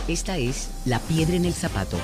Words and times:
Esta 0.10 0.40
es 0.40 0.70
La 0.86 0.98
Piedra 0.98 1.36
en 1.36 1.46
el 1.46 1.54
Zapato. 1.54 1.96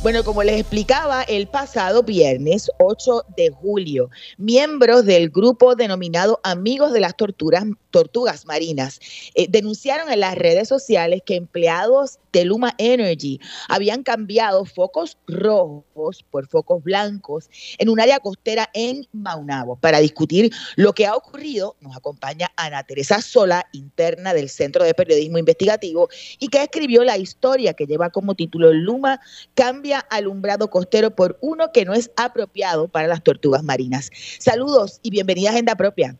Bueno, 0.00 0.22
como 0.22 0.44
les 0.44 0.60
explicaba, 0.60 1.24
el 1.24 1.48
pasado 1.48 2.04
viernes 2.04 2.70
8 2.78 3.24
de 3.36 3.50
julio, 3.50 4.10
miembros 4.38 5.04
del 5.04 5.30
grupo 5.30 5.74
denominado 5.74 6.38
Amigos 6.44 6.92
de 6.92 7.00
las 7.00 7.16
Torturas, 7.16 7.64
Tortugas 7.92 8.46
Marinas 8.46 8.98
eh, 9.34 9.46
denunciaron 9.48 10.10
en 10.10 10.18
las 10.18 10.34
redes 10.34 10.66
sociales 10.66 11.22
que 11.24 11.36
empleados 11.36 12.18
de 12.32 12.44
Luma 12.44 12.74
Energy 12.78 13.38
habían 13.68 14.02
cambiado 14.02 14.64
focos 14.64 15.18
rojos 15.28 16.24
por 16.30 16.48
focos 16.48 16.82
blancos 16.82 17.48
en 17.78 17.88
un 17.88 18.00
área 18.00 18.18
costera 18.18 18.68
en 18.74 19.06
Maunabo. 19.12 19.76
Para 19.76 20.00
discutir 20.00 20.52
lo 20.76 20.94
que 20.94 21.06
ha 21.06 21.14
ocurrido, 21.14 21.76
nos 21.80 21.96
acompaña 21.96 22.50
Ana 22.56 22.82
Teresa 22.82 23.20
Sola, 23.20 23.66
interna 23.72 24.34
del 24.34 24.48
Centro 24.48 24.84
de 24.84 24.94
Periodismo 24.94 25.38
Investigativo, 25.38 26.08
y 26.38 26.48
que 26.48 26.62
escribió 26.62 27.04
la 27.04 27.18
historia 27.18 27.74
que 27.74 27.86
lleva 27.86 28.10
como 28.10 28.34
título 28.34 28.72
Luma 28.72 29.20
cambia 29.54 30.00
alumbrado 30.00 30.70
costero 30.70 31.14
por 31.14 31.38
uno 31.42 31.70
que 31.72 31.84
no 31.84 31.92
es 31.92 32.10
apropiado 32.16 32.88
para 32.88 33.08
las 33.08 33.22
tortugas 33.22 33.62
marinas. 33.62 34.10
Saludos 34.38 35.00
y 35.02 35.10
bienvenida 35.10 35.50
a 35.50 35.52
Agenda 35.52 35.76
Propia. 35.76 36.16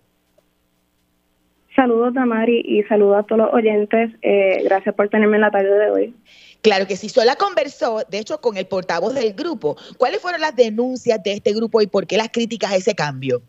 Saludos, 1.75 2.13
Damari, 2.13 2.63
y 2.67 2.83
saludos 2.83 3.21
a 3.21 3.23
todos 3.23 3.43
los 3.43 3.55
oyentes. 3.55 4.11
Eh, 4.21 4.63
gracias 4.65 4.95
por 4.95 5.09
tenerme 5.09 5.37
en 5.37 5.41
la 5.41 5.51
tarde 5.51 5.71
de 5.71 5.91
hoy. 5.91 6.15
Claro 6.61 6.87
que 6.87 6.97
sí. 6.97 7.09
Sola 7.09 7.35
conversó, 7.37 8.03
de 8.09 8.19
hecho, 8.19 8.41
con 8.41 8.57
el 8.57 8.67
portavoz 8.67 9.15
del 9.15 9.33
grupo. 9.33 9.77
¿Cuáles 9.97 10.21
fueron 10.21 10.41
las 10.41 10.55
denuncias 10.55 11.23
de 11.23 11.33
este 11.33 11.53
grupo 11.53 11.81
y 11.81 11.87
por 11.87 12.07
qué 12.07 12.17
las 12.17 12.29
críticas 12.29 12.73
a 12.73 12.77
ese 12.77 12.95
cambio? 12.95 13.43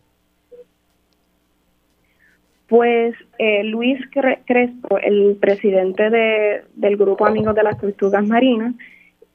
Pues 2.66 3.14
eh, 3.38 3.62
Luis 3.64 4.00
Crespo, 4.10 4.98
el 4.98 5.36
presidente 5.40 6.08
de, 6.08 6.64
del 6.74 6.96
grupo 6.96 7.26
Amigos 7.26 7.54
de 7.54 7.62
las 7.62 7.78
Tortugas 7.78 8.26
Marinas, 8.26 8.74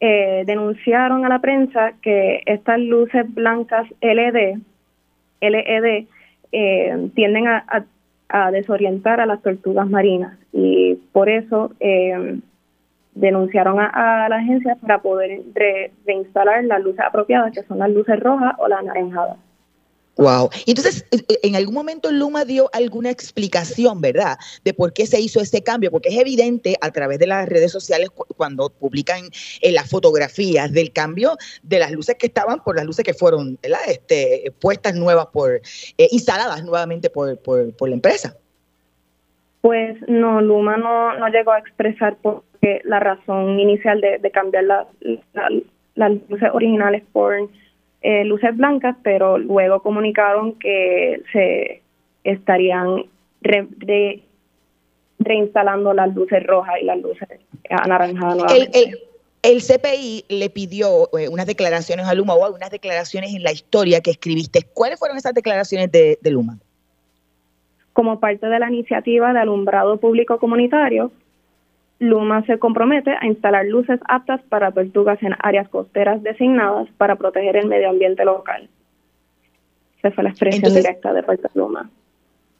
eh, 0.02 0.44
denunciaron 0.46 1.26
a 1.26 1.30
la 1.30 1.40
prensa 1.40 1.94
que 2.02 2.42
estas 2.46 2.80
luces 2.80 3.26
blancas 3.34 3.86
LED, 4.02 4.58
LED 5.42 6.06
eh, 6.52 7.10
tienden 7.14 7.48
a, 7.48 7.86
desorientar 8.52 9.20
a 9.20 9.26
las 9.26 9.42
tortugas 9.42 9.90
marinas 9.90 10.38
y 10.54 10.96
por 11.12 11.30
eso 11.30 11.72
eh, 11.80 12.40
denunciaron 13.14 13.80
a, 13.80 14.30
la 14.30 14.38
agencia 14.38 14.76
para 14.76 15.02
poder 15.02 15.42
reinstalar 16.06 16.64
las 16.66 16.82
luces 16.82 17.02
apropiadas, 17.02 17.54
que 17.54 17.64
son 17.64 17.80
las 17.80 17.90
luces 17.90 18.20
rojas 18.20 18.54
o 18.60 18.68
las 18.68 18.80
anaranjadas. 18.80 19.38
Wow. 20.20 20.50
Entonces, 20.68 21.08
eh, 21.12 21.22
eh, 21.30 21.40
en 21.44 21.56
algún 21.56 21.74
momento 21.74 22.12
Luma 22.12 22.44
dio 22.44 22.70
alguna 22.74 23.10
explicación, 23.10 24.02
¿verdad?, 24.02 24.38
de 24.66 24.74
por 24.74 24.92
qué 24.92 25.06
se 25.06 25.18
hizo 25.22 25.40
este 25.40 25.64
cambio, 25.64 25.92
porque 25.92 26.10
es 26.10 26.18
evidente 26.18 26.76
a 26.82 26.92
través 26.92 27.20
de 27.20 27.28
las 27.28 27.48
redes 27.48 27.72
sociales 27.72 28.10
cuando 28.36 28.70
publican 28.70 29.22
eh, 29.62 29.72
las 29.72 29.90
fotografías 29.90 30.74
del 30.74 30.92
cambio 30.92 31.38
de 31.64 31.80
las 31.80 31.92
luces 31.94 32.18
que 32.20 32.28
estaban 32.28 32.62
por 32.66 32.76
las 32.76 32.86
luces 32.86 33.06
que 33.06 33.14
fueron, 33.14 33.58
¿verdad?, 33.64 33.80
este, 33.88 34.52
puestas 34.60 34.94
nuevas 34.94 35.28
por, 35.28 35.62
instaladas 35.98 36.66
nuevamente 36.66 37.10
por, 37.10 37.38
por, 37.38 37.88
la 37.88 37.96
empresa. 37.96 38.36
Pues 39.62 39.96
no, 40.10 40.42
Luma 40.42 40.76
no, 40.76 41.18
no 41.18 41.30
llegó 41.30 41.54
a 41.54 41.60
expresar 41.60 42.18
por 42.18 42.44
qué 42.62 42.82
la 42.84 43.00
razón 43.00 43.58
inicial 43.58 44.02
de, 44.02 44.32
cambiar 44.32 44.66
las 45.96 46.12
luces 46.30 46.50
originales 46.52 47.04
por 47.14 47.50
eh, 48.02 48.24
luces 48.24 48.56
blancas, 48.56 48.96
pero 49.04 49.38
luego 49.38 49.82
comunicaron 49.82 50.54
que 50.54 51.22
se 51.32 51.82
estarían 52.24 53.06
reinstalando 55.20 55.94
las 55.94 56.14
luces 56.16 56.44
rojas 56.44 56.76
y 56.82 56.86
las 56.86 57.00
luces 57.00 57.28
anaranjadas 57.70 58.38
nuevamente. 58.38 58.94
El, 59.42 59.62
CPI 59.62 60.26
le 60.28 60.50
pidió 60.50 61.10
eh, 61.18 61.30
unas 61.30 61.46
declaraciones 61.46 62.06
a 62.08 62.14
Luma 62.14 62.34
o 62.34 62.44
algunas 62.44 62.72
declaraciones 62.72 63.34
en 63.34 63.44
la 63.44 63.54
historia 63.54 64.02
que 64.02 64.12
escribiste. 64.12 64.64
¿Cuáles 64.74 65.00
fueron 65.00 65.18
esas 65.18 65.34
declaraciones 65.34 65.90
de 65.92 66.18
Luma? 66.26 66.58
Como 67.94 68.20
parte 68.20 68.48
de 68.48 68.60
la 68.60 68.70
iniciativa 68.70 69.32
de 69.32 69.40
alumbrado 69.40 69.98
público 69.98 70.40
comunitario, 70.40 71.12
Luma 72.00 72.46
se 72.46 72.58
compromete 72.58 73.12
a 73.12 73.26
instalar 73.26 73.66
luces 73.66 74.00
aptas 74.08 74.42
para 74.50 74.72
tortugas 74.72 75.22
en 75.22 75.36
áreas 75.40 75.68
costeras 75.68 76.24
designadas 76.24 76.88
para 76.98 77.18
proteger 77.18 77.58
el 77.58 77.68
medio 77.68 77.90
ambiente 77.90 78.24
local. 78.24 78.70
Esa 80.00 80.12
fue 80.12 80.24
la 80.24 80.30
expresión 80.30 80.74
directa 80.74 81.12
de 81.14 81.24
parte 81.24 81.44
de 81.44 81.60
Luma. 81.60 81.90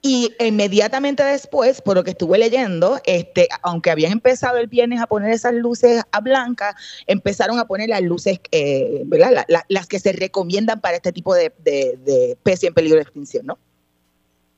Y 0.02 0.34
inmediatamente 0.40 1.24
después, 1.24 1.82
por 1.82 1.96
lo 1.96 2.04
que 2.04 2.12
estuve 2.12 2.38
leyendo, 2.38 3.00
este, 3.06 3.48
aunque 3.64 3.92
habían 3.92 4.14
empezado 4.14 4.58
el 4.58 4.68
viernes 4.68 5.02
a 5.02 5.08
poner 5.08 5.32
esas 5.32 5.54
luces 5.54 6.04
a 6.12 6.22
blanca, 6.22 6.76
empezaron 7.06 7.60
a 7.60 7.66
poner 7.66 7.90
las 7.90 8.02
luces, 8.02 8.40
eh, 8.52 9.04
¿verdad? 9.06 9.46
las 9.68 9.88
que 9.88 10.00
se 10.00 10.14
recomiendan 10.14 10.80
para 10.80 10.96
este 10.96 11.12
tipo 11.12 11.34
de, 11.34 11.54
de 11.64 12.32
especie 12.32 12.68
en 12.68 12.74
peligro 12.74 12.96
de 12.96 13.04
extinción, 13.04 13.46
¿no? 13.46 13.58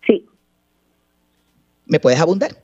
Sí. 0.06 0.28
¿Me 1.86 2.00
puedes 2.00 2.20
abundar? 2.20 2.61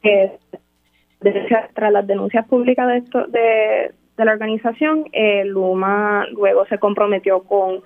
Tras 0.00 1.92
las 1.92 2.06
denuncias 2.06 2.46
públicas 2.46 2.86
de, 2.88 2.96
esto, 2.98 3.26
de, 3.26 3.92
la 4.16 4.32
organización, 4.32 5.06
eh, 5.12 5.44
Luma 5.44 6.26
luego 6.32 6.66
se 6.66 6.78
comprometió 6.78 7.42
con 7.42 7.82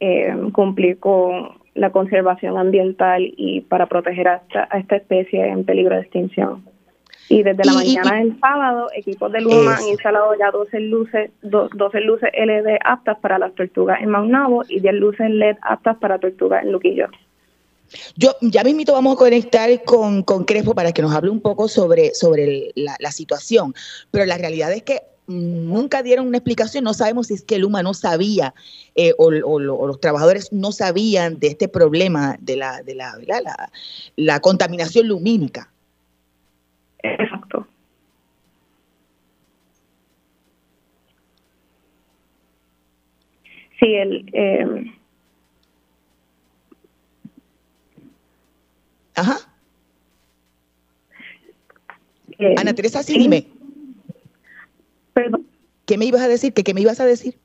eh, 0.00 0.34
cumplir 0.52 0.98
con 0.98 1.58
la 1.74 1.90
conservación 1.90 2.58
ambiental 2.58 3.22
y 3.36 3.62
para 3.62 3.86
proteger 3.86 4.28
a 4.28 4.42
esta, 4.74 4.96
especie 4.96 5.46
en 5.46 5.64
peligro 5.64 5.94
de 5.96 6.02
extinción. 6.02 6.64
Y 7.28 7.42
desde 7.42 7.64
la 7.64 7.74
mañana 7.74 8.16
del 8.16 8.38
sábado, 8.40 8.88
equipos 8.94 9.30
de 9.32 9.42
Luma 9.42 9.76
han 9.76 9.88
instalado 9.88 10.34
ya 10.38 10.50
12 10.50 10.80
luces, 10.80 11.30
12 11.42 12.00
luces 12.00 12.30
LED 12.32 12.78
aptas 12.84 13.18
para 13.18 13.38
las 13.38 13.54
tortugas 13.54 14.00
en 14.00 14.08
Maunabo 14.08 14.64
y 14.68 14.80
10 14.80 14.94
luces 14.94 15.30
LED 15.30 15.56
aptas 15.62 15.98
para 15.98 16.18
tortugas 16.18 16.64
en 16.64 16.72
Luquillo. 16.72 17.08
Yo 18.16 18.36
ya 18.40 18.64
mismito 18.64 18.92
vamos 18.92 19.14
a 19.14 19.18
conectar 19.18 19.82
con, 19.84 20.22
con 20.22 20.44
Crespo 20.44 20.74
para 20.74 20.92
que 20.92 21.02
nos 21.02 21.14
hable 21.14 21.30
un 21.30 21.40
poco 21.40 21.68
sobre, 21.68 22.14
sobre 22.14 22.72
la, 22.74 22.96
la 22.98 23.12
situación, 23.12 23.74
pero 24.10 24.26
la 24.26 24.38
realidad 24.38 24.72
es 24.72 24.82
que 24.82 25.02
nunca 25.28 26.02
dieron 26.02 26.26
una 26.26 26.38
explicación, 26.38 26.84
no 26.84 26.94
sabemos 26.94 27.28
si 27.28 27.34
es 27.34 27.44
que 27.44 27.58
Luma 27.58 27.82
no 27.82 27.94
sabía 27.94 28.54
eh, 28.94 29.12
o, 29.18 29.30
los 29.30 30.00
trabajadores 30.00 30.52
no 30.52 30.72
sabían 30.72 31.38
de 31.38 31.48
este 31.48 31.68
problema 31.68 32.36
de 32.40 32.56
la, 32.56 32.82
de 32.82 32.94
la, 32.94 33.12
la, 34.16 34.40
contaminación 34.40 35.06
lumínica. 35.06 35.70
Exacto. 37.02 37.66
Sí, 43.78 43.94
el... 43.94 44.28
Eh... 44.32 44.97
Ajá. 49.18 49.38
Ana 52.56 52.72
Teresa, 52.72 53.02
sí, 53.02 53.18
dime. 53.18 53.46
¿Qué 55.86 55.98
me 55.98 56.04
ibas 56.04 56.22
a 56.22 56.28
decir? 56.28 56.52
¿Qué, 56.52 56.74
me 56.74 56.80
ibas 56.80 57.00
a 57.00 57.06
decir? 57.06 57.36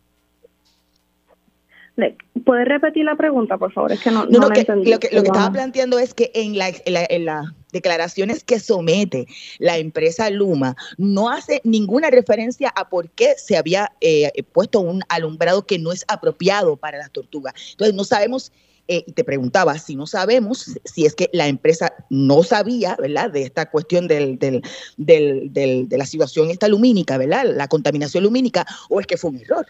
¿Puedes 2.46 2.68
repetir 2.68 3.06
la 3.06 3.16
pregunta, 3.16 3.58
por 3.58 3.72
favor? 3.72 3.92
Es 3.92 4.02
que 4.02 4.12
no, 4.12 4.26
no, 4.26 4.40
Lo 4.40 4.50
que, 4.50 4.66
lo 4.84 5.00
que 5.00 5.08
estaba 5.08 5.52
planteando 5.52 5.98
es 5.98 6.14
que 6.14 6.32
en, 6.36 6.58
la, 6.58 6.72
en, 6.86 7.26
las 7.26 7.46
declaraciones 7.72 8.44
que 8.44 8.60
somete 8.60 9.28
la 9.58 9.78
empresa 9.78 10.30
Luma, 10.30 10.76
no 10.98 11.30
hace 11.30 11.62
ninguna 11.64 12.10
referencia 12.10 12.72
a 12.76 12.90
por 12.90 13.10
qué 13.10 13.34
se 13.38 13.58
había 13.58 13.94
eh, 14.02 14.44
puesto 14.52 14.82
un 14.82 15.02
alumbrado 15.10 15.66
que 15.66 15.80
no 15.80 15.92
es 15.92 16.06
apropiado 16.08 16.76
para 16.76 16.98
las 16.98 17.12
tortugas. 17.12 17.54
Entonces, 17.72 17.96
no 17.96 18.04
sabemos 18.04 18.52
eh, 18.88 19.04
y 19.08 19.14
te 19.14 19.24
preguntaba 19.24 19.78
si 19.78 19.96
no 19.96 20.06
sabemos 20.06 20.78
si 20.84 21.06
es 21.06 21.16
que 21.16 21.30
la 21.34 21.48
empresa 21.48 21.94
no 22.10 22.44
sabía, 22.44 22.96
¿verdad?, 23.00 23.32
de 23.32 23.44
esta 23.44 23.70
cuestión 23.70 24.08
del, 24.08 24.38
del, 24.40 24.62
del, 24.98 25.88
de 25.88 25.98
la 25.98 26.06
situación 26.06 26.50
esta 26.50 26.68
lumínica, 26.68 27.18
¿verdad?, 27.18 27.46
la 27.46 27.68
contaminación 27.68 28.24
lumínica, 28.24 28.66
o 28.90 29.00
es 29.00 29.08
que 29.08 29.18
fue 29.18 29.32
un 29.32 29.38
error. 29.38 29.66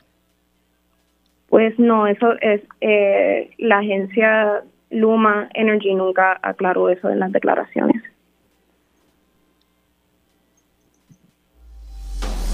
Pues 1.47 1.77
no, 1.77 2.07
eso 2.07 2.33
es, 2.41 2.61
eh, 2.81 3.51
la 3.59 3.77
agencia 3.79 4.63
Luma 4.89 5.49
Energy 5.53 5.93
nunca 5.93 6.39
aclaró 6.41 6.89
eso 6.89 7.09
en 7.09 7.19
las 7.19 7.31
declaraciones. 7.31 8.01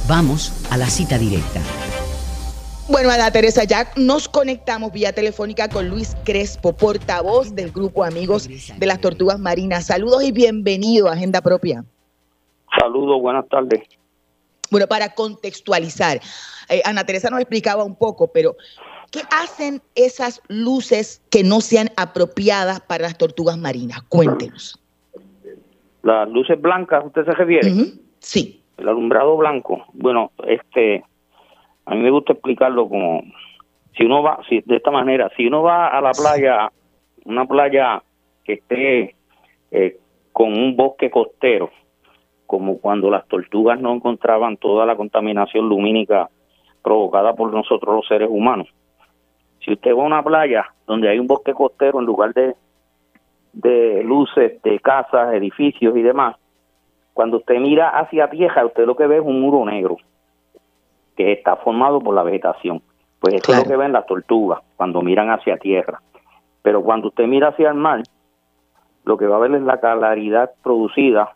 Vamos 0.10 0.68
a 0.72 0.78
la 0.78 0.88
cita 0.88 1.18
directa. 1.18 1.62
Bueno, 2.92 3.12
Ana 3.12 3.30
Teresa, 3.30 3.66
ya 3.66 3.86
nos 3.98 4.28
conectamos 4.28 4.92
vía 4.92 5.14
telefónica 5.14 5.70
con 5.70 5.90
Luis 5.90 6.18
Crespo, 6.26 6.76
portavoz 6.76 7.54
del 7.54 7.72
grupo 7.72 8.04
Amigos 8.04 8.50
de 8.80 8.86
las 8.88 9.00
Tortugas 9.00 9.38
Marinas. 9.38 9.86
Saludos 9.86 10.24
y 10.24 10.32
bienvenido 10.32 11.08
a 11.08 11.14
Agenda 11.14 11.40
Propia. 11.40 11.86
Saludos, 12.80 13.22
buenas 13.22 13.48
tardes. 13.48 13.84
Bueno, 14.72 14.88
para 14.88 15.14
contextualizar, 15.14 16.20
eh, 16.70 16.82
Ana 16.84 17.04
Teresa 17.04 17.30
nos 17.30 17.42
explicaba 17.42 17.84
un 17.84 17.96
poco, 17.96 18.32
pero 18.32 18.56
¿qué 19.12 19.22
hacen 19.30 19.84
esas 19.94 20.42
luces 20.48 21.22
que 21.30 21.44
no 21.44 21.62
sean 21.62 21.90
apropiadas 21.96 22.80
para 22.82 23.04
las 23.04 23.20
tortugas 23.20 23.58
marinas? 23.60 24.02
Cuéntenos. 24.10 24.80
Las 26.02 26.28
luces 26.28 26.60
blancas, 26.60 27.06
¿usted 27.06 27.24
se 27.24 27.34
refiere? 27.34 27.72
Sí. 28.18 28.64
El 28.78 28.88
alumbrado 28.88 29.38
blanco. 29.38 29.86
Bueno, 29.94 30.32
este, 30.48 31.04
a 31.90 31.96
mí 31.96 32.02
me 32.02 32.12
gusta 32.12 32.34
explicarlo 32.34 32.88
como 32.88 33.24
si 33.98 34.06
uno 34.06 34.22
va 34.22 34.40
si, 34.48 34.62
de 34.62 34.76
esta 34.76 34.92
manera 34.92 35.30
si 35.36 35.48
uno 35.48 35.64
va 35.64 35.88
a 35.88 36.00
la 36.02 36.12
playa 36.12 36.72
una 37.26 37.46
playa 37.46 38.04
que 38.44 38.54
esté 38.54 39.16
eh, 39.72 39.98
con 40.32 40.54
un 40.54 40.76
bosque 40.76 41.10
costero 41.10 41.72
como 42.46 42.80
cuando 42.80 43.10
las 43.10 43.28
tortugas 43.28 43.80
no 43.80 43.94
encontraban 43.94 44.58
toda 44.58 44.86
la 44.86 44.96
contaminación 44.96 45.68
lumínica 45.68 46.30
provocada 46.84 47.34
por 47.34 47.52
nosotros 47.52 47.94
los 47.94 48.08
seres 48.08 48.30
humanos. 48.32 48.68
Si 49.64 49.74
usted 49.74 49.92
va 49.92 50.02
a 50.02 50.06
una 50.08 50.24
playa 50.24 50.66
donde 50.88 51.10
hay 51.10 51.20
un 51.20 51.28
bosque 51.28 51.54
costero 51.54 52.00
en 52.00 52.06
lugar 52.06 52.34
de 52.34 52.56
de 53.54 54.04
luces 54.04 54.62
de 54.62 54.80
casas 54.80 55.34
edificios 55.34 55.98
y 55.98 56.04
demás 56.04 56.36
cuando 57.14 57.38
usted 57.38 57.60
mira 57.60 57.90
hacia 57.90 58.30
tierra 58.30 58.64
usted 58.64 58.86
lo 58.86 58.96
que 58.96 59.08
ve 59.08 59.18
es 59.18 59.24
un 59.26 59.42
muro 59.42 59.66
negro 59.66 59.98
que 61.20 61.34
está 61.34 61.58
formado 61.58 62.00
por 62.00 62.16
la 62.16 62.24
vegetación. 62.24 62.82
Pues 63.20 63.34
eso 63.34 63.52
es 63.52 63.58
lo 63.58 63.66
que 63.66 63.76
ven 63.76 63.92
las 63.92 64.06
tortugas 64.06 64.62
cuando 64.78 65.02
miran 65.02 65.30
hacia 65.30 65.58
tierra. 65.58 66.02
Pero 66.62 66.82
cuando 66.82 67.10
usted 67.10 67.28
mira 67.28 67.50
hacia 67.50 67.72
el 67.72 67.76
mar, 67.76 68.04
lo 69.04 69.18
que 69.18 69.28
va 69.28 69.36
a 69.36 69.40
ver 69.40 69.54
es 69.54 69.62
la 69.64 69.82
claridad 69.82 70.52
producida 70.64 71.36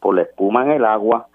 por 0.00 0.16
la 0.16 0.22
espuma 0.22 0.64
en 0.64 0.72
el 0.72 0.84
agua, 0.84 1.28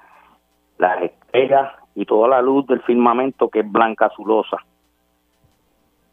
las 0.78 1.04
estrellas 1.04 1.72
y 1.96 2.04
toda 2.04 2.28
la 2.28 2.42
luz 2.42 2.68
del 2.68 2.82
firmamento 2.82 3.48
que 3.48 3.62
es 3.62 3.72
blanca 3.72 4.08
azulosa. 4.08 4.58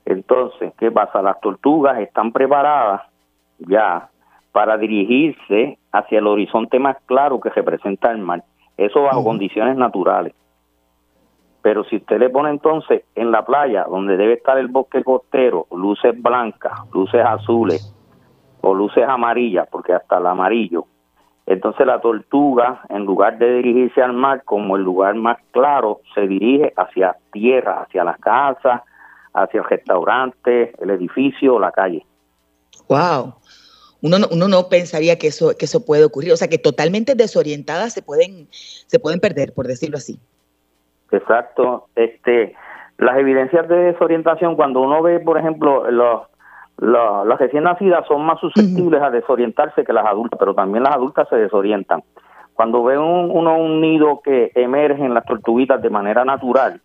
Entonces, 0.04 0.72
¿qué 0.78 0.92
pasa? 0.92 1.20
Las 1.20 1.40
tortugas 1.40 1.98
están 1.98 2.30
preparadas 2.30 3.02
ya 3.58 4.08
para 4.52 4.78
dirigirse 4.78 5.78
hacia 5.90 6.20
el 6.20 6.28
horizonte 6.28 6.78
más 6.78 6.96
claro 7.06 7.40
que 7.40 7.50
representa 7.50 8.12
el 8.12 8.18
mar. 8.18 8.44
Eso 8.76 9.02
bajo 9.02 9.24
condiciones 9.24 9.76
naturales. 9.76 10.32
Pero 11.62 11.84
si 11.84 11.96
usted 11.96 12.18
le 12.18 12.28
pone 12.28 12.50
entonces 12.50 13.04
en 13.14 13.30
la 13.30 13.44
playa, 13.44 13.84
donde 13.88 14.16
debe 14.16 14.34
estar 14.34 14.58
el 14.58 14.68
bosque 14.68 15.04
costero, 15.04 15.66
luces 15.70 16.20
blancas, 16.20 16.72
luces 16.92 17.24
azules 17.24 17.94
o 18.60 18.74
luces 18.74 19.04
amarillas, 19.06 19.68
porque 19.70 19.92
hasta 19.92 20.18
el 20.18 20.26
amarillo, 20.26 20.86
entonces 21.46 21.86
la 21.86 22.00
tortuga, 22.00 22.82
en 22.88 23.04
lugar 23.04 23.38
de 23.38 23.54
dirigirse 23.54 24.02
al 24.02 24.12
mar 24.12 24.42
como 24.44 24.76
el 24.76 24.82
lugar 24.82 25.14
más 25.14 25.38
claro, 25.52 26.00
se 26.14 26.26
dirige 26.26 26.72
hacia 26.76 27.16
tierra, 27.32 27.82
hacia 27.82 28.04
la 28.04 28.14
casa, 28.14 28.84
hacia 29.32 29.60
el 29.60 29.68
restaurante, 29.68 30.72
el 30.80 30.90
edificio 30.90 31.56
o 31.56 31.60
la 31.60 31.72
calle. 31.72 32.04
Wow. 32.88 33.34
Uno 34.02 34.18
no, 34.18 34.26
uno 34.32 34.48
no 34.48 34.68
pensaría 34.68 35.18
que 35.18 35.28
eso, 35.28 35.56
que 35.56 35.64
eso 35.64 35.84
puede 35.84 36.04
ocurrir. 36.04 36.32
O 36.32 36.36
sea, 36.36 36.48
que 36.48 36.58
totalmente 36.58 37.14
desorientadas 37.14 37.92
se 37.92 38.02
pueden, 38.02 38.48
se 38.50 38.98
pueden 38.98 39.20
perder, 39.20 39.52
por 39.52 39.66
decirlo 39.66 39.96
así. 39.96 40.18
Exacto. 41.12 41.86
Este, 41.94 42.54
las 42.98 43.18
evidencias 43.18 43.68
de 43.68 43.76
desorientación, 43.76 44.56
cuando 44.56 44.80
uno 44.80 45.02
ve, 45.02 45.20
por 45.20 45.38
ejemplo, 45.38 45.90
los, 45.90 46.22
las 46.78 47.38
recién 47.38 47.64
nacidas 47.64 48.06
son 48.06 48.24
más 48.24 48.40
susceptibles 48.40 49.00
a 49.02 49.10
desorientarse 49.10 49.84
que 49.84 49.92
las 49.92 50.06
adultas, 50.06 50.38
pero 50.38 50.54
también 50.54 50.82
las 50.82 50.96
adultas 50.96 51.28
se 51.28 51.36
desorientan. 51.36 52.02
Cuando 52.54 52.82
ve 52.82 52.98
un, 52.98 53.30
uno 53.30 53.56
un 53.56 53.80
nido 53.80 54.20
que 54.22 54.50
emerge 54.54 55.04
en 55.04 55.14
las 55.14 55.24
tortuguitas 55.24 55.80
de 55.80 55.90
manera 55.90 56.24
natural, 56.24 56.80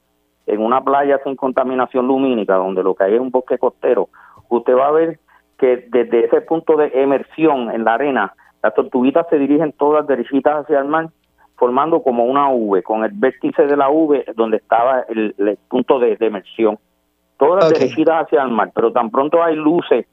en 0.46 0.62
una 0.62 0.82
playa 0.82 1.20
sin 1.24 1.36
contaminación 1.36 2.08
lumínica, 2.08 2.56
donde 2.56 2.84
lo 2.84 2.96
que 2.96 3.04
hay 3.04 3.16
es 3.16 3.20
un 3.20 3.32
bosque 3.32 3.58
costero, 3.58 4.10
usted 4.50 4.76
va 4.76 4.88
a 4.88 4.92
ver 4.92 5.20
que 5.58 5.88
desde 5.90 6.26
ese 6.26 6.42
punto 6.42 6.78
de 6.78 6.92
emersión 6.94 7.72
en 7.72 7.84
la 7.84 7.96
arena, 7.96 8.34
las 8.64 8.74
tortuguitas 8.74 9.28
se 9.30 9.38
dirigen 9.38 9.74
todas 9.74 10.08
derechitas 10.08 10.64
hacia 10.64 10.80
el 10.80 10.86
mar 10.86 11.10
formando 11.58 12.02
como 12.04 12.26
una 12.26 12.50
V, 12.50 12.84
con 12.84 13.04
el 13.04 13.12
vértice 13.14 13.66
de 13.66 13.76
la 13.76 13.90
V 13.90 14.26
donde 14.36 14.58
estaba 14.58 15.02
el, 15.10 15.58
punto 15.68 16.00
de, 16.00 16.16
emersión. 16.20 16.78
Todas 17.38 17.66
okay. 17.66 17.80
derechitas 17.80 18.26
hacia 18.26 18.44
el 18.44 18.52
mar, 18.52 18.72
pero 18.74 18.92
tan 18.92 19.10
pronto 19.10 19.44
hay 19.44 19.56
luces 19.56 20.06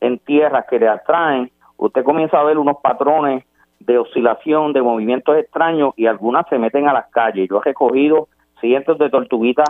en 0.00 0.18
tierra 0.18 0.66
que 0.68 0.78
le 0.78 0.88
atraen, 0.88 1.50
usted 1.76 2.04
comienza 2.04 2.38
a 2.38 2.44
ver 2.44 2.58
unos 2.58 2.78
patrones 2.82 3.44
de 3.80 3.98
oscilación, 3.98 4.72
de 4.72 4.82
movimientos 4.82 5.36
extraños 5.36 5.92
y 5.96 6.06
algunas 6.06 6.46
se 6.48 6.58
meten 6.58 6.88
a 6.88 6.92
las 6.92 7.06
calles. 7.10 7.48
Yo 7.48 7.58
he 7.58 7.64
recogido 7.64 8.28
cientos 8.60 8.98
de 8.98 9.10
tortuguitas 9.10 9.68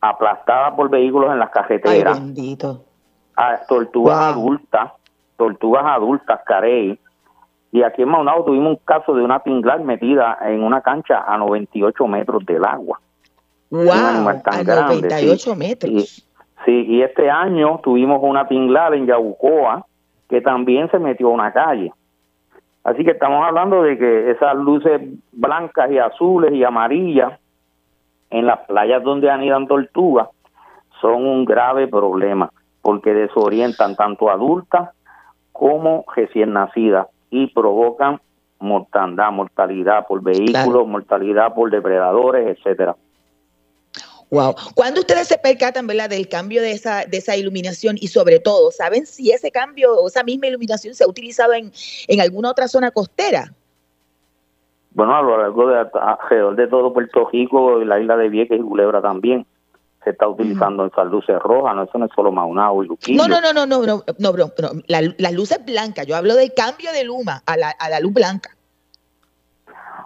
aplastadas 0.00 0.74
por 0.74 0.90
vehículos 0.90 1.30
en 1.32 1.38
las 1.38 1.50
carreteras. 1.50 2.18
Ay, 2.18 2.24
bendito. 2.24 2.84
A 3.36 3.58
tortugas 3.68 4.18
adultas, 4.18 4.92
tortugas 5.36 5.84
adultas, 5.86 6.40
carey, 6.46 6.98
y 7.76 7.82
aquí 7.82 8.00
en 8.00 8.08
Maunao 8.08 8.42
tuvimos 8.42 8.70
un 8.70 8.80
caso 8.86 9.12
de 9.12 9.22
una 9.22 9.40
tinglar 9.40 9.82
metida 9.82 10.38
en 10.40 10.62
una 10.62 10.80
cancha 10.80 11.22
a 11.28 11.36
98 11.36 12.06
metros 12.06 12.46
del 12.46 12.64
agua. 12.64 12.98
¡Wow! 13.68 13.90
a 13.92 14.62
98 14.62 15.54
metros. 15.56 15.92
Y, 15.92 16.00
sí, 16.64 16.86
y 16.86 17.02
este 17.02 17.28
año 17.28 17.78
tuvimos 17.84 18.20
una 18.22 18.48
tinglar 18.48 18.94
en 18.94 19.04
Yabucoa 19.04 19.84
que 20.26 20.40
también 20.40 20.90
se 20.90 20.98
metió 20.98 21.28
a 21.28 21.32
una 21.32 21.52
calle. 21.52 21.92
Así 22.82 23.04
que 23.04 23.10
estamos 23.10 23.44
hablando 23.44 23.82
de 23.82 23.98
que 23.98 24.30
esas 24.30 24.56
luces 24.56 24.98
blancas 25.32 25.90
y 25.90 25.98
azules 25.98 26.54
y 26.54 26.64
amarillas 26.64 27.38
en 28.30 28.46
las 28.46 28.60
playas 28.60 29.02
donde 29.02 29.28
anidan 29.28 29.66
tortugas 29.66 30.28
son 31.02 31.26
un 31.26 31.44
grave 31.44 31.88
problema 31.88 32.50
porque 32.80 33.12
desorientan 33.12 33.96
tanto 33.96 34.30
adultas 34.30 34.88
como 35.52 36.06
recién 36.14 36.54
nacidas 36.54 37.08
y 37.30 37.48
provocan 37.48 38.20
mortandad, 38.58 39.30
mortalidad 39.32 40.06
por 40.06 40.22
vehículos, 40.22 40.86
mortalidad 40.86 41.54
por 41.54 41.70
depredadores, 41.70 42.56
etcétera. 42.56 42.96
Wow. 44.30 44.56
¿Cuándo 44.74 45.00
ustedes 45.00 45.28
se 45.28 45.38
percatan, 45.38 45.86
¿verdad, 45.86 46.10
del 46.10 46.28
cambio 46.28 46.60
de 46.60 46.72
esa, 46.72 47.04
de 47.04 47.18
esa 47.18 47.36
iluminación 47.36 47.96
y 48.00 48.08
sobre 48.08 48.40
todo, 48.40 48.72
¿saben 48.72 49.06
si 49.06 49.30
ese 49.30 49.52
cambio 49.52 49.94
o 49.94 50.08
esa 50.08 50.24
misma 50.24 50.48
iluminación 50.48 50.94
se 50.94 51.04
ha 51.04 51.08
utilizado 51.08 51.52
en, 51.52 51.70
en 52.08 52.20
alguna 52.20 52.50
otra 52.50 52.66
zona 52.66 52.90
costera? 52.90 53.52
Bueno, 54.90 55.14
a 55.14 55.22
lo 55.22 55.38
largo 55.38 55.68
de 55.68 55.78
alrededor 55.78 56.56
de 56.56 56.66
todo 56.66 56.92
Puerto 56.92 57.28
Rico, 57.30 57.78
la 57.84 58.00
isla 58.00 58.16
de 58.16 58.28
Vieques 58.28 58.58
y 58.58 58.62
Culebra 58.62 59.00
también 59.00 59.46
se 60.06 60.10
está 60.12 60.28
utilizando 60.28 60.84
en 60.84 60.90
esas 60.92 61.06
luces 61.08 61.36
rojas, 61.40 61.74
no 61.74 61.82
eso 61.82 61.98
no 61.98 62.04
es 62.04 62.12
solo 62.14 62.30
Maunao 62.30 62.84
y 62.84 62.86
Luquillo. 62.86 63.20
No, 63.20 63.26
no, 63.26 63.40
no, 63.40 63.52
no, 63.52 63.66
no, 63.66 63.84
no, 63.84 64.04
no, 64.20 64.32
bro, 64.32 64.46
no 64.56 64.70
las 64.86 65.32
luces 65.32 65.58
blancas, 65.66 66.06
yo 66.06 66.14
hablo 66.14 66.36
del 66.36 66.54
cambio 66.54 66.92
de 66.92 67.02
luma 67.02 67.42
a 67.44 67.56
la, 67.56 67.70
a 67.70 67.90
la 67.90 67.98
luz 67.98 68.14
blanca. 68.14 68.50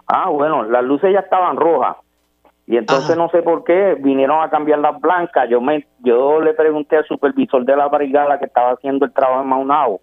Ah, 0.07 0.29
bueno, 0.29 0.63
las 0.63 0.83
luces 0.83 1.13
ya 1.13 1.19
estaban 1.19 1.55
rojas, 1.55 1.97
y 2.65 2.77
entonces 2.77 3.15
no 3.15 3.29
sé 3.29 3.43
por 3.43 3.63
qué 3.63 3.95
vinieron 3.99 4.41
a 4.41 4.49
cambiar 4.49 4.79
las 4.79 4.99
blancas. 4.99 5.47
Yo 5.49 5.61
me 5.61 5.85
yo 5.99 6.41
le 6.41 6.55
pregunté 6.55 6.97
al 6.97 7.05
supervisor 7.05 7.63
de 7.63 7.75
la 7.75 7.87
brigada 7.89 8.39
que 8.39 8.45
estaba 8.45 8.71
haciendo 8.71 9.05
el 9.05 9.13
trabajo 9.13 9.43
en 9.43 9.49
Maunao. 9.49 9.99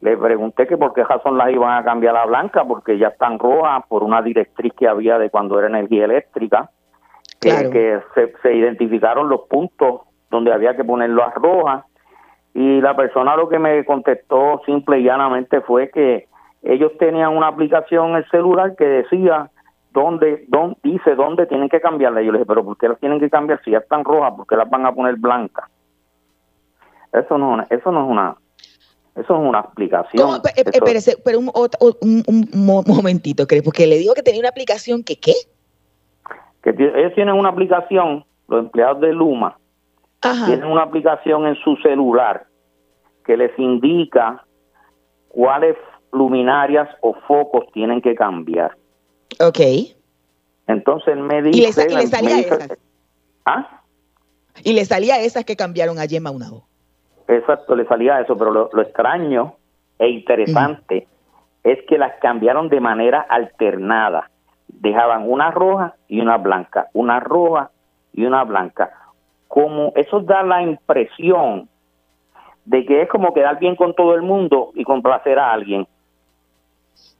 Le 0.00 0.16
pregunté 0.16 0.66
que 0.66 0.78
por 0.78 0.94
qué 0.94 1.04
razón 1.04 1.36
las 1.36 1.50
iban 1.50 1.76
a 1.76 1.84
cambiar 1.84 2.16
a 2.16 2.24
blanca, 2.24 2.64
porque 2.64 2.98
ya 2.98 3.08
están 3.08 3.38
rojas 3.38 3.84
por 3.88 4.04
una 4.04 4.22
directriz 4.22 4.72
que 4.74 4.88
había 4.88 5.18
de 5.18 5.28
cuando 5.28 5.58
era 5.58 5.68
energía 5.68 6.06
eléctrica, 6.06 6.70
que, 7.42 8.00
se, 8.14 8.32
se, 8.42 8.54
identificaron 8.54 9.28
los 9.28 9.42
puntos 9.42 10.02
donde 10.30 10.52
había 10.52 10.76
que 10.76 10.84
ponerlas 10.84 11.34
rojas. 11.34 11.84
Y 12.54 12.80
la 12.80 12.94
persona 12.94 13.36
lo 13.36 13.48
que 13.48 13.58
me 13.58 13.84
contestó 13.84 14.60
simple 14.66 15.00
y 15.00 15.04
llanamente 15.04 15.60
fue 15.62 15.90
que 15.90 16.28
ellos 16.62 16.92
tenían 16.98 17.36
una 17.36 17.48
aplicación 17.48 18.10
en 18.10 18.16
el 18.16 18.30
celular 18.30 18.76
que 18.76 18.84
decía 18.84 19.50
dónde, 19.92 20.44
dónde 20.48 20.76
dice 20.82 21.14
dónde 21.14 21.46
tienen 21.46 21.68
que 21.68 21.80
cambiarla. 21.80 22.22
Yo 22.22 22.32
le 22.32 22.38
dije, 22.38 22.46
pero 22.46 22.64
¿por 22.64 22.76
qué 22.76 22.88
las 22.88 23.00
tienen 23.00 23.20
que 23.20 23.30
cambiar 23.30 23.60
si 23.64 23.72
ya 23.72 23.78
están 23.78 24.04
rojas? 24.04 24.34
¿Por 24.36 24.46
qué 24.46 24.56
las 24.56 24.68
van 24.70 24.86
a 24.86 24.92
poner 24.92 25.16
blancas? 25.16 25.68
Eso 27.12 27.36
no, 27.36 27.60
eso 27.68 27.92
no 27.92 28.04
es 28.04 28.10
una, 28.10 28.36
eso 29.16 29.34
es 29.34 29.48
una 29.48 29.60
explicación. 29.60 30.40
espérese, 30.56 31.16
pero 31.24 31.40
un, 31.40 31.50
un, 31.50 32.84
momentito, 32.86 33.46
porque 33.62 33.86
le 33.86 33.98
digo 33.98 34.14
que 34.14 34.22
tenía 34.22 34.40
una 34.40 34.48
aplicación 34.48 35.04
que 35.04 35.16
qué? 35.20 35.34
Que 36.62 36.70
ellos 36.70 37.14
tienen 37.14 37.34
una 37.34 37.48
aplicación, 37.48 38.24
los 38.48 38.64
empleados 38.64 39.00
de 39.00 39.12
Luma, 39.12 39.58
tienen 40.20 40.64
una 40.64 40.82
aplicación 40.82 41.46
en 41.46 41.56
su 41.56 41.76
celular 41.76 42.46
que 43.24 43.36
les 43.36 43.56
indica 43.58 44.44
cuáles 45.28 45.76
luminarias 46.12 46.88
o 47.00 47.14
focos 47.26 47.64
tienen 47.72 48.00
que 48.00 48.14
cambiar. 48.14 48.76
Ok. 49.40 49.60
Entonces 50.66 51.16
me 51.16 51.42
dice... 51.42 51.58
¿Y 51.58 51.94
le, 51.94 52.06
salía 52.06 52.38
esas? 52.38 52.78
¿Ah? 53.44 53.82
Y 54.62 54.72
le 54.74 54.84
salía 54.84 55.20
esas 55.20 55.44
que 55.44 55.56
cambiaron 55.56 55.98
allí 55.98 56.16
en 56.16 56.22
Maunabo. 56.22 56.64
Exacto, 57.28 57.74
le 57.74 57.86
salía 57.86 58.20
eso, 58.20 58.36
pero 58.36 58.50
lo, 58.50 58.82
extraño 58.82 59.56
e 59.98 60.08
interesante 60.08 61.06
es 61.64 61.78
que 61.88 61.96
las 61.96 62.12
cambiaron 62.20 62.68
de 62.68 62.80
manera 62.80 63.20
alternada. 63.28 64.30
Dejaban 64.72 65.30
una 65.30 65.50
roja 65.50 65.94
y 66.08 66.20
una 66.20 66.38
blanca, 66.38 66.88
una 66.92 67.20
roja 67.20 67.70
y 68.12 68.24
una 68.24 68.44
blanca. 68.44 68.90
Como 69.48 69.92
eso 69.96 70.20
da 70.20 70.42
la 70.42 70.62
impresión 70.62 71.68
de 72.64 72.84
que 72.84 73.02
es 73.02 73.08
como 73.08 73.34
quedar 73.34 73.58
bien 73.58 73.76
con 73.76 73.94
todo 73.94 74.14
el 74.14 74.22
mundo 74.22 74.72
y 74.74 74.84
complacer 74.84 75.38
a 75.38 75.52
alguien. 75.52 75.86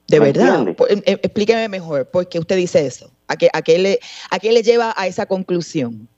De 0.08 0.20
verdad, 0.20 0.68
em, 0.68 0.76
em, 0.88 1.18
explíqueme 1.22 1.68
mejor, 1.68 2.08
¿por 2.10 2.28
qué 2.28 2.38
usted 2.38 2.56
dice 2.56 2.84
eso? 2.86 3.10
¿A 3.28 3.36
qué, 3.36 3.48
a, 3.52 3.62
qué 3.62 3.78
le, 3.78 3.98
¿A 4.30 4.38
qué 4.38 4.52
le 4.52 4.62
lleva 4.62 4.92
a 4.96 5.06
esa 5.06 5.26
conclusión? 5.26 6.08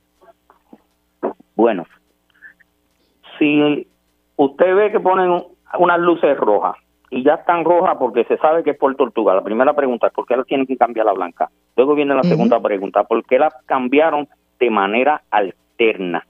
Bueno, 1.55 1.87
si 3.38 3.87
usted 4.37 4.75
ve 4.75 4.91
que 4.91 5.00
ponen 5.00 5.45
unas 5.79 6.00
luces 6.00 6.37
rojas 6.37 6.76
y 7.11 7.23
ya 7.23 7.34
están 7.34 7.64
rojas 7.64 7.96
porque 7.99 8.25
se 8.25 8.37
sabe 8.38 8.62
que 8.62 8.70
es 8.70 8.78
por 8.78 8.94
tortuga, 8.96 9.34
la 9.34 9.42
primera 9.42 9.75
pregunta 9.75 10.08
es 10.08 10.12
¿por 10.12 10.26
qué 10.26 10.37
las 10.37 10.46
tienen 10.46 10.66
que 10.66 10.76
cambiar 10.76 11.08
a 11.08 11.12
blanca? 11.12 11.50
Luego 11.76 11.94
viene 11.94 12.14
la 12.14 12.23
segunda 12.23 12.61
pregunta, 12.61 13.04
¿por 13.04 13.25
qué 13.25 13.38
las 13.38 13.54
cambiaron 13.66 14.28
de 14.58 14.70
manera 14.70 15.23
alterna? 15.30 16.26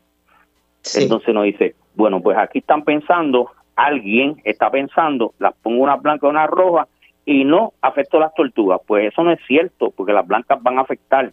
Entonces 0.95 1.35
nos 1.35 1.45
dice, 1.45 1.75
bueno, 1.95 2.21
pues 2.21 2.37
aquí 2.37 2.59
están 2.59 2.83
pensando, 2.83 3.51
alguien 3.77 4.41
está 4.45 4.71
pensando, 4.71 5.33
las 5.39 5.55
pongo 5.63 5.83
una 5.83 5.97
blanca 5.97 6.27
y 6.27 6.31
una 6.31 6.47
roja 6.47 6.87
y 7.25 7.45
no 7.45 7.73
afectó 7.81 8.19
las 8.19 8.35
tortugas. 8.35 8.81
Pues 8.87 9.13
eso 9.13 9.23
no 9.23 9.33
es 9.33 9.41
cierto, 9.47 9.91
porque 9.97 10.13
las 10.13 10.27
blancas 10.27 10.63
van 10.63 10.79
a 10.79 10.83
afectar. 10.83 11.33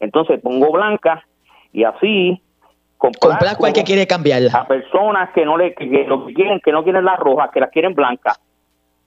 Entonces 0.00 0.40
pongo 0.40 0.72
blancas 0.72 1.22
y 1.72 1.84
así 1.84 2.40
comprar 2.98 3.56
cual 3.56 3.72
que 3.72 3.82
quiere 3.82 4.06
cambiarla. 4.06 4.50
A 4.54 4.66
personas 4.66 5.30
que 5.34 5.44
no 5.44 5.56
le 5.56 5.74
que 5.74 5.88
que 5.88 6.34
quieren, 6.34 6.60
que 6.60 6.72
no 6.72 6.84
quieren 6.84 7.04
las 7.04 7.18
rojas, 7.18 7.50
que 7.52 7.60
las 7.60 7.70
quieren 7.70 7.94
blancas. 7.94 8.40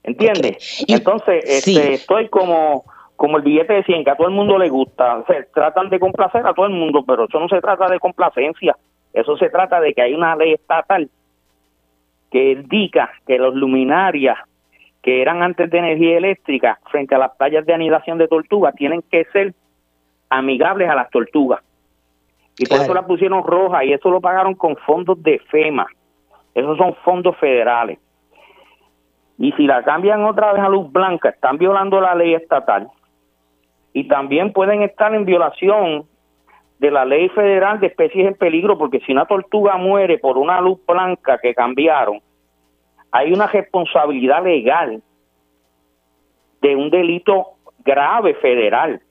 ¿Entiendes? 0.08 0.86
Entonces, 0.88 1.44
este, 1.46 1.94
estoy 1.96 2.30
como 2.30 2.86
como 3.18 3.38
el 3.38 3.44
billete 3.44 3.74
de 3.74 3.84
100, 3.84 4.04
que 4.04 4.12
a 4.12 4.16
todo 4.16 4.28
el 4.28 4.34
mundo 4.34 4.58
le 4.60 4.70
gusta. 4.70 5.24
se 5.26 5.44
tratan 5.54 5.90
de 5.90 6.00
complacer 6.00 6.46
a 6.46 6.54
todo 6.54 6.68
el 6.68 6.74
mundo, 6.74 7.04
pero 7.06 7.26
eso 7.26 7.40
no 7.40 7.50
se 7.50 7.60
trata 7.60 7.88
de 7.88 8.00
complacencia. 8.00 8.78
Eso 9.12 9.36
se 9.38 9.50
trata 9.50 9.82
de 9.82 9.94
que 9.94 10.04
hay 10.04 10.14
una 10.14 10.36
ley 10.36 10.54
estatal 10.54 11.10
que 12.32 12.52
indica 12.52 13.10
que 13.26 13.40
los 13.40 13.56
luminarias 13.56 14.38
que 15.02 15.22
eran 15.22 15.42
antes 15.42 15.70
de 15.72 15.80
energía 15.80 16.18
eléctrica 16.18 16.80
frente 16.92 17.16
a 17.16 17.18
las 17.18 17.36
playas 17.36 17.66
de 17.66 17.74
anidación 17.74 18.20
de 18.20 18.28
tortugas 18.28 18.76
tienen 18.76 19.02
que 19.02 19.26
ser 19.34 19.56
amigables 20.30 20.88
a 20.90 20.96
las 20.96 21.10
tortugas. 21.10 21.62
Y 22.60 22.66
por 22.68 22.80
eso 22.80 22.94
la 22.94 23.06
pusieron 23.06 23.44
roja 23.44 23.84
y 23.84 23.94
eso 23.94 24.12
lo 24.12 24.22
pagaron 24.22 24.54
con 24.54 24.78
fondos 24.78 25.22
de 25.24 25.40
FEMA. 25.50 25.88
Esos 26.54 26.78
son 26.78 26.96
fondos 27.04 27.36
federales. 27.38 27.98
Y 29.38 29.52
si 29.54 29.68
la 29.68 29.84
cambian 29.84 30.24
otra 30.24 30.54
vez 30.54 30.62
a 30.62 30.70
luz 30.70 30.92
blanca, 30.92 31.30
están 31.30 31.58
violando 31.58 32.02
la 32.02 32.16
ley 32.16 32.34
estatal. 32.34 32.90
Y 33.94 34.08
también 34.08 34.52
pueden 34.52 34.82
estar 34.82 35.14
en 35.14 35.26
violación 35.26 36.06
de 36.80 36.92
la 36.92 37.06
ley 37.06 37.30
federal 37.30 37.80
de 37.80 37.88
especies 37.88 38.28
en 38.28 38.36
peligro, 38.36 38.78
porque 38.78 39.00
si 39.02 39.12
una 39.12 39.26
tortuga 39.26 39.78
muere 39.78 40.18
por 40.20 40.38
una 40.38 40.62
luz 40.62 40.80
blanca 40.86 41.40
que 41.42 41.54
cambiaron, 41.54 42.22
hay 43.12 43.32
una 43.32 43.48
responsabilidad 43.48 44.44
legal 44.44 45.02
de 46.62 46.76
un 46.76 46.90
delito 46.90 47.54
grave 47.84 48.36
federal. 48.36 49.02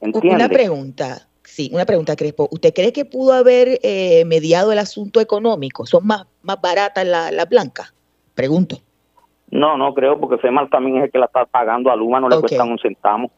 Una 0.00 0.48
pregunta, 0.48 1.28
sí, 1.42 1.70
una 1.72 1.84
pregunta, 1.84 2.16
Crespo. 2.16 2.48
¿Usted 2.50 2.72
cree 2.74 2.92
que 2.92 3.04
pudo 3.04 3.32
haber 3.32 3.78
eh, 3.82 4.24
mediado 4.26 4.72
el 4.72 4.78
asunto 4.78 5.20
económico? 5.20 5.86
¿Son 5.86 6.06
más, 6.06 6.26
más 6.42 6.60
baratas 6.60 7.06
las 7.06 7.32
la 7.32 7.44
blancas? 7.44 7.91
Pregunto. 8.34 8.76
No, 9.50 9.76
no 9.76 9.92
creo, 9.92 10.18
porque 10.18 10.38
FEMA 10.38 10.68
también 10.68 10.98
es 10.98 11.04
el 11.04 11.10
que 11.10 11.18
la 11.18 11.26
está 11.26 11.44
pagando 11.44 11.90
a 11.90 11.96
Luma, 11.96 12.20
no 12.20 12.28
le 12.28 12.40
cuesta 12.40 12.64
un 12.64 12.78
centavo. 12.78 13.30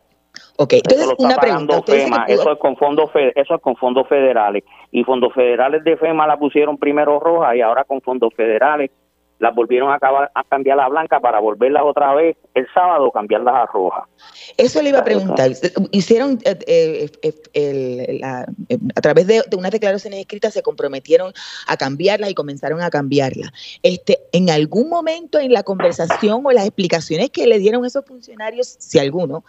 Ok, 0.56 0.74
entonces 0.74 1.12
una 1.18 1.36
pregunta. 1.36 1.82
FEMA, 1.82 2.24
eso 2.28 2.52
es 2.52 2.58
con 2.58 2.76
fondos 2.76 3.10
eso 3.34 3.54
es 3.54 3.60
con 3.60 3.76
fondos 3.76 4.08
federales 4.08 4.64
y 4.90 5.04
fondos 5.04 5.32
federales 5.32 5.82
de 5.84 5.96
FEMA 5.96 6.26
la 6.26 6.36
pusieron 6.36 6.76
primero 6.78 7.18
roja 7.20 7.56
y 7.56 7.60
ahora 7.60 7.84
con 7.84 8.00
fondos 8.00 8.32
federales 8.34 8.90
las 9.38 9.54
volvieron 9.54 9.90
a, 9.90 9.96
acabar, 9.96 10.30
a 10.34 10.44
cambiar 10.44 10.78
a 10.80 10.88
blanca 10.88 11.20
para 11.20 11.40
volverlas 11.40 11.82
otra 11.84 12.14
vez 12.14 12.36
el 12.54 12.66
sábado 12.72 13.10
cambiarlas 13.10 13.54
a 13.54 13.66
roja. 13.66 14.08
Eso 14.56 14.80
le 14.80 14.90
iba 14.90 15.00
a 15.00 15.04
preguntar. 15.04 15.50
Hicieron 15.90 16.38
eh, 16.44 17.10
eh, 17.22 17.34
eh, 17.52 18.20
a 18.22 19.00
través 19.00 19.26
de, 19.26 19.42
unas 19.56 19.72
declaraciones 19.72 20.20
escritas 20.20 20.54
se 20.54 20.62
comprometieron 20.62 21.32
a 21.66 21.76
cambiarlas 21.76 22.30
y 22.30 22.34
comenzaron 22.34 22.80
a 22.80 22.90
cambiarlas. 22.90 23.50
Este, 23.82 24.20
en 24.32 24.50
algún 24.50 24.88
momento 24.88 25.38
en 25.38 25.52
la 25.52 25.62
conversación 25.62 26.42
o 26.44 26.52
las 26.52 26.64
explicaciones 26.64 27.30
que 27.30 27.46
le 27.46 27.58
dieron 27.58 27.84
esos 27.84 28.04
funcionarios, 28.04 28.76
si 28.78 28.98
alguno, 28.98 29.44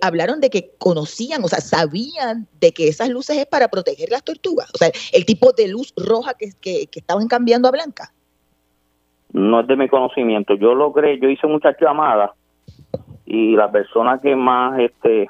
hablaron 0.00 0.40
de 0.40 0.50
que 0.50 0.70
conocían, 0.78 1.42
o 1.44 1.48
sea, 1.48 1.60
sabían 1.60 2.46
de 2.60 2.72
que 2.72 2.88
esas 2.88 3.08
luces 3.08 3.36
es 3.36 3.46
para 3.46 3.68
proteger 3.68 4.10
las 4.10 4.22
tortugas, 4.22 4.70
o 4.74 4.78
sea, 4.78 4.90
el 5.12 5.26
tipo 5.26 5.52
de 5.52 5.68
luz 5.68 5.92
roja 5.96 6.34
que, 6.34 6.52
que 6.60 7.00
estaban 7.00 7.26
cambiando 7.26 7.68
a 7.68 7.72
blanca 7.72 8.13
no 9.34 9.60
es 9.60 9.66
de 9.66 9.76
mi 9.76 9.88
conocimiento. 9.88 10.54
Yo 10.54 10.74
logré, 10.74 11.18
yo 11.18 11.28
hice 11.28 11.46
muchas 11.48 11.76
llamadas 11.80 12.30
y 13.26 13.56
la 13.56 13.70
persona 13.70 14.20
que 14.20 14.36
más 14.36 14.78
este 14.78 15.28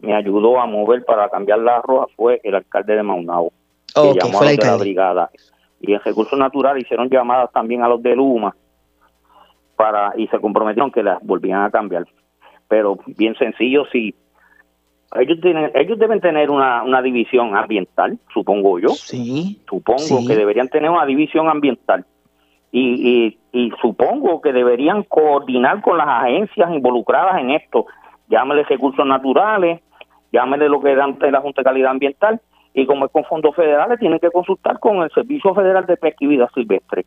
me 0.00 0.14
ayudó 0.14 0.60
a 0.60 0.66
mover 0.66 1.04
para 1.06 1.28
cambiar 1.30 1.60
la 1.60 1.80
roja 1.80 2.06
fue 2.16 2.40
el 2.44 2.54
alcalde 2.54 2.96
de 2.96 3.02
Maunao, 3.02 3.50
que 3.94 4.14
llamó 4.14 4.42
a 4.42 4.52
la 4.52 4.76
brigada. 4.76 5.30
Y 5.80 5.94
en 5.94 6.00
recursos 6.00 6.38
naturales 6.38 6.84
hicieron 6.84 7.08
llamadas 7.08 7.50
también 7.50 7.82
a 7.82 7.88
los 7.88 8.02
de 8.02 8.14
Luma 8.14 8.54
para 9.74 10.12
y 10.16 10.26
se 10.26 10.38
comprometieron 10.38 10.92
que 10.92 11.02
las 11.02 11.22
volvían 11.22 11.62
a 11.62 11.70
cambiar. 11.70 12.06
Pero 12.68 12.98
bien 13.06 13.34
sencillo, 13.36 13.86
sí. 13.90 14.14
Ellos, 15.18 15.40
tienen, 15.40 15.72
ellos 15.74 15.98
deben 15.98 16.20
tener 16.20 16.50
una, 16.50 16.82
una 16.82 17.00
división 17.00 17.56
ambiental, 17.56 18.18
supongo 18.34 18.78
yo. 18.78 18.90
Sí. 18.90 19.60
Supongo 19.68 20.26
que 20.26 20.36
deberían 20.36 20.68
tener 20.68 20.90
una 20.90 21.06
división 21.06 21.48
ambiental 21.48 22.04
y, 22.72 23.38
y, 23.52 23.72
supongo 23.82 24.40
que 24.40 24.52
deberían 24.52 25.02
coordinar 25.02 25.82
con 25.82 25.98
las 25.98 26.06
agencias 26.06 26.70
involucradas 26.70 27.40
en 27.40 27.50
esto, 27.50 27.86
llámele 28.28 28.62
recursos 28.64 29.04
naturales, 29.04 29.80
llámele 30.32 30.68
lo 30.68 30.80
que 30.80 30.94
dan 30.94 31.16
la 31.20 31.40
Junta 31.40 31.62
de 31.62 31.64
Calidad 31.64 31.90
Ambiental, 31.90 32.40
y 32.72 32.86
como 32.86 33.06
es 33.06 33.12
con 33.12 33.24
fondos 33.24 33.56
federales, 33.56 33.98
tienen 33.98 34.20
que 34.20 34.30
consultar 34.30 34.78
con 34.78 35.02
el 35.02 35.10
Servicio 35.10 35.54
Federal 35.54 35.86
de 35.86 35.96
Pesca 35.96 36.24
y 36.24 36.38
Silvestre 36.54 37.04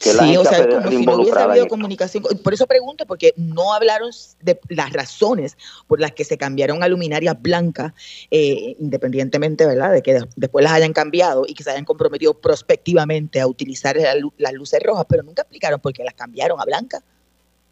sí, 0.00 0.36
o 0.36 0.44
sea, 0.44 0.66
como 0.68 0.90
si 0.90 1.04
no 1.04 1.16
hubiese 1.16 1.38
habido 1.38 1.68
comunicación. 1.68 2.24
Por 2.42 2.54
eso 2.54 2.66
pregunto, 2.66 3.06
porque 3.06 3.34
no 3.36 3.74
hablaron 3.74 4.10
de 4.40 4.58
las 4.68 4.92
razones 4.92 5.56
por 5.86 6.00
las 6.00 6.12
que 6.12 6.24
se 6.24 6.38
cambiaron 6.38 6.82
a 6.82 6.88
luminarias 6.88 7.40
blancas, 7.40 7.92
eh, 8.30 8.76
independientemente, 8.78 9.66
¿verdad?, 9.66 9.92
de 9.92 10.02
que 10.02 10.20
después 10.36 10.64
las 10.64 10.72
hayan 10.72 10.92
cambiado 10.92 11.44
y 11.46 11.54
que 11.54 11.62
se 11.62 11.70
hayan 11.70 11.84
comprometido 11.84 12.34
prospectivamente 12.34 13.40
a 13.40 13.46
utilizar 13.46 13.96
las 14.38 14.52
luces 14.52 14.82
rojas, 14.82 15.04
pero 15.08 15.22
nunca 15.22 15.42
explicaron 15.42 15.80
por 15.80 15.92
qué 15.92 16.02
las 16.02 16.14
cambiaron 16.14 16.60
a 16.60 16.64
blancas. 16.64 17.02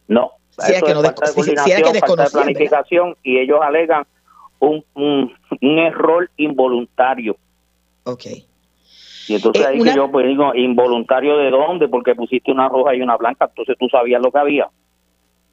No, 0.06 0.32
si 0.58 0.72
es 0.72 0.82
que 0.82 0.94
no 0.94 1.02
de 1.02 1.12
falta 2.00 2.26
planificación 2.30 3.16
y 3.22 3.38
ellos 3.38 3.58
alegan 3.62 4.06
un, 4.60 4.84
un, 4.94 5.32
un 5.60 5.78
error 5.78 6.30
involuntario. 6.36 7.36
Ok. 8.04 8.24
Y 9.28 9.34
entonces 9.34 9.62
eh, 9.62 9.68
ahí 9.68 9.78
que 9.80 9.94
yo 9.94 10.10
pues 10.10 10.26
digo, 10.26 10.54
involuntario 10.54 11.36
de 11.36 11.50
dónde, 11.50 11.88
porque 11.88 12.14
pusiste 12.14 12.50
una 12.50 12.68
roja 12.68 12.94
y 12.94 13.02
una 13.02 13.16
blanca, 13.16 13.46
entonces 13.46 13.76
tú 13.78 13.88
sabías 13.88 14.22
lo 14.22 14.32
que 14.32 14.38
había. 14.38 14.68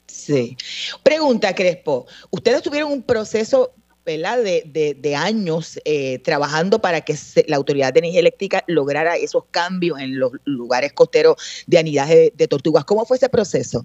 Sí. 0.08 0.56
Pregunta, 1.04 1.54
Crespo, 1.54 2.06
ustedes 2.32 2.62
tuvieron 2.62 2.92
un 2.92 3.04
proceso 3.04 3.72
¿verdad? 4.06 4.38
De, 4.44 4.96
de, 4.96 5.16
años 5.16 5.80
eh, 5.84 6.20
trabajando 6.20 6.80
para 6.80 7.02
que 7.02 7.16
la 7.48 7.58
Autoridad 7.58 7.92
de 7.92 8.00
Energía 8.00 8.20
Eléctrica 8.20 8.64
lograra 8.68 9.16
esos 9.16 9.46
cambios 9.46 10.00
en 10.00 10.20
los 10.20 10.32
lugares 10.46 10.94
costeros 10.94 11.66
de 11.66 11.80
anidaje 11.80 12.32
de, 12.36 12.48
tortugas. 12.48 12.86
¿Cómo 12.86 13.04
fue 13.06 13.18
ese 13.18 13.30
proceso? 13.30 13.84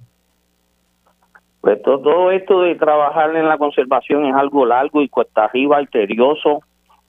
Pues 1.62 1.80
todo, 1.82 2.30
esto 2.30 2.62
de 2.62 2.74
trabajar 2.74 3.34
en 3.34 3.48
la 3.48 3.56
conservación 3.56 4.26
es 4.26 4.34
algo 4.34 4.66
largo 4.66 5.00
y 5.00 5.08
cuesta 5.08 5.44
arriba, 5.44 5.78
arterioso 5.78 6.60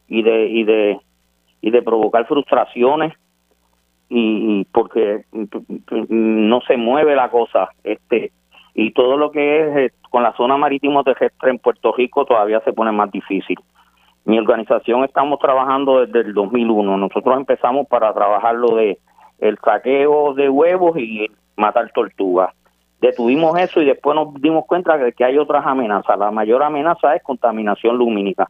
y 0.07 0.23
de, 0.23 0.45
y 0.47 0.63
de 0.63 0.97
y 1.61 1.71
de 1.71 1.81
provocar 1.81 2.25
frustraciones 2.27 3.13
y, 4.09 4.65
porque 4.73 5.23
no 6.09 6.61
se 6.61 6.75
mueve 6.75 7.15
la 7.15 7.29
cosa 7.29 7.69
este 7.83 8.31
y 8.73 8.91
todo 8.91 9.17
lo 9.17 9.31
que 9.31 9.61
es 9.61 9.77
eh, 9.77 9.93
con 10.09 10.23
la 10.23 10.33
zona 10.33 10.57
marítimo 10.57 11.03
terrestre 11.03 11.51
en 11.51 11.59
Puerto 11.59 11.93
Rico 11.93 12.25
todavía 12.25 12.61
se 12.61 12.73
pone 12.73 12.91
más 12.91 13.11
difícil. 13.11 13.57
Mi 14.25 14.37
organización 14.37 15.03
estamos 15.03 15.39
trabajando 15.39 16.05
desde 16.05 16.27
el 16.27 16.33
2001. 16.33 16.97
Nosotros 16.97 17.37
empezamos 17.37 17.87
para 17.87 18.13
trabajar 18.13 18.55
lo 18.55 18.75
de 18.75 18.99
el 19.39 19.57
saqueo 19.57 20.33
de 20.33 20.47
huevos 20.49 20.97
y 20.97 21.27
matar 21.55 21.91
tortugas. 21.91 22.53
Detuvimos 23.01 23.57
eso 23.59 23.81
y 23.81 23.85
después 23.85 24.15
nos 24.15 24.33
dimos 24.35 24.65
cuenta 24.67 24.95
de 24.97 25.11
que 25.13 25.25
hay 25.25 25.37
otras 25.37 25.65
amenazas. 25.65 26.19
La 26.19 26.29
mayor 26.29 26.61
amenaza 26.61 27.15
es 27.15 27.23
contaminación 27.23 27.97
lumínica. 27.97 28.47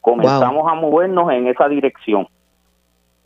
Comenzamos 0.00 0.70
a 0.70 0.74
movernos 0.74 1.30
en 1.32 1.48
esa 1.48 1.68
dirección. 1.68 2.28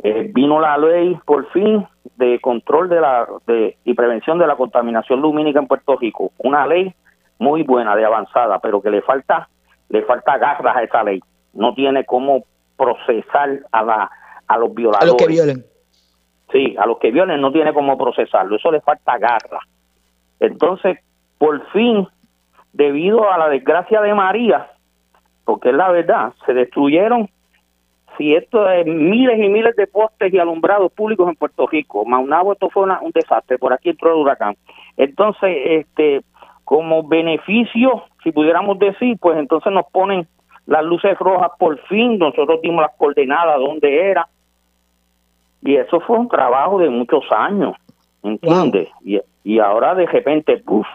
Eh, 0.06 0.30
vino 0.34 0.60
la 0.60 0.76
ley 0.76 1.18
por 1.24 1.50
fin 1.50 1.86
de 2.16 2.38
control 2.38 2.90
de 2.90 3.00
la 3.00 3.26
de, 3.46 3.78
y 3.84 3.94
prevención 3.94 4.38
de 4.38 4.46
la 4.46 4.54
contaminación 4.54 5.22
lumínica 5.22 5.58
en 5.58 5.66
Puerto 5.66 5.96
Rico, 5.96 6.30
una 6.36 6.66
ley 6.66 6.94
muy 7.38 7.62
buena 7.62 7.96
de 7.96 8.04
avanzada, 8.04 8.58
pero 8.58 8.82
que 8.82 8.90
le 8.90 9.00
falta 9.00 9.48
le 9.88 10.02
falta 10.02 10.36
garras 10.36 10.76
a 10.76 10.82
esa 10.82 11.02
ley. 11.02 11.20
No 11.54 11.72
tiene 11.72 12.04
cómo 12.04 12.44
procesar 12.76 13.60
a 13.72 13.82
la 13.82 14.10
a 14.46 14.58
los 14.58 14.74
violadores. 14.74 15.04
A 15.04 15.06
los 15.06 15.16
que 15.16 15.26
violen. 15.26 15.64
Sí, 16.52 16.76
a 16.78 16.84
los 16.84 16.98
que 16.98 17.10
violen 17.10 17.40
no 17.40 17.50
tiene 17.50 17.72
cómo 17.72 17.96
procesarlo, 17.96 18.56
eso 18.56 18.70
le 18.70 18.82
falta 18.82 19.16
garra. 19.16 19.60
Entonces, 20.38 20.98
por 21.38 21.66
fin, 21.70 22.06
debido 22.74 23.32
a 23.32 23.38
la 23.38 23.48
desgracia 23.48 24.02
de 24.02 24.12
María, 24.12 24.70
porque 25.46 25.70
es 25.70 25.74
la 25.74 25.90
verdad, 25.90 26.34
se 26.44 26.52
destruyeron 26.52 27.30
si 28.16 28.34
esto 28.34 28.68
es 28.68 28.86
miles 28.86 29.38
y 29.38 29.48
miles 29.48 29.74
de 29.76 29.86
postes 29.86 30.32
y 30.32 30.38
alumbrados 30.38 30.92
públicos 30.92 31.28
en 31.28 31.36
Puerto 31.36 31.66
Rico, 31.66 32.04
Maunabo 32.04 32.52
esto 32.52 32.70
fue 32.70 32.84
un 32.84 33.10
desastre, 33.12 33.58
por 33.58 33.72
aquí 33.72 33.90
entró 33.90 34.10
el 34.10 34.20
huracán. 34.20 34.56
Entonces, 34.96 35.56
este, 35.64 36.22
como 36.64 37.06
beneficio, 37.06 38.04
si 38.22 38.32
pudiéramos 38.32 38.78
decir, 38.78 39.18
pues 39.20 39.38
entonces 39.38 39.72
nos 39.72 39.86
ponen 39.86 40.26
las 40.66 40.84
luces 40.84 41.18
rojas 41.18 41.50
por 41.58 41.78
fin, 41.86 42.18
nosotros 42.18 42.60
dimos 42.62 42.82
las 42.82 42.96
coordenadas 42.96 43.58
donde 43.58 44.10
era, 44.10 44.28
y 45.62 45.76
eso 45.76 46.00
fue 46.00 46.18
un 46.18 46.28
trabajo 46.28 46.78
de 46.78 46.90
muchos 46.90 47.24
años, 47.30 47.74
¿entiendes? 48.22 48.88
Y, 49.02 49.20
y 49.44 49.58
ahora 49.58 49.94
de 49.94 50.06
repente, 50.06 50.58
puff, 50.58 50.86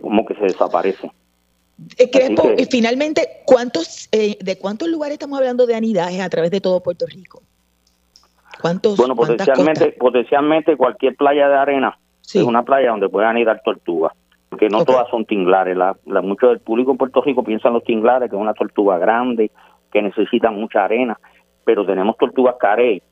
como 0.00 0.24
que 0.24 0.34
se 0.34 0.42
desaparece. 0.42 1.10
Eh, 1.98 2.10
Crespo, 2.10 2.50
y 2.56 2.64
finalmente, 2.66 3.42
¿cuántos, 3.46 4.08
eh, 4.12 4.36
¿de 4.40 4.58
cuántos 4.58 4.88
lugares 4.88 5.14
estamos 5.14 5.38
hablando 5.38 5.66
de 5.66 5.74
anidajes 5.74 6.20
a 6.20 6.28
través 6.28 6.50
de 6.50 6.60
todo 6.60 6.82
Puerto 6.82 7.06
Rico? 7.06 7.42
¿Cuántos? 8.60 8.96
Bueno, 8.96 9.16
potencialmente, 9.16 9.92
potencialmente 9.92 10.76
cualquier 10.76 11.16
playa 11.16 11.48
de 11.48 11.56
arena 11.56 11.98
es 12.22 12.42
una 12.42 12.62
playa 12.62 12.90
donde 12.90 13.08
puedan 13.08 13.30
anidar 13.30 13.60
tortugas, 13.64 14.12
porque 14.48 14.68
no 14.68 14.84
todas 14.84 15.08
son 15.10 15.24
tinglares. 15.24 15.76
La, 15.76 15.96
la, 16.06 16.22
mucho 16.22 16.48
del 16.48 16.60
público 16.60 16.92
en 16.92 16.98
Puerto 16.98 17.22
Rico 17.22 17.42
piensan 17.42 17.72
los 17.72 17.84
tinglares 17.84 18.30
que 18.30 18.36
es 18.36 18.40
una 18.40 18.54
tortuga 18.54 18.98
grande, 18.98 19.50
que 19.92 20.02
necesita 20.02 20.50
mucha 20.50 20.84
arena, 20.84 21.18
pero 21.64 21.84
tenemos 21.84 22.16
tortugas 22.16 22.56
carey, 22.58 23.02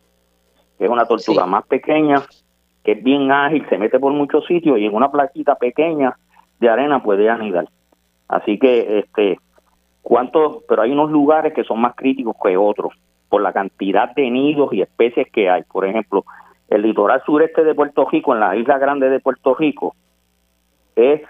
que 0.79 0.85
es 0.85 0.91
una 0.91 1.05
tortuga 1.05 1.47
más 1.47 1.67
pequeña, 1.67 2.23
que 2.85 2.93
es 2.93 3.03
bien 3.03 3.31
ágil, 3.31 3.67
se 3.69 3.79
mete 3.79 3.99
por 3.99 4.13
muchos 4.13 4.47
sitios 4.47 4.79
y 4.79 4.87
en 4.87 4.95
una 4.95 5.11
plaquita 5.11 5.57
pequeña 5.57 6.17
de 6.59 6.69
arena 6.69 7.03
puede 7.03 7.29
anidar. 7.29 7.69
Así 8.31 8.59
que, 8.61 9.01
este, 9.01 9.41
¿cuántos? 10.03 10.63
Pero 10.69 10.83
hay 10.83 10.93
unos 10.93 11.11
lugares 11.11 11.53
que 11.53 11.65
son 11.65 11.81
más 11.81 11.97
críticos 11.97 12.37
que 12.41 12.57
otros 12.57 12.93
por 13.29 13.43
la 13.43 13.53
cantidad 13.53 14.15
de 14.15 14.31
nidos 14.31 14.73
y 14.73 14.83
especies 14.83 15.27
que 15.33 15.51
hay. 15.51 15.63
Por 15.65 15.85
ejemplo, 15.85 16.25
el 16.69 16.83
litoral 16.83 17.21
sureste 17.27 17.65
de 17.65 17.75
Puerto 17.75 18.09
Rico, 18.09 18.33
en 18.33 18.41
la 18.41 18.57
isla 18.57 18.79
grande 18.79 19.11
de 19.11 19.19
Puerto 19.19 19.55
Rico, 19.57 19.97
es 20.95 21.23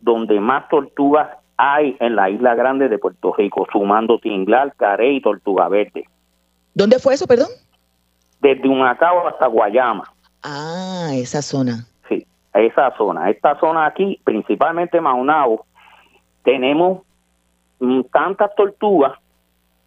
donde 0.00 0.40
más 0.40 0.68
tortugas 0.70 1.36
hay 1.58 1.96
en 2.00 2.16
la 2.16 2.30
isla 2.30 2.54
grande 2.54 2.88
de 2.88 2.98
Puerto 2.98 3.34
Rico, 3.36 3.66
sumando 3.70 4.18
tinglar, 4.18 4.74
carey 4.76 5.16
y 5.16 5.20
tortuga 5.20 5.68
verde. 5.68 6.04
¿Dónde 6.74 6.98
fue 6.98 7.14
eso, 7.14 7.26
perdón? 7.26 7.48
Desde 8.40 8.68
Humacao 8.68 9.28
hasta 9.28 9.46
Guayama. 9.48 10.04
Ah, 10.42 11.10
esa 11.12 11.42
zona. 11.42 11.86
Sí, 12.08 12.26
esa 12.54 12.94
zona. 12.96 13.28
Esta 13.30 13.58
zona 13.60 13.86
aquí, 13.86 14.18
principalmente 14.24 15.00
Maunao, 15.00 15.66
tenemos 16.46 17.00
mm, 17.80 18.02
tantas 18.12 18.54
tortugas 18.54 19.18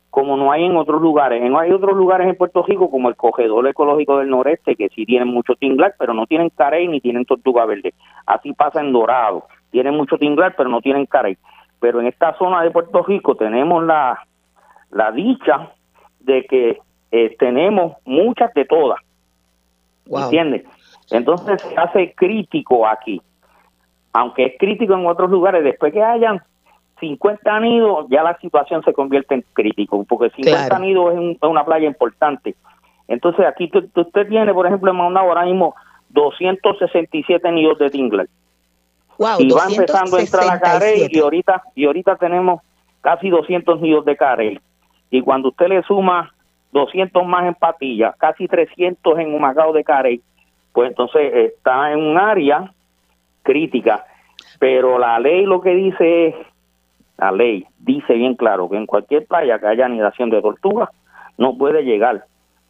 como 0.10 0.36
no 0.36 0.52
hay 0.52 0.66
en 0.66 0.76
otros 0.76 1.02
lugares. 1.02 1.42
No 1.50 1.58
hay 1.58 1.72
otros 1.72 1.96
lugares 1.96 2.28
en 2.28 2.36
Puerto 2.36 2.64
Rico 2.64 2.92
como 2.92 3.08
el 3.08 3.16
Cogedor 3.16 3.66
Ecológico 3.68 4.18
del 4.18 4.30
Noreste 4.30 4.76
que 4.76 4.90
sí 4.90 5.06
tienen 5.06 5.30
mucho 5.30 5.56
tinglar, 5.56 5.96
pero 5.98 6.14
no 6.14 6.28
tienen 6.28 6.50
carey 6.50 6.88
ni 6.90 7.00
tienen 7.00 7.24
tortuga 7.24 7.66
verde. 7.66 7.94
Así 8.26 8.52
pasa 8.52 8.82
en 8.82 8.92
Dorado. 8.92 9.46
Tienen 9.72 9.96
mucho 9.96 10.18
tinglar, 10.18 10.54
pero 10.58 10.68
no 10.68 10.82
tienen 10.82 11.06
carey. 11.06 11.38
Pero 11.80 12.02
en 12.02 12.08
esta 12.08 12.38
zona 12.38 12.62
de 12.64 12.72
Puerto 12.72 13.04
Rico 13.04 13.36
tenemos 13.36 13.82
la, 13.86 14.20
la 14.90 15.12
dicha 15.14 15.72
de 16.20 16.46
que 16.46 16.82
eh, 17.12 17.36
tenemos 17.40 17.94
muchas 18.04 18.54
de 18.54 18.66
todas. 18.66 19.00
¿Entiendes? 20.12 20.66
Entonces 21.12 21.62
se 21.62 21.78
hace 21.78 22.14
crítico 22.16 22.86
aquí 22.86 23.22
aunque 24.14 24.46
es 24.46 24.54
crítico 24.60 24.94
en 24.94 25.06
otros 25.06 25.30
lugares, 25.30 25.64
después 25.64 25.94
que 25.94 26.04
hayan 26.04 26.42
50 27.00 27.60
nidos, 27.60 28.06
ya 28.10 28.24
la 28.24 28.38
situación 28.40 28.84
se 28.84 28.94
convierte 28.94 29.36
en 29.36 29.46
crítico, 29.54 30.04
porque 30.08 30.30
50 30.32 30.80
nidos 30.80 31.14
es, 31.14 31.38
una 31.42 31.64
playa 31.64 31.88
importante. 31.88 32.56
Entonces 33.08 33.46
aquí 33.46 33.72
usted 33.74 34.28
tiene, 34.28 34.54
por 34.54 34.68
ejemplo, 34.68 34.92
en 34.92 34.98
Maunao 34.98 35.30
ahora 35.30 35.46
mismo 35.46 35.76
267 36.10 37.52
nidos 37.52 37.80
de 37.80 37.90
tinglar. 37.90 38.28
y 39.40 39.52
va 39.52 39.66
empezando 39.70 40.18
a 40.18 40.22
entrar 40.22 40.46
la 40.46 40.60
carey 40.60 41.08
y 41.10 41.20
ahorita, 41.20 41.64
y 41.76 41.86
ahorita 41.86 42.16
tenemos 42.18 42.62
casi 43.02 43.30
200 43.30 43.82
nidos 43.82 44.06
de 44.06 44.16
carey. 44.16 44.60
Y 45.10 45.22
cuando 45.22 45.50
usted 45.50 45.68
le 45.68 45.82
suma 45.84 46.34
200 46.72 47.26
más 47.26 47.46
en 47.46 47.56
Patilla, 47.56 48.14
casi 48.18 48.48
300 48.48 49.20
en 49.20 49.34
Humacao 49.34 49.74
de 49.74 49.84
carey, 49.84 50.22
pues 50.72 50.90
entonces 50.90 51.34
está 51.34 51.92
en 51.92 52.00
un 52.00 52.18
área 52.18 52.72
crítica, 53.44 54.06
pero 54.60 55.00
la 55.00 55.20
ley 55.20 55.46
lo 55.46 55.62
que 55.62 55.74
dice 55.74 56.28
es, 56.28 56.36
la 57.20 57.32
ley 57.32 57.66
dice 57.80 58.14
bien 58.14 58.36
claro 58.36 58.70
que 58.70 58.78
en 58.78 58.86
cualquier 58.86 59.26
playa 59.26 59.60
que 59.60 59.68
haya 59.68 59.86
anidación 59.86 60.30
de 60.30 60.42
tortugas 60.42 60.90
no 61.38 61.58
puede 61.58 61.84
llegar 61.84 62.26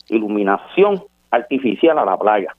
iluminación 0.08 1.04
artificial 1.32 2.00
a 2.00 2.06
la 2.06 2.18
playa. 2.18 2.56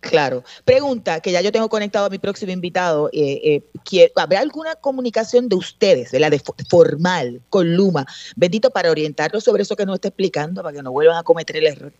Claro. 0.00 0.42
Pregunta, 0.64 1.20
que 1.20 1.30
ya 1.30 1.40
yo 1.40 1.52
tengo 1.52 1.68
conectado 1.68 2.06
a 2.06 2.10
mi 2.10 2.18
próximo 2.18 2.50
invitado. 2.50 3.08
Eh, 3.12 3.62
eh, 3.92 4.12
¿Habrá 4.16 4.40
alguna 4.40 4.74
comunicación 4.80 5.48
de 5.48 5.54
ustedes, 5.54 6.12
la 6.18 6.28
de 6.28 6.40
formal, 6.68 7.40
con 7.48 7.76
Luma, 7.76 8.04
bendito, 8.36 8.70
para 8.70 8.90
orientarlos 8.90 9.44
sobre 9.44 9.62
eso 9.62 9.76
que 9.76 9.86
nos 9.86 9.96
está 9.96 10.08
explicando, 10.08 10.62
para 10.62 10.76
que 10.76 10.82
no 10.82 10.90
vuelvan 10.90 11.16
a 11.16 11.22
cometer 11.22 11.56
el 11.56 11.68
error? 11.68 11.92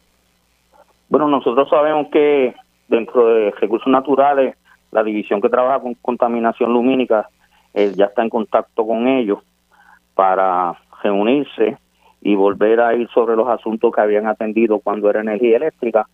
Bueno, 1.09 1.28
nosotros 1.28 1.68
sabemos 1.70 2.09
que 2.12 2.55
dentro 2.88 3.28
de 3.28 3.50
recursos 3.52 3.87
naturales, 3.87 4.57
la 4.90 5.05
división 5.05 5.40
que 5.40 5.48
trabaja 5.48 5.81
con 5.81 5.94
contaminación 5.94 6.72
lumínica 6.72 7.28
eh, 7.74 7.92
ya 7.96 8.06
está 8.06 8.22
en 8.22 8.30
contacto 8.30 8.87
con 8.87 9.08
ellos 9.08 9.38
para 10.14 10.74
reunirse 11.02 11.78
y 12.20 12.35
volver 12.35 12.80
a 12.80 12.94
ir 12.94 13.08
sobre 13.08 13.37
los 13.37 13.48
asuntos 13.48 13.92
que 13.92 14.00
habían 14.00 14.26
atendido 14.26 14.78
cuando 14.78 15.11
era 15.11 15.20
energía 15.20 15.56
eléctrica 15.56 16.06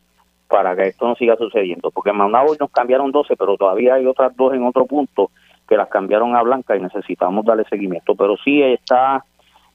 para 0.49 0.75
que 0.75 0.89
esto 0.89 1.07
no 1.07 1.15
siga 1.15 1.37
sucediendo. 1.37 1.91
Porque 1.91 2.11
en 2.11 2.17
Maunabo 2.17 2.55
nos 2.59 2.71
cambiaron 2.71 3.13
12, 3.13 3.37
pero 3.37 3.57
todavía 3.57 3.95
hay 3.95 4.07
otras 4.07 4.35
dos 4.37 4.55
en 4.55 4.65
otro 4.65 4.87
punto 4.87 5.31
que 5.69 5.77
las 5.77 5.89
cambiaron 5.89 6.35
a 6.35 6.43
blanca 6.43 6.77
y 6.77 6.81
necesitamos 6.81 7.45
darle 7.45 7.65
seguimiento. 7.65 8.15
Pero 8.15 8.37
sí 8.39 8.63
está 8.63 9.25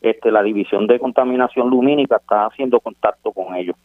este, 0.02 0.32
la 0.32 0.42
división 0.42 0.88
de 0.88 1.00
contaminación 1.00 1.70
lumínica 1.70 2.18
está 2.18 2.48
haciendo 2.48 2.80
contacto 2.80 3.32
con 3.32 3.56
ellos. 3.56 3.76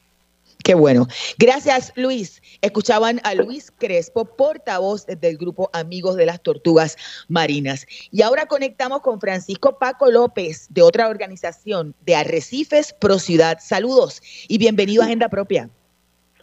Qué 0.69 0.75
bueno. 0.75 1.09
Gracias, 1.39 1.95
Luis. 1.97 2.43
Escuchaban 2.61 3.23
a 3.25 3.33
Luis 3.33 3.73
Crespo, 3.79 4.27
portavoz 4.27 5.07
del 5.07 5.39
grupo 5.39 5.71
Amigos 5.73 6.17
de 6.17 6.27
las 6.27 6.43
Tortugas 6.43 6.99
Marinas. 7.27 7.87
Y 8.11 8.21
ahora 8.21 8.45
conectamos 8.45 9.01
con 9.01 9.19
Francisco 9.19 9.79
Paco 9.79 10.11
López, 10.11 10.67
de 10.69 10.83
otra 10.83 11.09
organización 11.09 11.95
de 12.05 12.17
Arrecifes 12.17 12.93
Pro 12.93 13.19
Ciudad. 13.19 13.61
Saludos 13.63 14.21
y 14.47 14.59
bienvenido 14.59 15.01
a 15.01 15.07
Agenda 15.07 15.31
Propia. 15.31 15.71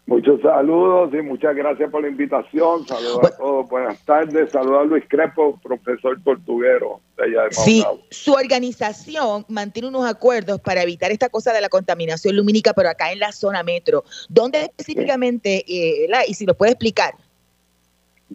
Muchos 0.07 0.39
saludos 0.41 1.11
y 1.15 1.21
muchas 1.23 1.55
gracias 1.55 1.89
por 1.89 2.03
la 2.03 2.09
invitación. 2.09 2.85
Saludos 2.85 3.23
a 3.23 3.37
todos. 3.37 3.67
Buenas 3.67 4.05
tardes. 4.05 4.51
Saludos 4.51 4.81
a 4.81 4.83
Luis 4.83 5.03
Crepo, 5.07 5.59
profesor 5.63 6.21
portuguero 6.21 6.99
de 7.17 7.23
allá 7.23 7.43
de 7.45 7.51
Sí, 7.51 7.83
su 8.11 8.33
organización 8.33 9.45
mantiene 9.49 9.87
unos 9.87 10.05
acuerdos 10.05 10.61
para 10.61 10.83
evitar 10.83 11.11
esta 11.11 11.29
cosa 11.29 11.53
de 11.53 11.61
la 11.61 11.69
contaminación 11.69 12.35
lumínica, 12.35 12.73
pero 12.73 12.89
acá 12.89 13.11
en 13.11 13.19
la 13.19 13.31
zona 13.31 13.63
metro. 13.63 14.03
¿Dónde 14.29 14.65
específicamente, 14.65 15.65
eh, 15.67 16.07
y 16.27 16.33
si 16.35 16.45
lo 16.45 16.53
puede 16.53 16.73
explicar? 16.73 17.15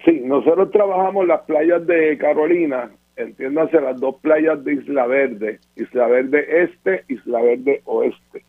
Sí, 0.05 0.23
nosotros 0.25 0.73
trabajamos 0.73 1.25
las 1.29 1.43
playas 1.43 1.87
de 1.87 2.19
Carolina, 2.19 2.91
entiéndase 3.15 3.81
las 3.81 4.01
dos 4.01 4.17
playas 4.17 4.65
de 4.65 4.75
Isla 4.75 5.07
Verde, 5.07 5.61
Isla 5.77 6.09
Verde 6.09 6.65
Este, 6.65 7.05
Isla 7.07 7.43
Verde 7.43 7.83
Oeste 7.85 8.45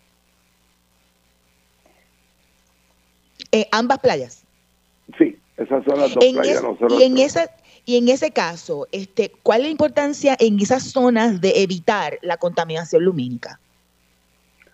en 3.51 3.65
ambas 3.71 3.99
playas. 3.99 4.45
Sí, 5.17 5.37
esas 5.57 5.83
son 5.85 5.99
las 5.99 6.13
dos 6.13 6.25
playas. 6.25 6.63
y 6.89 7.03
en 7.03 7.17
esa 7.17 7.49
y 7.85 7.97
en 7.97 8.09
ese 8.09 8.31
caso, 8.31 8.87
este, 8.91 9.31
¿cuál 9.43 9.61
es 9.61 9.65
la 9.65 9.71
importancia 9.71 10.35
en 10.39 10.59
esas 10.59 10.83
zonas 10.83 11.41
de 11.41 11.63
evitar 11.63 12.19
la 12.21 12.37
contaminación 12.37 13.03
lumínica? 13.03 13.59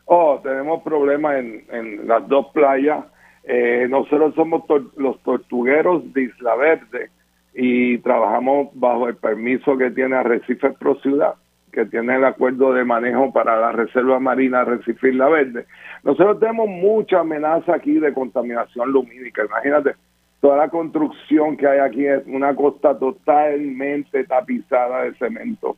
Oh, 0.05 0.39
tenemos 0.43 0.83
problemas 0.83 1.37
en, 1.37 2.07
las 2.07 2.27
dos 2.27 2.47
playas. 2.53 3.05
Eh, 3.43 3.87
nosotros 3.89 4.35
somos 4.35 4.63
los 4.97 5.21
tortugueros 5.23 6.13
de 6.13 6.23
Isla 6.23 6.55
Verde 6.55 7.09
y 7.53 7.97
trabajamos 7.99 8.69
bajo 8.73 9.07
el 9.07 9.15
permiso 9.15 9.77
que 9.77 9.89
tiene 9.91 10.17
Arrecife 10.17 10.71
Pro 10.71 10.99
Ciudad 11.01 11.35
que 11.77 11.85
tiene 11.85 12.15
el 12.15 12.25
acuerdo 12.25 12.73
de 12.73 12.83
manejo 12.83 13.31
para 13.31 13.55
la 13.55 13.71
Reserva 13.71 14.19
Marina 14.19 14.63
Recife 14.63 15.13
La 15.13 15.29
Verde. 15.29 15.67
Nosotros 16.03 16.39
tenemos 16.39 16.67
mucha 16.67 17.19
amenaza 17.19 17.75
aquí 17.75 17.99
de 17.99 18.13
contaminación 18.13 18.91
lumínica. 18.91 19.45
Imagínate, 19.45 19.93
toda 20.41 20.57
la 20.57 20.69
construcción 20.69 21.55
que 21.55 21.67
hay 21.67 21.77
aquí 21.77 22.03
es 22.07 22.23
una 22.25 22.55
costa 22.55 22.97
totalmente 22.97 24.23
tapizada 24.23 25.03
de 25.03 25.13
cemento. 25.19 25.77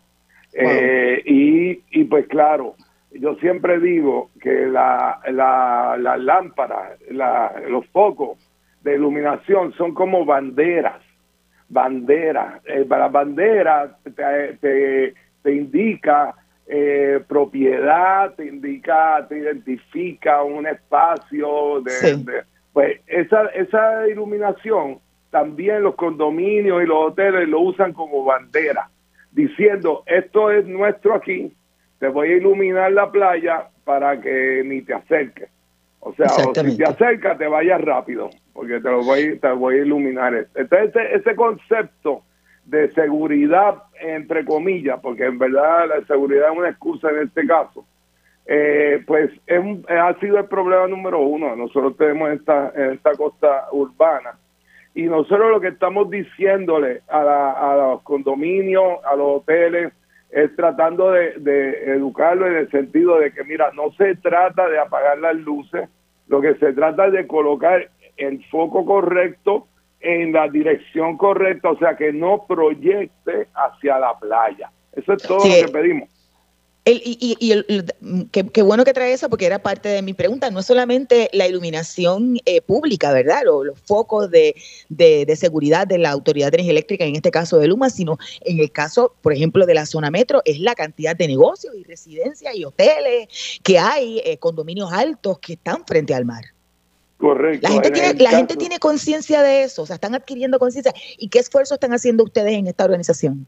Eh, 0.54 1.22
y, 1.26 1.82
y 1.92 2.06
pues 2.06 2.28
claro, 2.28 2.76
yo 3.12 3.36
siempre 3.36 3.78
digo 3.82 4.30
que 4.40 4.68
la, 4.68 5.20
la, 5.30 5.98
las 6.00 6.20
lámparas, 6.22 6.98
los 7.68 7.86
focos 7.88 8.38
de 8.84 8.96
iluminación 8.96 9.74
son 9.74 9.94
como 9.94 10.24
banderas, 10.24 11.02
banderas. 11.68 12.62
Eh, 12.66 12.86
para 12.88 13.10
banderas 13.10 14.02
te 14.04 14.54
te 14.62 15.14
indica 15.46 16.36
eh, 16.68 17.20
propiedad, 17.28 18.34
te 18.36 18.46
indica, 18.46 19.26
te 19.28 19.40
identifica 19.40 20.44
un 20.44 20.68
espacio 20.68 21.82
de, 21.82 22.44
pues 22.74 23.00
esa 23.08 23.48
esa 23.48 24.08
iluminación 24.08 25.00
también 25.32 25.84
los 25.84 25.96
condominios 25.96 26.84
y 26.84 26.86
los 26.86 27.12
hoteles 27.12 27.48
lo 27.48 27.62
usan 27.62 27.94
como 27.94 28.24
bandera, 28.24 28.90
diciendo 29.32 30.04
esto 30.06 30.52
es 30.52 30.66
nuestro 30.68 31.16
aquí, 31.16 31.52
te 32.00 32.08
voy 32.08 32.34
a 32.34 32.38
iluminar 32.38 32.92
la 32.92 33.12
playa 33.12 33.70
para 33.84 34.20
que 34.22 34.62
ni 34.66 34.82
te 34.82 34.94
acerques. 34.94 35.50
O 36.02 36.14
sea, 36.14 36.30
si 36.30 36.78
te 36.78 36.84
acercas 36.84 37.38
te 37.38 37.48
vayas 37.48 37.82
rápido, 37.82 38.30
porque 38.54 38.80
te 38.80 38.90
lo 38.90 39.04
voy, 39.04 39.38
te 39.40 39.52
voy 39.52 39.76
a 39.80 39.82
iluminar. 39.82 40.48
Entonces 40.56 40.96
ese, 40.96 41.16
ese 41.16 41.36
concepto 41.36 42.24
de 42.70 42.92
seguridad, 42.92 43.84
entre 44.00 44.46
comillas, 44.46 45.00
porque 45.02 45.26
en 45.26 45.40
verdad 45.40 45.88
la 45.88 46.06
seguridad 46.06 46.52
es 46.52 46.58
una 46.58 46.70
excusa 46.70 47.10
en 47.10 47.28
este 47.28 47.48
caso, 47.48 47.86
eh, 48.46 49.04
pues 49.06 49.32
es, 49.48 49.62
ha 49.90 50.14
sido 50.20 50.38
el 50.38 50.46
problema 50.46 50.88
número 50.88 51.20
uno. 51.20 51.56
Nosotros 51.56 51.98
tenemos 51.98 52.32
esta, 52.32 52.70
esta 52.70 53.12
costa 53.16 53.68
urbana 53.72 54.38
y 54.94 55.04
nosotros 55.04 55.52
lo 55.52 55.60
que 55.60 55.70
estamos 55.70 56.10
diciéndole 56.10 57.02
a, 57.10 57.72
a 57.72 57.76
los 57.76 58.02
condominios, 58.04 59.04
a 59.04 59.16
los 59.16 59.42
hoteles, 59.42 59.94
es 60.32 60.56
tratando 60.56 61.12
de, 61.12 61.34
de 61.40 61.94
educarlo 61.96 62.46
en 62.46 62.58
el 62.58 62.70
sentido 62.70 63.18
de 63.20 63.32
que, 63.32 63.44
mira, 63.44 63.72
no 63.74 63.92
se 63.94 64.16
trata 64.16 64.70
de 64.70 64.78
apagar 64.78 65.18
las 65.18 65.36
luces, 65.36 65.90
lo 66.28 66.40
que 66.40 66.54
se 66.56 66.74
trata 66.74 67.08
es 67.08 67.14
de 67.14 67.26
colocar 67.26 67.90
el 68.18 68.44
foco 68.46 68.86
correcto 68.86 69.68
en 70.02 70.32
la 70.32 70.48
dirección 70.48 71.18
correcta, 71.18 71.72
o 71.72 71.78
sea, 71.78 71.96
que 71.96 72.14
no 72.14 72.46
proyecte 72.48 73.48
hacia 73.54 74.00
la 74.00 74.18
playa. 74.18 74.72
Eso 74.94 75.14
es 75.14 75.24
todo 75.24 75.40
lo 75.40 75.66
que 75.66 75.72
pedimos. 75.72 76.10
y, 76.86 77.38
y, 77.40 77.52
el, 77.52 77.86
qué, 78.32 78.62
bueno 78.64 78.84
que 78.86 78.94
trae 78.94 79.14
eso 79.14 79.30
porque 79.30 79.46
era 79.46 79.60
parte 79.60 79.90
de 79.90 80.02
mi 80.02 80.14
pregunta. 80.14 80.50
No 80.50 80.60
es 80.60 80.66
solamente 80.66 81.30
la 81.34 81.48
iluminación 81.48 82.38
eh, 82.46 82.62
pública, 82.62 83.12
¿verdad? 83.12 83.42
Los, 83.44 83.66
los 83.66 83.80
focos 83.82 84.32
de, 84.32 84.56
de, 84.88 85.36
seguridad 85.36 85.86
de 85.86 85.98
la 85.98 86.12
Autoridad 86.12 86.52
de 86.52 86.58
Energía 86.58 86.72
Eléctrica, 86.72 87.04
en 87.04 87.16
este 87.16 87.32
caso 87.32 87.58
de 87.58 87.68
Luma, 87.68 87.90
sino 87.90 88.18
en 88.42 88.60
el 88.60 88.72
caso, 88.72 89.14
por 89.22 89.34
ejemplo, 89.34 89.66
de 89.66 89.74
la 89.74 89.86
zona 89.86 90.10
metro, 90.10 90.42
es 90.46 90.60
la 90.60 90.76
cantidad 90.76 91.16
de 91.16 91.28
negocios 91.28 91.76
y 91.76 91.84
residencias 91.84 92.56
y 92.56 92.64
hoteles 92.64 93.28
que 93.64 93.78
hay, 93.78 94.20
eh, 94.20 94.38
condominios 94.38 94.92
altos 94.94 95.40
que 95.40 95.54
están 95.54 95.86
frente 95.86 96.14
al 96.16 96.26
mar. 96.26 96.46
Correcto. 97.20 97.68
La 97.68 97.74
gente 97.74 97.92
tiene, 97.92 98.14
la 98.24 98.30
gente 98.30 98.56
tiene 98.56 98.80
conciencia 98.80 99.42
de 99.44 99.64
eso, 99.64 99.82
o 99.82 99.86
sea, 99.86 99.96
están 99.96 100.16
adquiriendo 100.16 100.58
conciencia. 100.58 100.94
¿Y 101.18 101.28
qué 101.28 101.40
esfuerzo 101.40 101.74
están 101.74 101.92
haciendo 101.92 102.24
ustedes 102.24 102.54
en 102.54 102.68
esta 102.68 102.86
organización? 102.86 103.46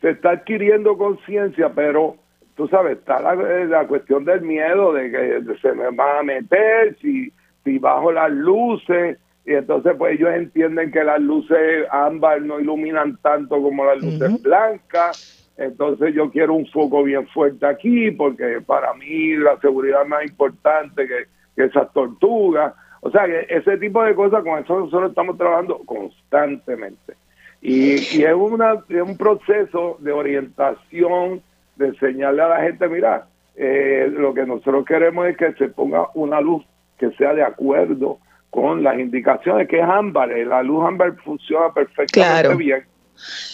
Se 0.00 0.10
está 0.10 0.30
adquiriendo 0.30 0.96
conciencia, 0.96 1.72
pero 1.74 2.16
tú 2.54 2.68
sabes, 2.68 2.98
está 2.98 3.20
la, 3.20 3.86
cuestión 3.88 4.24
del 4.24 4.42
miedo 4.42 4.92
de 4.92 5.10
que 5.10 5.58
se 5.60 5.72
me 5.72 5.90
van 5.90 6.18
a 6.18 6.22
meter, 6.22 6.96
si, 7.02 7.32
si 7.64 7.78
bajo 7.78 8.12
las 8.12 8.30
luces, 8.30 9.18
y 9.44 9.52
entonces 9.52 9.94
pues 9.98 10.14
ellos 10.14 10.30
entienden 10.32 10.92
que 10.92 11.02
las 11.02 11.20
luces 11.20 11.86
ámbar 11.90 12.40
no 12.42 12.60
iluminan 12.60 13.16
tanto 13.16 13.60
como 13.60 13.84
las 13.84 14.00
luces 14.00 14.42
blancas, 14.42 15.50
entonces 15.56 16.14
yo 16.14 16.30
quiero 16.30 16.54
un 16.54 16.66
foco 16.68 17.02
bien 17.02 17.26
fuerte 17.28 17.66
aquí, 17.66 18.12
porque 18.12 18.60
para 18.64 18.94
mí 18.94 19.34
la 19.34 19.58
seguridad 19.60 20.02
es 20.02 20.08
más 20.08 20.24
importante 20.24 21.06
que 21.08 21.35
esas 21.56 21.92
tortugas. 21.92 22.74
O 23.00 23.10
sea, 23.10 23.26
que 23.26 23.46
ese 23.48 23.76
tipo 23.78 24.02
de 24.02 24.14
cosas, 24.14 24.42
con 24.42 24.58
eso 24.58 24.80
nosotros 24.80 25.10
estamos 25.10 25.38
trabajando 25.38 25.78
constantemente. 25.84 27.14
Y, 27.60 27.94
es, 28.22 28.34
una, 28.34 28.84
es 28.88 29.02
un 29.02 29.16
proceso 29.16 29.96
de 30.00 30.12
orientación, 30.12 31.42
de 31.76 31.88
enseñarle 31.88 32.42
a 32.42 32.48
la 32.48 32.60
gente, 32.62 32.88
mira, 32.88 33.26
eh, 33.56 34.08
lo 34.10 34.34
que 34.34 34.46
nosotros 34.46 34.84
queremos 34.84 35.26
es 35.26 35.36
que 35.36 35.52
se 35.54 35.68
ponga 35.68 36.08
una 36.14 36.40
luz 36.40 36.64
que 36.98 37.10
sea 37.12 37.34
de 37.34 37.42
acuerdo 37.42 38.18
con 38.50 38.82
las 38.82 38.98
indicaciones 38.98 39.68
que 39.68 39.80
es 39.80 39.84
ámbar. 39.84 40.32
Eh, 40.32 40.44
la 40.44 40.62
luz 40.62 40.84
ámbar 40.84 41.16
funciona 41.24 41.72
perfectamente 41.72 42.54
bien. 42.54 42.84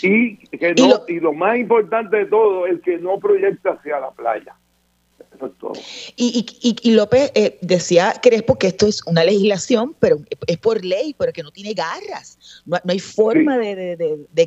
Y, 0.03 0.37
que 0.59 0.75
no, 0.75 1.03
y 1.09 1.21
lo 1.21 1.33
más 1.33 1.57
importante 1.57 2.19
de 2.19 2.27
todo 2.27 2.67
es 2.67 2.81
que 2.83 2.99
no 2.99 3.19
proyecta 3.19 3.71
hacia 3.71 4.01
la 4.01 4.11
playa. 4.11 4.55
Y, 6.17 6.79
y, 6.83 6.91
López 6.93 7.33
eh, 7.35 7.59
decía 7.61 8.15
Crespo 8.23 8.57
que 8.57 8.69
esto 8.69 8.87
es 8.87 9.05
una 9.07 9.25
legislación, 9.25 9.95
pero 9.99 10.19
es 10.47 10.59
por 10.59 10.85
ley, 10.85 11.15
pero 11.19 11.33
que 11.33 11.43
no 11.43 11.51
tiene 11.51 11.75
garras. 11.75 12.63
No, 12.67 12.79
hay 12.89 12.99
forma 12.99 13.59
de, 13.59 13.97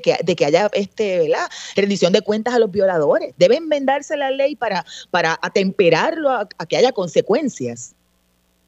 que, 0.03 0.15
de 0.23 0.35
que 0.35 0.45
haya 0.45 0.69
este, 0.73 1.19
¿verdad? 1.19 1.47
rendición 1.75 2.13
de 2.13 2.21
cuentas 2.21 2.53
a 2.53 2.59
los 2.59 2.71
violadores. 2.71 3.33
Debe 3.37 3.57
enmendarse 3.57 4.15
la 4.15 4.31
ley 4.31 4.55
para, 4.55 4.85
para 5.11 5.37
atemperarlo 5.41 6.29
a, 6.29 6.47
que 6.67 6.77
haya 6.77 6.91
consecuencias. 6.91 7.95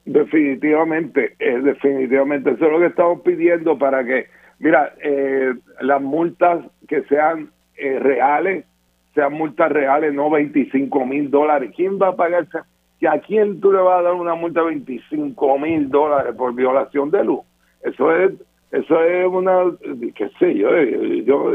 Definitivamente, 0.05 1.35
eh, 1.39 1.59
definitivamente. 1.63 2.51
Eso 2.51 2.65
es 2.65 2.71
lo 2.71 2.79
que 2.79 2.87
estamos 2.87 3.21
pidiendo 3.21 3.77
para 3.77 4.03
que, 4.03 4.27
mira, 4.59 4.93
eh, 5.03 5.53
las 5.81 6.01
multas 6.01 6.65
que 6.87 7.03
sean 7.03 7.51
reales 7.77 8.65
sean 9.17 9.33
multas 9.33 9.71
reales, 9.71 10.13
no 10.13 10.29
25 10.29 11.05
mil 11.07 11.31
dólares. 11.31 11.71
¿Quién 11.75 11.97
va 11.99 12.09
a 12.09 12.15
pagarse? 12.15 12.59
¿A 13.09 13.19
quién 13.19 13.59
tú 13.59 13.71
le 13.71 13.79
vas 13.79 13.99
a 13.99 14.03
dar 14.03 14.13
una 14.13 14.35
multa 14.35 14.59
de 14.59 14.67
25 14.67 15.57
mil 15.57 15.89
dólares 15.89 16.35
por 16.37 16.53
violación 16.53 17.09
de 17.09 17.23
luz? 17.23 17.39
Eso 17.81 18.15
es, 18.15 18.33
eso 18.71 19.01
es 19.01 19.25
una, 19.25 19.71
qué 20.13 20.29
sé 20.37 20.53
yo, 20.53 20.69
yo 21.25 21.51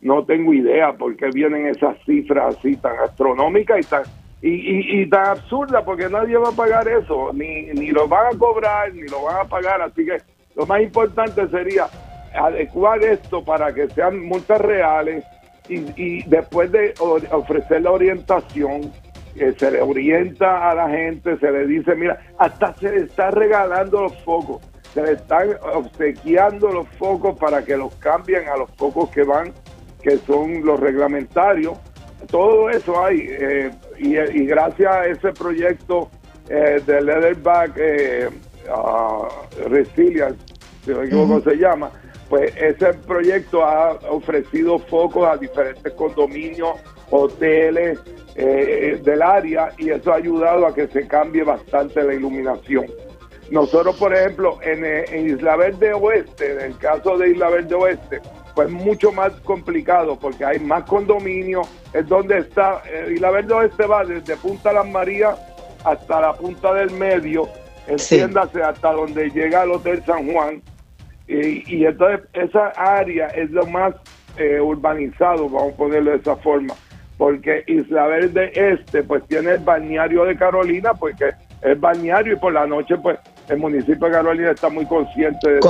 no 0.00 0.24
tengo 0.24 0.52
idea 0.52 0.92
por 0.94 1.16
qué 1.16 1.30
vienen 1.32 1.68
esas 1.68 1.96
cifras 2.04 2.56
así 2.56 2.76
tan 2.76 2.98
astronómicas 2.98 3.86
y 3.86 3.88
tan 3.88 4.02
y, 4.42 5.00
y, 5.00 5.08
tan 5.08 5.26
absurdas, 5.28 5.84
porque 5.84 6.08
nadie 6.10 6.36
va 6.36 6.48
a 6.48 6.56
pagar 6.56 6.86
eso, 6.88 7.30
ni, 7.32 7.66
ni 7.66 7.92
lo 7.92 8.08
van 8.08 8.34
a 8.34 8.38
cobrar, 8.38 8.92
ni 8.92 9.02
lo 9.02 9.22
van 9.22 9.36
a 9.46 9.48
pagar, 9.48 9.80
así 9.80 10.04
que 10.04 10.18
lo 10.56 10.66
más 10.66 10.82
importante 10.82 11.48
sería 11.48 11.86
adecuar 12.34 13.02
esto 13.04 13.42
para 13.42 13.72
que 13.72 13.88
sean 13.90 14.20
multas 14.26 14.60
reales 14.60 15.24
y, 15.68 15.84
y 15.96 16.22
después 16.24 16.70
de 16.72 16.94
ofrecer 17.30 17.82
la 17.82 17.92
orientación, 17.92 18.92
que 19.34 19.52
se 19.52 19.70
le 19.70 19.82
orienta 19.82 20.70
a 20.70 20.74
la 20.74 20.88
gente, 20.88 21.36
se 21.38 21.50
le 21.50 21.66
dice, 21.66 21.94
mira, 21.94 22.20
hasta 22.38 22.74
se 22.74 22.90
le 22.90 23.04
está 23.04 23.30
regalando 23.30 24.02
los 24.02 24.16
focos, 24.22 24.62
se 24.92 25.02
le 25.02 25.12
están 25.12 25.48
obsequiando 25.74 26.70
los 26.70 26.88
focos 26.90 27.36
para 27.38 27.64
que 27.64 27.76
los 27.76 27.94
cambien 27.96 28.48
a 28.48 28.56
los 28.56 28.70
focos 28.76 29.10
que 29.10 29.24
van 29.24 29.52
que 30.04 30.18
son 30.18 30.64
los 30.64 30.78
reglamentarios. 30.78 31.78
Todo 32.30 32.68
eso 32.68 33.02
hay. 33.02 33.26
Eh, 33.26 33.70
y, 33.98 34.44
gracias 34.44 34.94
a 34.94 35.06
ese 35.06 35.32
proyecto 35.32 36.10
eh, 36.48 36.80
de 36.86 37.00
Leatherback 37.00 37.72
eh, 37.76 38.28
Resilience, 39.66 40.38
si 40.84 40.90
no 40.90 41.00
me 41.00 41.06
equivoco 41.06 41.40
se 41.40 41.56
llama, 41.56 41.90
pues 42.28 42.54
ese 42.56 42.94
proyecto 42.94 43.64
ha 43.64 43.92
ofrecido 44.10 44.78
focos 44.78 45.26
a 45.26 45.36
diferentes 45.36 45.92
condominios, 45.94 46.78
hoteles 47.10 47.98
eh, 48.34 49.00
del 49.02 49.22
área 49.22 49.72
y 49.78 49.90
eso 49.90 50.12
ha 50.12 50.16
ayudado 50.16 50.66
a 50.66 50.74
que 50.74 50.88
se 50.88 51.06
cambie 51.06 51.44
bastante 51.44 52.02
la 52.02 52.14
iluminación. 52.14 52.86
Nosotros, 53.50 53.96
por 53.96 54.14
ejemplo, 54.14 54.58
en, 54.62 54.84
en 54.84 55.28
Isla 55.28 55.56
Verde 55.56 55.92
Oeste, 55.92 56.52
en 56.52 56.60
el 56.60 56.78
caso 56.78 57.18
de 57.18 57.30
Isla 57.30 57.50
Verde 57.50 57.74
Oeste, 57.74 58.20
pues 58.54 58.70
mucho 58.70 59.12
más 59.12 59.32
complicado 59.40 60.18
porque 60.18 60.44
hay 60.44 60.60
más 60.60 60.84
condominios, 60.84 61.68
es 61.92 62.08
donde 62.08 62.38
está, 62.38 62.82
eh, 62.90 63.14
y 63.16 63.18
la 63.18 63.30
Verde 63.30 63.54
Oeste 63.54 63.86
va 63.86 64.04
desde 64.04 64.36
Punta 64.36 64.72
Las 64.72 64.88
Marías 64.88 65.38
hasta 65.84 66.20
la 66.20 66.32
punta 66.34 66.72
del 66.72 66.90
medio, 66.92 67.48
entiéndase 67.86 68.62
hasta 68.62 68.92
donde 68.92 69.28
llega 69.30 69.64
el 69.64 69.72
Hotel 69.72 70.02
San 70.06 70.32
Juan, 70.32 70.62
y, 71.26 71.76
y 71.76 71.86
entonces 71.86 72.26
esa 72.32 72.68
área 72.76 73.28
es 73.28 73.50
lo 73.50 73.66
más 73.66 73.94
eh, 74.36 74.60
urbanizado, 74.60 75.48
vamos 75.48 75.74
a 75.74 75.76
ponerlo 75.76 76.10
de 76.10 76.18
esa 76.18 76.36
forma, 76.36 76.74
porque 77.16 77.64
Isla 77.66 78.06
Verde 78.06 78.52
Este 78.54 79.02
pues 79.02 79.22
tiene 79.28 79.52
el 79.52 79.60
balneario 79.60 80.24
de 80.24 80.36
Carolina, 80.36 80.92
porque 80.94 81.30
es 81.62 81.80
balneario 81.80 82.34
y 82.34 82.36
por 82.36 82.52
la 82.52 82.66
noche 82.66 82.96
pues 82.98 83.18
el 83.48 83.58
municipio 83.58 84.06
de 84.06 84.12
Carolina 84.12 84.50
está 84.50 84.68
muy 84.68 84.86
consciente 84.86 85.54
de, 85.54 85.60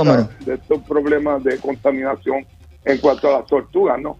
de 0.45 0.53
estos 0.55 0.81
problemas 0.83 1.43
de 1.43 1.57
contaminación 1.59 2.45
en 2.83 2.97
cuanto 2.99 3.29
a 3.29 3.39
las 3.39 3.47
tortugas, 3.47 3.99
¿no? 3.99 4.17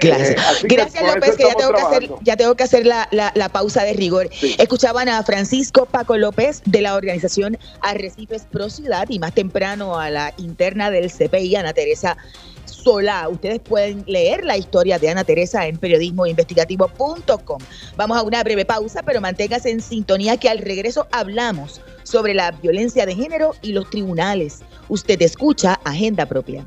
Gracias, 0.00 0.64
eh, 0.64 0.66
Gracias 0.68 1.14
López, 1.14 1.36
que 1.36 1.44
ya 1.44 1.54
tengo 1.54 1.72
que, 1.72 1.82
hacer, 1.82 2.10
ya 2.22 2.36
tengo 2.36 2.54
que 2.54 2.64
hacer 2.64 2.86
la, 2.86 3.08
la, 3.10 3.48
pausa 3.48 3.84
de 3.84 3.92
rigor. 3.92 4.28
Escuchaban 4.58 5.08
a 5.08 5.22
Francisco 5.22 5.86
Paco 5.86 6.16
López 6.16 6.62
de 6.64 6.80
la 6.80 6.94
organización 6.94 7.58
Arrecifes 7.80 8.44
Pro 8.50 8.70
Ciudad 8.70 9.06
y 9.08 9.18
más 9.18 9.34
temprano 9.34 9.98
a 9.98 10.10
la 10.10 10.32
interna 10.38 10.90
del 10.90 11.10
CPI, 11.10 11.56
Ana 11.56 11.72
Teresa 11.72 12.16
Solá. 12.64 13.28
Ustedes 13.28 13.60
pueden 13.60 14.04
leer 14.06 14.44
la 14.44 14.56
historia 14.56 14.98
de 14.98 15.10
Ana 15.10 15.24
Teresa 15.24 15.66
en 15.66 15.76
periodismoinvestigativo.com. 15.78 17.58
Vamos 17.96 18.16
a 18.16 18.22
una 18.22 18.42
breve 18.42 18.64
pausa, 18.64 19.02
pero 19.02 19.20
manténgase 19.20 19.70
en 19.70 19.80
sintonía 19.80 20.36
que 20.36 20.48
al 20.48 20.58
regreso 20.58 21.06
hablamos 21.12 21.80
sobre 22.02 22.34
la 22.34 22.50
violencia 22.50 23.06
de 23.06 23.14
género 23.14 23.54
y 23.62 23.72
los 23.72 23.88
tribunales. 23.90 24.60
Usted 24.88 25.20
escucha 25.22 25.80
Agenda 25.84 26.26
Propia. 26.26 26.66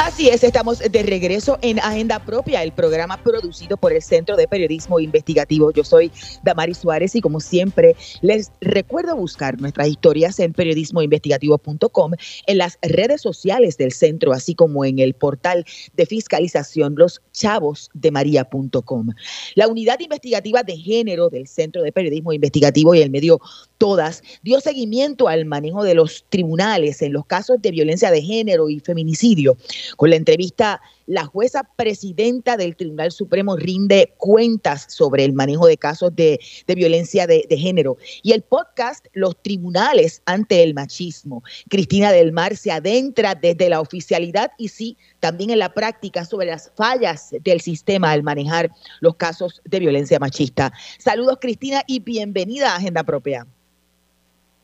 Así 0.13 0.27
es, 0.27 0.43
estamos 0.43 0.79
de 0.79 1.03
regreso 1.03 1.57
en 1.61 1.79
Agenda 1.79 2.19
Propia, 2.19 2.61
el 2.63 2.73
programa 2.73 3.15
producido 3.23 3.77
por 3.77 3.93
el 3.93 4.01
Centro 4.01 4.35
de 4.35 4.45
Periodismo 4.45 4.99
Investigativo. 4.99 5.71
Yo 5.71 5.85
soy 5.85 6.11
Damari 6.43 6.73
Suárez 6.73 7.15
y 7.15 7.21
como 7.21 7.39
siempre 7.39 7.95
les 8.19 8.51
recuerdo 8.59 9.15
buscar 9.15 9.59
nuestras 9.61 9.87
historias 9.87 10.37
en 10.39 10.51
periodismoinvestigativo.com, 10.51 12.11
en 12.45 12.57
las 12.57 12.77
redes 12.81 13.21
sociales 13.21 13.77
del 13.77 13.93
centro, 13.93 14.33
así 14.33 14.53
como 14.53 14.83
en 14.83 14.99
el 14.99 15.13
portal 15.13 15.65
de 15.95 16.05
fiscalización 16.05 16.95
Los 16.97 17.21
Chavos 17.31 17.89
de 17.93 18.11
María.com. 18.11 19.11
La 19.55 19.69
unidad 19.69 20.01
investigativa 20.01 20.61
de 20.61 20.75
género 20.75 21.29
del 21.29 21.47
Centro 21.47 21.83
de 21.83 21.93
Periodismo 21.93 22.33
Investigativo 22.33 22.93
y 22.93 23.01
el 23.01 23.11
medio 23.11 23.39
Todas 23.77 24.21
dio 24.43 24.59
seguimiento 24.59 25.27
al 25.27 25.45
manejo 25.45 25.83
de 25.83 25.95
los 25.95 26.25
tribunales 26.29 27.01
en 27.01 27.13
los 27.13 27.25
casos 27.25 27.59
de 27.63 27.71
violencia 27.71 28.11
de 28.11 28.21
género 28.21 28.69
y 28.69 28.79
feminicidio 28.79 29.57
con 30.01 30.09
la 30.09 30.15
entrevista, 30.15 30.81
la 31.05 31.25
jueza 31.25 31.61
presidenta 31.75 32.57
del 32.57 32.75
Tribunal 32.75 33.11
Supremo 33.11 33.55
rinde 33.55 34.15
cuentas 34.17 34.87
sobre 34.89 35.23
el 35.23 35.33
manejo 35.33 35.67
de 35.67 35.77
casos 35.77 36.15
de, 36.15 36.39
violencia 36.75 37.27
de, 37.27 37.45
género. 37.51 37.97
Y 38.23 38.31
el 38.31 38.41
podcast, 38.41 39.05
Los 39.13 39.39
Tribunales 39.43 40.23
ante 40.25 40.63
el 40.63 40.73
Machismo. 40.73 41.43
Cristina 41.69 42.11
del 42.11 42.31
Mar 42.31 42.55
se 42.55 42.71
adentra 42.71 43.35
desde 43.35 43.69
la 43.69 43.79
oficialidad 43.79 44.53
y 44.57 44.69
sí, 44.69 44.97
también 45.19 45.51
en 45.51 45.59
la 45.59 45.71
práctica 45.71 46.25
sobre 46.25 46.47
las 46.47 46.71
fallas 46.75 47.35
del 47.43 47.61
sistema 47.61 48.09
al 48.09 48.23
manejar 48.23 48.71
los 49.01 49.17
casos 49.17 49.61
de 49.65 49.81
violencia 49.81 50.17
machista. 50.17 50.73
Saludos, 50.97 51.37
Cristina, 51.39 51.83
y 51.85 51.99
bienvenida 51.99 52.73
a 52.73 52.77
Agenda 52.77 53.03
Propia. 53.03 53.45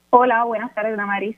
Hola, 0.10 0.46
buenas 0.46 0.74
tardes, 0.74 0.98
Maris. 0.98 1.38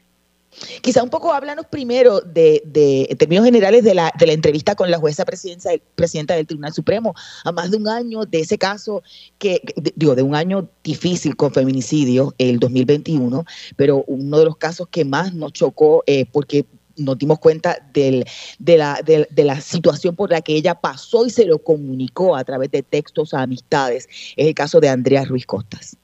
Quizá 0.81 1.03
un 1.03 1.09
poco 1.09 1.31
háblanos 1.31 1.65
primero 1.67 2.21
de, 2.21 2.61
en 3.09 3.17
términos 3.17 3.45
generales, 3.45 3.83
de 3.83 3.93
la, 3.93 4.11
de 4.17 4.27
la 4.27 4.33
entrevista 4.33 4.75
con 4.75 4.89
la 4.89 4.97
jueza 4.97 5.25
presidenta, 5.25 6.35
del 6.35 6.47
Tribunal 6.47 6.73
Supremo, 6.73 7.13
a 7.43 7.51
más 7.51 7.71
de 7.71 7.77
un 7.77 7.87
año 7.87 8.25
de 8.25 8.39
ese 8.39 8.57
caso, 8.57 9.03
que 9.37 9.61
digo, 9.95 10.15
de 10.15 10.23
un 10.23 10.35
año 10.35 10.69
difícil 10.83 11.35
con 11.35 11.53
feminicidio, 11.53 12.33
el 12.37 12.59
2021, 12.59 13.45
pero 13.75 14.03
uno 14.07 14.39
de 14.39 14.45
los 14.45 14.57
casos 14.57 14.87
que 14.89 15.05
más 15.05 15.33
nos 15.33 15.53
chocó, 15.53 16.03
eh, 16.07 16.25
porque 16.31 16.65
nos 16.99 17.17
dimos 17.17 17.39
cuenta 17.39 17.77
del, 17.93 18.25
de, 18.57 18.77
la, 18.77 19.01
de, 19.03 19.43
la 19.43 19.61
situación 19.61 20.15
por 20.15 20.31
la 20.31 20.41
que 20.41 20.55
ella 20.55 20.75
pasó 20.75 21.25
y 21.25 21.29
se 21.29 21.45
lo 21.45 21.59
comunicó 21.59 22.35
a 22.35 22.43
través 22.43 22.71
de 22.71 22.83
textos 22.83 23.33
a 23.33 23.41
amistades, 23.41 24.07
es 24.35 24.47
el 24.47 24.53
caso 24.53 24.79
de 24.79 24.89
Andrea 24.89 25.25
Ruiz 25.25 25.45
Costas. 25.45 25.97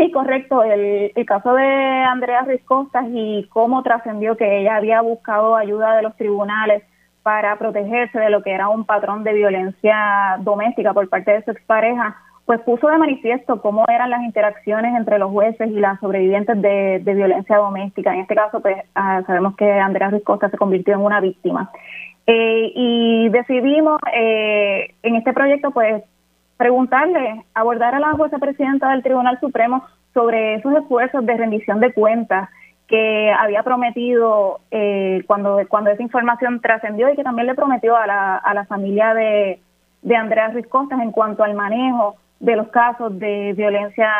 Sí, 0.00 0.10
correcto. 0.12 0.62
El, 0.62 1.12
caso 1.26 1.52
de 1.52 1.62
Andrea 1.62 2.40
Riscostas 2.40 3.04
y 3.10 3.46
cómo 3.50 3.82
trascendió 3.82 4.34
que 4.34 4.60
ella 4.60 4.76
había 4.76 5.02
buscado 5.02 5.56
ayuda 5.56 5.94
de 5.94 6.00
los 6.02 6.16
tribunales 6.16 6.82
para 7.22 7.58
protegerse 7.58 8.18
de 8.18 8.30
lo 8.30 8.42
que 8.42 8.50
era 8.50 8.70
un 8.70 8.86
patrón 8.86 9.24
de 9.24 9.34
violencia 9.34 10.38
doméstica 10.40 10.94
por 10.94 11.06
parte 11.10 11.32
de 11.32 11.44
su 11.44 11.50
expareja, 11.50 12.16
pues 12.46 12.60
puso 12.62 12.88
de 12.88 12.96
manifiesto 12.96 13.60
cómo 13.60 13.84
eran 13.88 14.08
las 14.08 14.22
interacciones 14.22 14.96
entre 14.96 15.18
los 15.18 15.30
jueces 15.30 15.68
y 15.68 15.78
las 15.78 16.00
sobrevivientes 16.00 16.62
de, 16.62 17.02
violencia 17.04 17.58
doméstica. 17.58 18.14
En 18.14 18.20
este 18.20 18.34
caso, 18.34 18.60
pues 18.60 18.78
ah, 18.94 19.20
sabemos 19.26 19.54
que 19.56 19.70
Andrea 19.70 20.08
Riscosta 20.08 20.48
se 20.48 20.56
convirtió 20.56 20.94
en 20.94 21.00
una 21.00 21.20
víctima. 21.20 21.70
Eh, 22.26 22.72
y 22.74 23.28
decidimos 23.28 24.00
eh, 24.14 24.94
en 25.02 25.16
este 25.16 25.34
proyecto, 25.34 25.72
pues, 25.72 26.02
preguntarle, 26.60 27.46
abordar 27.54 27.94
a 27.94 28.00
la 28.00 28.12
jueza 28.12 28.38
presidenta 28.38 28.90
del 28.90 29.02
Tribunal 29.02 29.40
Supremo 29.40 29.82
sobre 30.12 30.56
esos 30.56 30.74
esfuerzos 30.76 31.24
de 31.24 31.34
rendición 31.34 31.80
de 31.80 31.90
cuentas 31.94 32.50
que 32.86 33.32
había 33.32 33.62
prometido 33.62 34.60
eh, 34.70 35.22
cuando, 35.26 35.58
esa 35.58 36.02
información 36.02 36.60
trascendió 36.60 37.08
y 37.08 37.16
que 37.16 37.22
también 37.22 37.46
le 37.46 37.54
prometió 37.54 37.96
a 37.96 38.06
la, 38.06 38.36
a 38.36 38.52
la 38.52 38.66
familia 38.66 39.14
de, 39.14 39.58
de 40.02 40.16
Andrea 40.16 40.48
Ruiz 40.48 40.66
Costas 40.66 41.00
en 41.00 41.12
cuanto 41.12 41.44
al 41.44 41.54
manejo 41.54 42.16
de 42.40 42.56
los 42.56 42.68
casos 42.68 43.18
de 43.18 43.54
violencia 43.56 44.12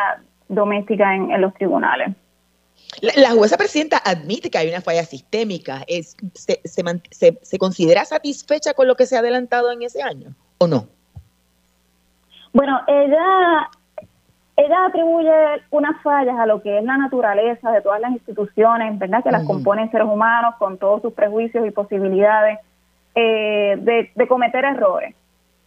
doméstica 0.49 1.13
en, 1.13 1.39
los 1.39 1.53
tribunales. 1.53 2.15
La, 3.01 3.29
jueza 3.31 3.55
presidenta 3.55 4.01
admite 4.03 4.49
que 4.49 4.57
hay 4.57 4.67
una 4.67 4.81
falla 4.81 5.03
sistémica. 5.03 5.85
Se, 6.33 6.59
¿Se 7.39 7.57
considera 7.59 8.03
satisfecha 8.05 8.73
con 8.73 8.87
lo 8.87 8.95
que 8.95 9.05
se 9.05 9.15
ha 9.15 9.19
adelantado 9.19 9.71
en 9.71 9.83
ese 9.83 10.01
año 10.01 10.33
o 10.57 10.65
no? 10.65 10.87
Bueno, 12.53 12.81
ella, 12.87 13.69
ella 14.57 14.85
atribuye 14.85 15.31
unas 15.71 16.01
fallas 16.01 16.37
a 16.37 16.45
lo 16.45 16.61
que 16.61 16.77
es 16.77 16.83
la 16.83 16.97
naturaleza 16.97 17.71
de 17.71 17.81
todas 17.81 18.01
las 18.01 18.11
instituciones, 18.11 18.97
¿verdad? 18.99 19.23
Que 19.23 19.31
las 19.31 19.45
componen 19.45 19.89
seres 19.91 20.07
humanos 20.07 20.55
con 20.59 20.77
todos 20.77 21.01
sus 21.01 21.13
prejuicios 21.13 21.65
y 21.65 21.71
posibilidades 21.71 22.59
eh, 23.15 24.09
de, 24.15 24.27
cometer 24.27 24.65
errores. 24.65 25.15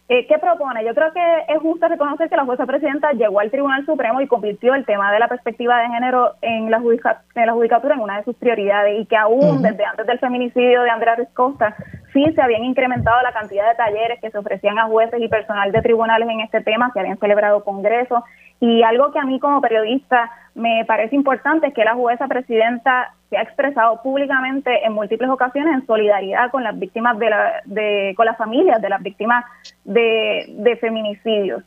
Eh, 0.07 0.27
¿Qué 0.27 0.37
propone? 0.37 0.85
Yo 0.85 0.93
creo 0.93 1.11
que 1.13 1.45
es 1.47 1.59
justo 1.59 1.87
reconocer 1.87 2.29
que 2.29 2.35
la 2.35 2.45
jueza 2.45 2.67
presidenta 2.67 3.11
llegó 3.13 3.39
al 3.39 3.49
Tribunal 3.49 3.83
Supremo 3.87 4.21
y 4.21 4.27
convirtió 4.27 4.75
el 4.75 4.85
tema 4.85 5.11
de 5.11 5.17
la 5.17 5.27
perspectiva 5.27 5.79
de 5.79 5.87
género 5.87 6.33
en 6.43 6.69
la, 6.69 6.77
en 6.77 7.45
la 7.47 7.53
judicatura 7.53 7.95
en 7.95 8.01
una 8.01 8.17
de 8.17 8.23
sus 8.23 8.35
prioridades 8.35 8.99
y 8.99 9.07
que 9.07 9.17
aún 9.17 9.63
desde 9.63 9.83
antes 9.83 10.05
del 10.05 10.19
feminicidio 10.19 10.83
de 10.83 10.91
Andrea 10.91 11.15
Riscosta 11.15 11.75
sí 12.13 12.23
se 12.35 12.41
habían 12.41 12.63
incrementado 12.63 13.19
la 13.23 13.33
cantidad 13.33 13.67
de 13.67 13.75
talleres 13.75 14.21
que 14.21 14.29
se 14.29 14.37
ofrecían 14.37 14.77
a 14.77 14.85
jueces 14.85 15.19
y 15.19 15.27
personal 15.27 15.71
de 15.71 15.81
tribunales 15.81 16.29
en 16.29 16.41
este 16.41 16.61
tema, 16.61 16.91
se 16.93 16.99
habían 16.99 17.17
celebrado 17.17 17.63
congresos 17.63 18.21
y 18.59 18.83
algo 18.83 19.11
que 19.11 19.17
a 19.17 19.25
mí 19.25 19.39
como 19.39 19.59
periodista 19.59 20.29
me 20.53 20.85
parece 20.85 21.15
importante 21.15 21.67
es 21.67 21.73
que 21.73 21.83
la 21.83 21.95
jueza 21.95 22.27
presidenta 22.27 23.11
se 23.35 23.39
ha 23.39 23.43
expresado 23.43 24.01
públicamente 24.01 24.85
en 24.85 24.93
múltiples 24.93 25.29
ocasiones 25.29 25.73
en 25.73 25.85
solidaridad 25.85 26.49
con 26.51 26.63
las 26.63 26.77
víctimas 26.79 27.19
de, 27.19 27.29
la, 27.29 27.61
de 27.65 28.13
con 28.15 28.25
las 28.25 28.37
familias 28.37 28.81
de 28.81 28.89
las 28.89 29.03
víctimas 29.03 29.43
de, 29.83 30.77
feminicidios. 30.79 31.61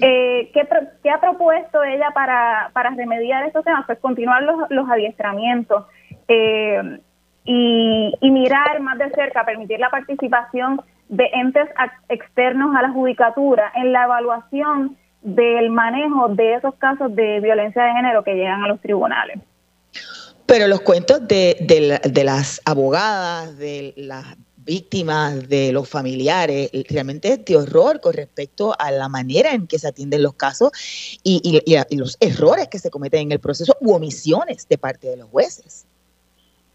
Eh, 0.00 0.50
¿qué, 0.52 1.10
ha 1.10 1.20
propuesto 1.20 1.82
ella 1.82 2.10
para, 2.14 2.70
para 2.72 2.90
remediar 2.90 3.44
estos 3.44 3.64
temas? 3.64 3.84
Pues 3.86 3.98
continuar 3.98 4.42
los, 4.44 4.70
los 4.70 4.88
adiestramientos 4.88 5.86
eh, 6.28 7.00
y, 7.44 8.14
y 8.20 8.30
mirar 8.30 8.80
más 8.80 8.98
de 8.98 9.10
cerca, 9.10 9.44
permitir 9.44 9.80
la 9.80 9.90
participación 9.90 10.80
de 11.08 11.24
entes 11.32 11.68
externos 12.08 12.76
a 12.76 12.82
la 12.82 12.90
judicatura 12.90 13.72
en 13.74 13.92
la 13.92 14.04
evaluación 14.04 14.96
del 15.22 15.70
manejo 15.70 16.28
de 16.28 16.54
esos 16.54 16.74
casos 16.76 17.14
de 17.16 17.40
violencia 17.40 17.82
de 17.82 17.92
género 17.92 18.22
que 18.22 18.34
llegan 18.34 18.62
a 18.62 18.68
los 18.68 18.80
tribunales. 18.80 19.40
Pero 20.48 20.66
los 20.66 20.80
cuentos 20.80 21.28
de, 21.28 21.58
de, 21.60 22.24
las 22.24 22.62
abogadas, 22.64 23.58
de 23.58 23.92
las 23.98 24.24
víctimas, 24.56 25.46
de 25.46 25.72
los 25.74 25.90
familiares, 25.90 26.70
realmente 26.88 27.34
es 27.34 27.44
de 27.44 27.54
horror 27.54 28.00
con 28.00 28.14
respecto 28.14 28.74
a 28.78 28.90
la 28.90 29.10
manera 29.10 29.52
en 29.52 29.66
que 29.66 29.78
se 29.78 29.88
atienden 29.88 30.22
los 30.22 30.32
casos 30.32 30.72
y, 31.22 31.42
y, 31.44 31.96
los 31.98 32.16
errores 32.20 32.68
que 32.68 32.78
se 32.78 32.90
cometen 32.90 33.20
en 33.20 33.32
el 33.32 33.40
proceso 33.40 33.76
u 33.82 33.92
omisiones 33.92 34.66
de 34.66 34.78
parte 34.78 35.08
de 35.08 35.18
los 35.18 35.28
jueces. 35.28 35.86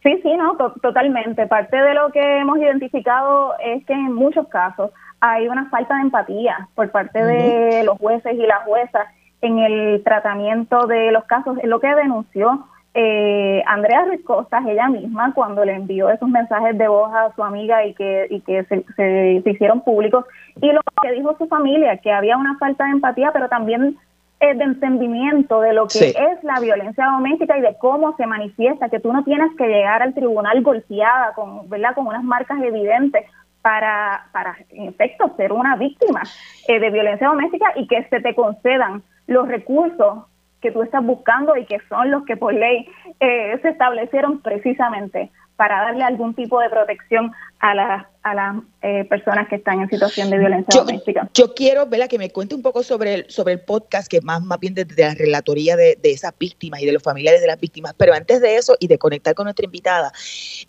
Sí, 0.04 0.20
sí, 0.22 0.38
no, 0.38 0.56
totalmente. 0.80 1.48
Parte 1.48 1.76
de 1.76 1.96
lo 1.96 2.12
que 2.12 2.22
hemos 2.38 2.60
identificado 2.60 3.56
es 3.58 3.84
que 3.88 3.94
en 3.94 4.14
muchos 4.14 4.48
casos 4.50 4.92
hay 5.20 5.48
una 5.48 5.68
falta 5.72 5.96
de 5.96 6.02
empatía 6.02 6.70
por 6.76 6.92
parte 6.92 7.26
de 7.26 7.84
los 7.84 7.98
jueces 7.98 8.34
y 8.36 8.46
las 8.46 8.66
juezas 8.66 9.08
en 9.42 9.58
el 9.58 10.04
tratamiento 10.04 10.86
de 10.86 11.12
los 11.12 11.24
casos. 11.24 11.58
Es 11.58 11.68
lo 11.68 11.80
que 11.80 11.88
denunció 11.96 12.68
eh, 12.96 13.64
Andrea 13.66 14.06
Ruiz 14.06 14.24
Costas, 14.24 14.64
ella 14.68 14.88
misma, 14.88 15.34
cuando 15.34 15.66
le 15.66 15.74
envió 15.74 16.10
esos 16.10 16.30
mensajes 16.30 16.78
de 16.78 16.88
voz 16.88 17.12
a 17.14 17.34
su 17.36 17.44
amiga 17.44 17.86
y 17.86 17.94
que, 17.94 18.28
y 18.30 18.42
que 18.42 18.64
se, 18.66 18.86
se, 18.96 19.42
hicieron 19.46 19.82
públicos, 19.82 20.26
y 20.62 20.72
lo 20.72 20.82
que 21.02 21.12
dijo 21.14 21.36
su 21.38 21.48
familia, 21.48 21.98
que 21.98 22.12
había 22.12 22.38
una 22.38 22.58
falta 22.60 22.86
de 22.86 22.92
empatía, 22.92 23.32
pero 23.34 23.50
también 23.50 23.98
eh, 24.40 24.54
de 24.54 24.64
entendimiento 24.64 25.62
de 25.62 25.74
lo 25.74 25.88
que 25.88 26.10
es 26.10 26.44
la 26.44 26.60
violencia 26.60 27.06
doméstica 27.06 27.58
y 27.58 27.62
de 27.62 27.76
cómo 27.80 28.16
se 28.16 28.28
manifiesta, 28.28 28.90
que 28.90 29.00
tú 29.00 29.12
no 29.12 29.24
tienes 29.24 29.56
que 29.58 29.68
llegar 29.68 30.04
al 30.04 30.14
tribunal 30.14 30.62
golpeada, 30.62 31.34
con, 31.34 31.68
¿verdad? 31.70 31.96
con 31.96 32.06
unas 32.06 32.24
marcas 32.24 32.62
evidentes 32.62 33.26
para, 33.64 34.28
para 34.34 34.58
en 34.70 34.90
efecto, 34.90 35.34
ser 35.38 35.52
una 35.52 35.78
víctima 35.78 36.22
eh, 36.68 36.80
de 36.80 36.90
violencia 36.92 37.28
doméstica 37.28 37.72
y 37.76 37.88
que 37.88 38.04
se 38.10 38.20
te 38.20 38.36
concedan 38.36 39.02
los 39.26 39.48
recursos 39.48 40.26
que 40.64 40.72
tú 40.72 40.82
estás 40.82 41.06
buscando 41.06 41.56
y 41.58 41.66
que 41.66 41.80
son 41.90 42.10
los 42.10 42.24
que 42.24 42.38
por 42.38 42.54
ley 42.54 42.88
eh, 43.20 43.60
se 43.62 43.70
establecieron 43.70 44.42
precisamente 44.42 45.30
para 45.58 45.82
darle 45.82 46.06
algún 46.06 46.34
tipo 46.34 46.60
de 46.62 46.70
protección 46.70 47.34
a 47.60 47.76
las 47.76 48.13
a 48.24 48.34
las 48.34 48.56
eh, 48.82 49.04
personas 49.06 49.50
que 49.50 49.58
están 49.58 49.82
en 49.82 49.90
situación 49.90 50.30
de 50.30 50.40
violencia 50.40 50.82
doméstica. 50.82 51.30
Yo 51.34 51.54
quiero, 51.54 51.86
¿verdad? 51.88 52.08
que 52.08 52.18
me 52.18 52.30
cuente 52.30 52.56
un 52.56 52.62
poco 52.62 52.82
sobre 52.82 53.14
el, 53.14 53.30
sobre 53.30 53.54
el 53.54 53.60
podcast, 53.60 54.08
que 54.08 54.22
más, 54.22 54.42
más 54.42 54.60
bien 54.60 54.74
desde 54.74 55.02
la 55.02 55.14
relatoría 55.14 55.76
de, 55.76 55.98
esas 56.04 56.34
víctimas 56.40 56.82
y 56.82 56.86
de 56.86 56.94
los 56.94 57.04
familiares 57.04 57.42
de 57.42 57.48
las 57.48 57.60
víctimas. 57.60 57.94
Pero 57.98 58.14
antes 58.14 58.40
de 58.40 58.56
eso 58.56 58.76
y 58.80 58.88
de 58.88 58.98
conectar 58.98 59.36
con 59.36 59.46
nuestra 59.46 59.66
invitada, 59.66 60.14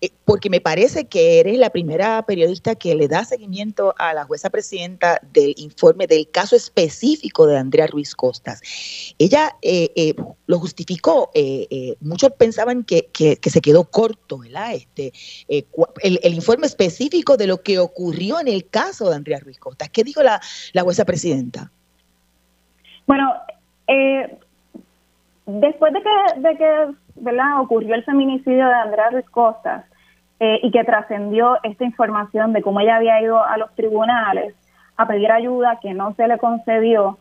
eh, 0.01 0.09
porque 0.25 0.49
me 0.49 0.59
parece 0.59 1.05
que 1.05 1.39
eres 1.39 1.57
la 1.57 1.69
primera 1.69 2.25
periodista 2.25 2.75
que 2.75 2.93
le 2.93 3.07
da 3.07 3.23
seguimiento 3.23 3.95
a 3.97 4.13
la 4.13 4.25
jueza 4.25 4.49
presidenta 4.49 5.21
del 5.31 5.53
informe 5.57 6.07
del 6.07 6.29
caso 6.29 6.57
específico 6.57 7.47
de 7.47 7.57
Andrea 7.57 7.87
Ruiz 7.87 8.15
Costas. 8.15 8.61
Ella 9.17 9.55
eh, 9.61 10.13
lo 10.47 10.59
justificó, 10.59 11.31
muchos 12.01 12.31
pensaban 12.33 12.83
que, 12.83 13.07
que, 13.13 13.49
se 13.49 13.61
quedó 13.61 13.85
corto, 13.85 14.39
¿verdad? 14.39 14.73
Este, 14.73 15.13
el, 15.47 16.19
el 16.21 16.33
informe 16.33 16.67
específico 16.67 17.37
de 17.37 17.44
lo 17.47 17.61
que 17.61 17.79
ocurrió 17.79 18.39
en 18.39 18.47
el 18.47 18.69
caso 18.69 19.09
de 19.09 19.15
Andrea 19.15 19.39
Ruiz 19.39 19.59
Costas. 19.59 19.89
¿Qué 19.89 20.03
dijo 20.03 20.21
la, 20.23 20.39
jueza 20.81 21.05
presidenta? 21.05 21.71
Bueno, 23.07 23.33
eh, 23.87 24.37
después 25.45 25.93
de 25.93 26.01
que, 26.01 26.39
de 26.41 26.57
que 26.57 26.87
¿verdad? 27.15 27.61
ocurrió 27.61 27.95
el 27.95 28.03
feminicidio 28.03 28.65
de 28.67 28.73
Andrea 28.73 29.09
Ruiz 29.11 29.29
Costas 29.29 29.85
eh, 30.39 30.59
y 30.63 30.71
que 30.71 30.83
trascendió 30.83 31.57
esta 31.63 31.85
información 31.85 32.53
de 32.53 32.61
cómo 32.61 32.81
ella 32.81 32.97
había 32.97 33.21
ido 33.21 33.43
a 33.43 33.57
los 33.57 33.73
tribunales 33.75 34.53
a 34.97 35.07
pedir 35.07 35.31
ayuda 35.31 35.79
que 35.81 35.93
no 35.93 36.13
se 36.15 36.27
le 36.27 36.37
concedió, 36.37 37.17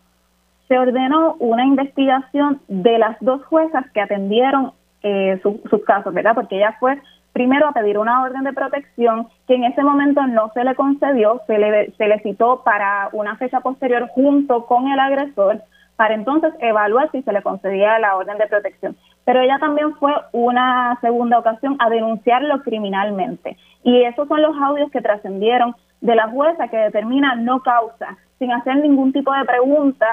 se 0.69 0.79
ordenó 0.79 1.35
una 1.39 1.65
investigación 1.65 2.61
de 2.69 2.99
las 2.99 3.17
dos 3.21 3.45
juezas 3.45 3.85
que 3.93 4.01
atendieron 4.01 4.73
eh, 5.03 5.41
sus 5.43 5.85
casos, 5.85 6.15
¿verdad? 6.15 6.35
Porque 6.35 6.57
ella 6.57 6.77
fue 6.81 6.99
primero 7.35 7.67
a 7.67 7.73
pedir 7.73 7.99
una 7.99 8.23
orden 8.23 8.45
de 8.45 8.53
protección 8.53 9.27
que 9.47 9.57
en 9.57 9.65
ese 9.65 9.83
momento 9.83 10.25
no 10.27 10.51
se 10.55 10.65
le 10.65 10.75
concedió, 10.77 11.43
se 11.47 11.59
le, 11.59 11.91
se 11.99 12.07
le 12.07 12.21
citó 12.21 12.63
para 12.65 13.11
una 13.13 13.37
fecha 13.37 13.61
posterior 13.61 14.09
junto 14.15 14.65
con 14.67 14.89
el 14.89 14.99
agresor 14.99 15.61
para 15.97 16.15
entonces 16.15 16.55
evaluar 16.61 17.11
si 17.11 17.23
se 17.23 17.33
le 17.33 17.43
concedía 17.43 17.99
la 17.99 18.17
orden 18.17 18.39
de 18.39 18.47
protección. 18.47 18.97
Pero 19.25 19.41
ella 19.41 19.59
también 19.59 19.95
fue 19.97 20.13
una 20.33 20.97
segunda 21.01 21.39
ocasión 21.39 21.77
a 21.81 21.91
denunciarlo 21.91 22.63
criminalmente. 22.63 23.57
Y 23.83 24.03
esos 24.03 24.29
son 24.29 24.41
los 24.41 24.57
audios 24.57 24.91
que 24.91 25.01
trascendieron 25.01 25.75
de 26.01 26.15
la 26.15 26.29
jueza 26.29 26.69
que 26.69 26.77
determina 26.77 27.35
no 27.35 27.61
causa, 27.61 28.17
sin 28.39 28.53
hacer 28.53 28.77
ningún 28.77 29.13
tipo 29.13 29.33
de 29.33 29.45
pregunta 29.45 30.07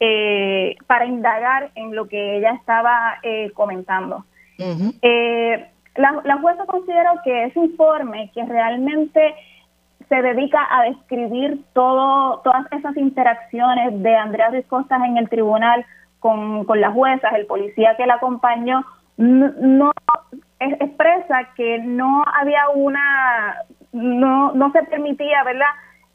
eh, 0.00 0.76
para 0.86 1.06
indagar 1.06 1.70
en 1.76 1.94
lo 1.94 2.08
que 2.08 2.38
ella 2.38 2.52
estaba 2.52 3.18
eh, 3.22 3.50
comentando. 3.54 4.24
eh, 5.02 5.68
la, 5.96 6.20
la 6.24 6.38
jueza 6.38 6.66
consideró 6.66 7.12
que 7.22 7.44
ese 7.44 7.60
informe 7.60 8.30
que 8.34 8.44
realmente 8.44 9.34
se 10.08 10.22
dedica 10.22 10.66
a 10.70 10.84
describir 10.84 11.64
todo, 11.72 12.40
todas 12.40 12.66
esas 12.72 12.96
interacciones 12.96 14.02
de 14.02 14.14
Andrea 14.14 14.50
Ruiz 14.50 14.66
en 14.90 15.16
el 15.16 15.28
tribunal 15.28 15.84
con, 16.20 16.66
las 16.80 16.92
juezas, 16.92 17.32
el 17.34 17.46
policía 17.46 17.96
que 17.96 18.06
la 18.06 18.14
acompañó, 18.14 18.84
no, 19.16 19.92
expresa 20.58 21.48
que 21.56 21.78
no 21.80 22.24
había 22.34 22.68
una, 22.70 23.56
no, 23.92 24.52
no 24.52 24.72
se 24.72 24.82
permitía, 24.84 25.44
¿verdad?, 25.44 25.66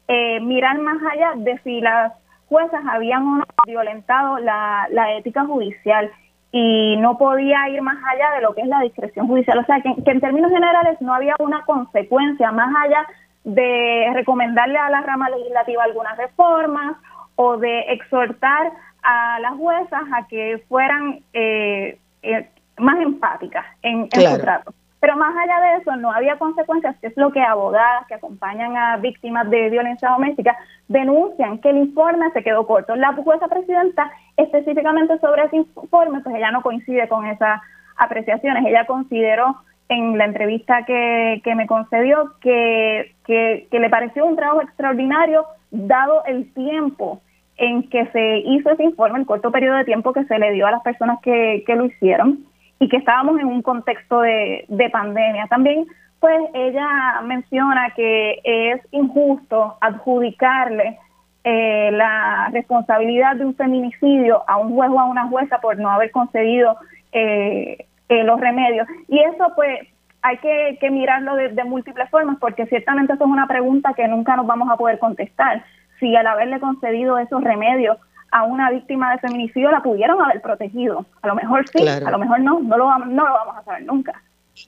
eh, 0.08 0.40
mirar 0.40 0.78
más 0.78 0.98
allá 1.12 1.32
de 1.36 1.58
si 1.62 1.80
las 1.80 2.12
juezas 2.48 2.82
habían 2.90 3.22
o 3.22 3.36
no 3.36 3.44
violentado 3.64 4.38
la 4.38 5.14
ética 5.16 5.44
judicial 5.44 6.10
y 6.52 6.96
no 6.96 7.16
podía 7.16 7.68
ir 7.68 7.80
más 7.82 7.98
allá 8.12 8.32
de 8.32 8.40
lo 8.42 8.54
que 8.54 8.62
es 8.62 8.66
la 8.66 8.80
discreción 8.80 9.28
judicial. 9.28 9.58
O 9.58 9.64
sea, 9.64 9.80
que, 9.80 9.94
en 10.10 10.20
términos 10.20 10.50
generales 10.50 11.00
no 11.00 11.14
había 11.14 11.36
una 11.38 11.64
consecuencia 11.64 12.50
más 12.52 12.74
allá 12.84 13.06
de 13.44 14.10
recomendarle 14.14 14.78
a 14.78 14.90
la 14.90 15.00
rama 15.02 15.30
legislativa 15.30 15.84
algunas 15.84 16.16
reformas 16.16 16.96
o 17.36 17.56
de 17.56 17.80
exhortar 17.92 18.72
a 19.02 19.38
las 19.40 19.54
juezas 19.54 20.02
a 20.12 20.26
que 20.26 20.62
fueran 20.68 21.20
eh, 21.32 21.98
eh, 22.22 22.48
más 22.78 23.00
empáticas 23.00 23.64
en, 23.82 24.08
en 24.12 24.20
su 24.20 24.38
trato. 24.40 24.74
Pero 25.00 25.16
más 25.16 25.34
allá 25.34 25.60
de 25.60 25.76
eso, 25.78 25.96
no 25.96 26.12
había 26.12 26.36
consecuencias, 26.36 26.94
que 27.00 27.06
es 27.06 27.16
lo 27.16 27.32
que 27.32 27.40
abogadas 27.40 28.06
que 28.06 28.14
acompañan 28.14 28.76
a 28.76 28.98
víctimas 28.98 29.48
de 29.48 29.70
violencia 29.70 30.10
doméstica 30.10 30.56
denuncian, 30.88 31.58
que 31.58 31.70
el 31.70 31.78
informe 31.78 32.30
se 32.32 32.42
quedó 32.42 32.66
corto. 32.66 32.94
La 32.96 33.14
jueza 33.14 33.48
presidenta, 33.48 34.10
específicamente 34.36 35.18
sobre 35.18 35.44
ese 35.44 35.56
informe, 35.56 36.20
pues 36.20 36.36
ella 36.36 36.50
no 36.50 36.60
coincide 36.60 37.08
con 37.08 37.26
esas 37.26 37.62
apreciaciones. 37.96 38.66
Ella 38.66 38.84
consideró 38.86 39.56
en 39.88 40.18
la 40.18 40.26
entrevista 40.26 40.84
que, 40.84 41.40
que 41.42 41.54
me 41.54 41.66
concedió 41.66 42.34
que, 42.40 43.14
que, 43.24 43.68
que 43.70 43.80
le 43.80 43.88
pareció 43.88 44.26
un 44.26 44.36
trabajo 44.36 44.60
extraordinario 44.60 45.46
dado 45.70 46.24
el 46.26 46.52
tiempo 46.52 47.22
en 47.56 47.88
que 47.88 48.06
se 48.06 48.38
hizo 48.38 48.70
ese 48.70 48.84
informe, 48.84 49.18
el 49.18 49.26
corto 49.26 49.50
periodo 49.50 49.76
de 49.76 49.84
tiempo 49.84 50.12
que 50.12 50.24
se 50.24 50.38
le 50.38 50.52
dio 50.52 50.66
a 50.66 50.70
las 50.70 50.82
personas 50.82 51.20
que, 51.22 51.64
que 51.66 51.74
lo 51.74 51.86
hicieron 51.86 52.49
y 52.80 52.88
que 52.88 52.96
estábamos 52.96 53.38
en 53.38 53.46
un 53.46 53.62
contexto 53.62 54.22
de, 54.22 54.88
pandemia. 54.90 55.46
También, 55.48 55.86
pues 56.18 56.40
ella 56.54 57.20
menciona 57.22 57.90
que 57.94 58.40
es 58.42 58.80
injusto 58.90 59.76
adjudicarle 59.80 60.98
eh, 61.44 61.90
la 61.92 62.48
responsabilidad 62.52 63.36
de 63.36 63.44
un 63.44 63.54
feminicidio 63.54 64.42
a 64.48 64.56
un 64.56 64.74
juez 64.74 64.90
o 64.90 64.98
a 64.98 65.04
una 65.04 65.28
jueza 65.28 65.60
por 65.60 65.78
no 65.78 65.90
haber 65.90 66.10
concedido 66.10 66.76
eh, 67.12 67.86
eh, 68.08 68.24
los 68.24 68.40
remedios. 68.40 68.88
Y 69.08 69.20
eso, 69.20 69.52
pues, 69.54 69.80
hay 70.22 70.38
que, 70.38 70.78
que 70.80 70.90
mirarlo 70.90 71.36
de, 71.36 71.50
de, 71.50 71.64
múltiples 71.64 72.08
formas, 72.08 72.38
porque 72.40 72.66
ciertamente 72.66 73.12
eso 73.12 73.24
es 73.24 73.30
una 73.30 73.46
pregunta 73.46 73.92
que 73.94 74.08
nunca 74.08 74.36
nos 74.36 74.46
vamos 74.46 74.70
a 74.70 74.76
poder 74.76 74.98
contestar. 74.98 75.64
Si 75.98 76.16
al 76.16 76.26
haberle 76.26 76.60
concedido 76.60 77.18
esos 77.18 77.44
remedios 77.44 77.98
a 78.30 78.44
una 78.44 78.70
víctima 78.70 79.12
de 79.12 79.18
feminicidio 79.18 79.70
la 79.70 79.82
pudieron 79.82 80.20
haber 80.22 80.40
protegido. 80.40 81.04
A 81.22 81.28
lo 81.28 81.34
mejor 81.34 81.68
sí, 81.68 81.86
a 81.86 82.10
lo 82.10 82.18
mejor 82.18 82.40
no, 82.40 82.60
no 82.60 82.76
lo, 82.76 82.98
no 82.98 83.26
lo 83.26 83.32
vamos 83.32 83.56
a 83.56 83.64
saber 83.64 83.84
nunca. 83.84 84.22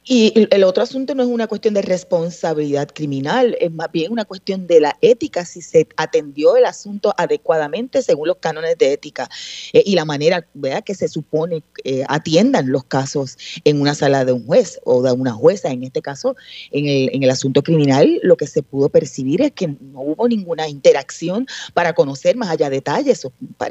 Y 0.04 0.48
el 0.50 0.64
otro 0.64 0.82
asunto 0.82 1.14
no 1.14 1.22
es 1.22 1.28
una 1.28 1.46
cuestión 1.46 1.74
de 1.74 1.82
responsabilidad 1.82 2.88
criminal, 2.92 3.56
es 3.60 3.70
más 3.70 3.90
bien 3.92 4.10
una 4.10 4.24
cuestión 4.24 4.66
de 4.66 4.80
la 4.80 4.96
ética, 5.00 5.44
si 5.44 5.62
se 5.62 5.86
atendió 5.96 6.56
el 6.56 6.64
asunto 6.64 7.14
adecuadamente 7.16 8.02
según 8.02 8.28
los 8.28 8.38
cánones 8.38 8.76
de 8.78 8.92
ética 8.92 9.28
eh, 9.72 9.82
y 9.84 9.94
la 9.94 10.04
manera 10.04 10.46
¿verdad? 10.54 10.82
que 10.82 10.94
se 10.94 11.08
supone 11.08 11.62
eh, 11.84 12.04
atiendan 12.08 12.70
los 12.70 12.84
casos 12.84 13.38
en 13.64 13.80
una 13.80 13.94
sala 13.94 14.24
de 14.24 14.32
un 14.32 14.46
juez 14.46 14.80
o 14.84 15.02
de 15.02 15.12
una 15.12 15.32
jueza. 15.32 15.70
En 15.70 15.84
este 15.84 16.02
caso, 16.02 16.36
en 16.70 16.86
el, 16.86 17.10
en 17.12 17.22
el 17.22 17.30
asunto 17.30 17.62
criminal, 17.62 18.18
lo 18.22 18.36
que 18.36 18.46
se 18.46 18.62
pudo 18.62 18.88
percibir 18.88 19.42
es 19.42 19.52
que 19.52 19.68
no 19.68 20.00
hubo 20.00 20.28
ninguna 20.28 20.68
interacción 20.68 21.46
para 21.74 21.92
conocer 21.92 22.36
más 22.36 22.50
allá 22.50 22.70
detalles. 22.70 23.26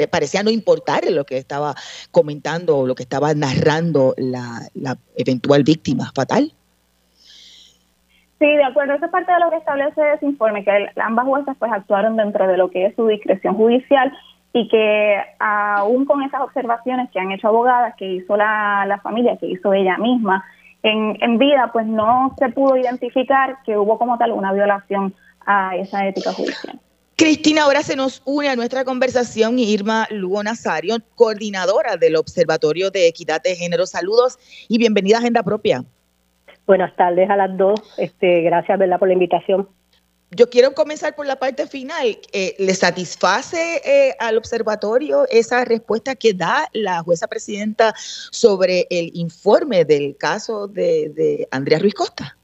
parecía 0.09 0.43
no 0.43 0.49
importar 0.49 1.09
lo 1.09 1.26
que 1.26 1.38
estaba 1.38 1.76
comentando 2.11 2.78
o 2.78 2.88
lo 2.88 2.95
que 2.95 3.03
estaba 3.03 3.34
narrando 3.34 4.13
la, 4.17 4.69
la 4.74 4.97
eventual 5.15 5.63
víctima 5.63 6.11
fatal. 6.14 6.51
Sí, 8.39 8.47
de 8.47 8.64
acuerdo. 8.64 8.93
Esa 8.93 9.05
es 9.05 9.12
parte 9.12 9.32
de 9.32 9.39
lo 9.39 9.51
que 9.51 9.57
establece 9.57 10.01
ese 10.14 10.26
informe, 10.26 10.64
que 10.64 10.72
ambas 11.01 11.26
juezas 11.26 11.55
pues 11.59 11.72
actuaron 11.72 12.18
dentro 12.18 12.47
de 12.47 12.57
lo 12.57 12.72
que 12.72 12.88
es 12.88 12.95
su 12.95 13.05
discreción 13.07 13.55
judicial 13.55 14.12
y 14.53 14.68
que 14.68 15.18
aún 15.39 16.05
con 16.05 16.24
esas 16.24 16.41
observaciones 16.41 17.09
que 17.12 17.20
han 17.20 17.32
hecho 17.32 17.49
abogadas, 17.49 17.93
que 17.97 18.14
hizo 18.14 18.36
la, 18.36 18.86
la 18.88 18.99
familia, 18.99 19.38
que 19.38 19.47
hizo 19.47 19.74
ella 19.74 19.97
misma, 19.97 20.43
en, 20.84 21.18
en 21.22 21.38
vida, 21.38 21.70
pues 21.72 21.86
no 21.86 22.34
se 22.39 22.49
pudo 22.49 22.76
identificar 22.76 23.57
que 23.64 23.78
hubo 23.78 23.99
como 23.99 24.18
tal 24.18 24.32
una 24.32 24.51
violación 24.51 25.14
a 25.45 25.76
esa 25.76 26.07
ética 26.07 26.34
judicial. 26.34 26.80
Cristina, 27.16 27.64
ahora 27.64 27.84
se 27.84 27.95
nos 27.95 28.24
une 28.26 28.49
a 28.49 28.55
nuestra 28.55 28.84
conversación 28.84 29.59
Irma 29.59 30.07
Lugo 30.09 30.41
Nazario, 30.41 30.97
coordinadora 31.14 31.95
del 31.97 32.16
Observatorio 32.16 32.89
de 32.89 33.07
Equidad 33.07 33.43
de 33.43 33.55
Género. 33.55 33.86
Saludos 33.86 34.39
y 34.68 34.80
bienvenida 34.80 35.18
a 35.18 35.20
Agenda 35.20 35.43
Propia. 35.43 35.86
Buenas 36.66 36.95
tardes 36.95 37.30
a 37.30 37.36
las 37.36 37.57
dos. 37.57 37.80
Este, 37.97 38.41
gracias, 38.41 38.78
¿verdad?, 38.78 38.99
por 38.99 39.07
la 39.07 39.14
invitación. 39.14 39.68
Yo 40.34 40.49
quiero 40.49 40.74
comenzar 40.74 41.14
por 41.16 41.26
la 41.26 41.36
parte 41.36 41.68
final. 41.68 42.18
Eh, 42.32 42.55
¿Le 42.57 42.74
satisface 42.74 43.82
eh, 43.84 44.16
al 44.18 44.38
observatorio 44.38 45.26
esa 45.30 45.66
respuesta 45.66 46.16
que 46.16 46.34
da 46.34 46.70
la 46.72 47.01
jueza 47.01 47.28
presidenta 47.28 47.93
sobre 47.95 48.88
el 48.89 49.12
informe 49.14 49.84
del 49.84 50.16
caso 50.16 50.68
de, 50.68 51.09
de 51.09 51.47
Andrea 51.51 51.80
Ruiz 51.80 51.93
Costa? 51.93 52.38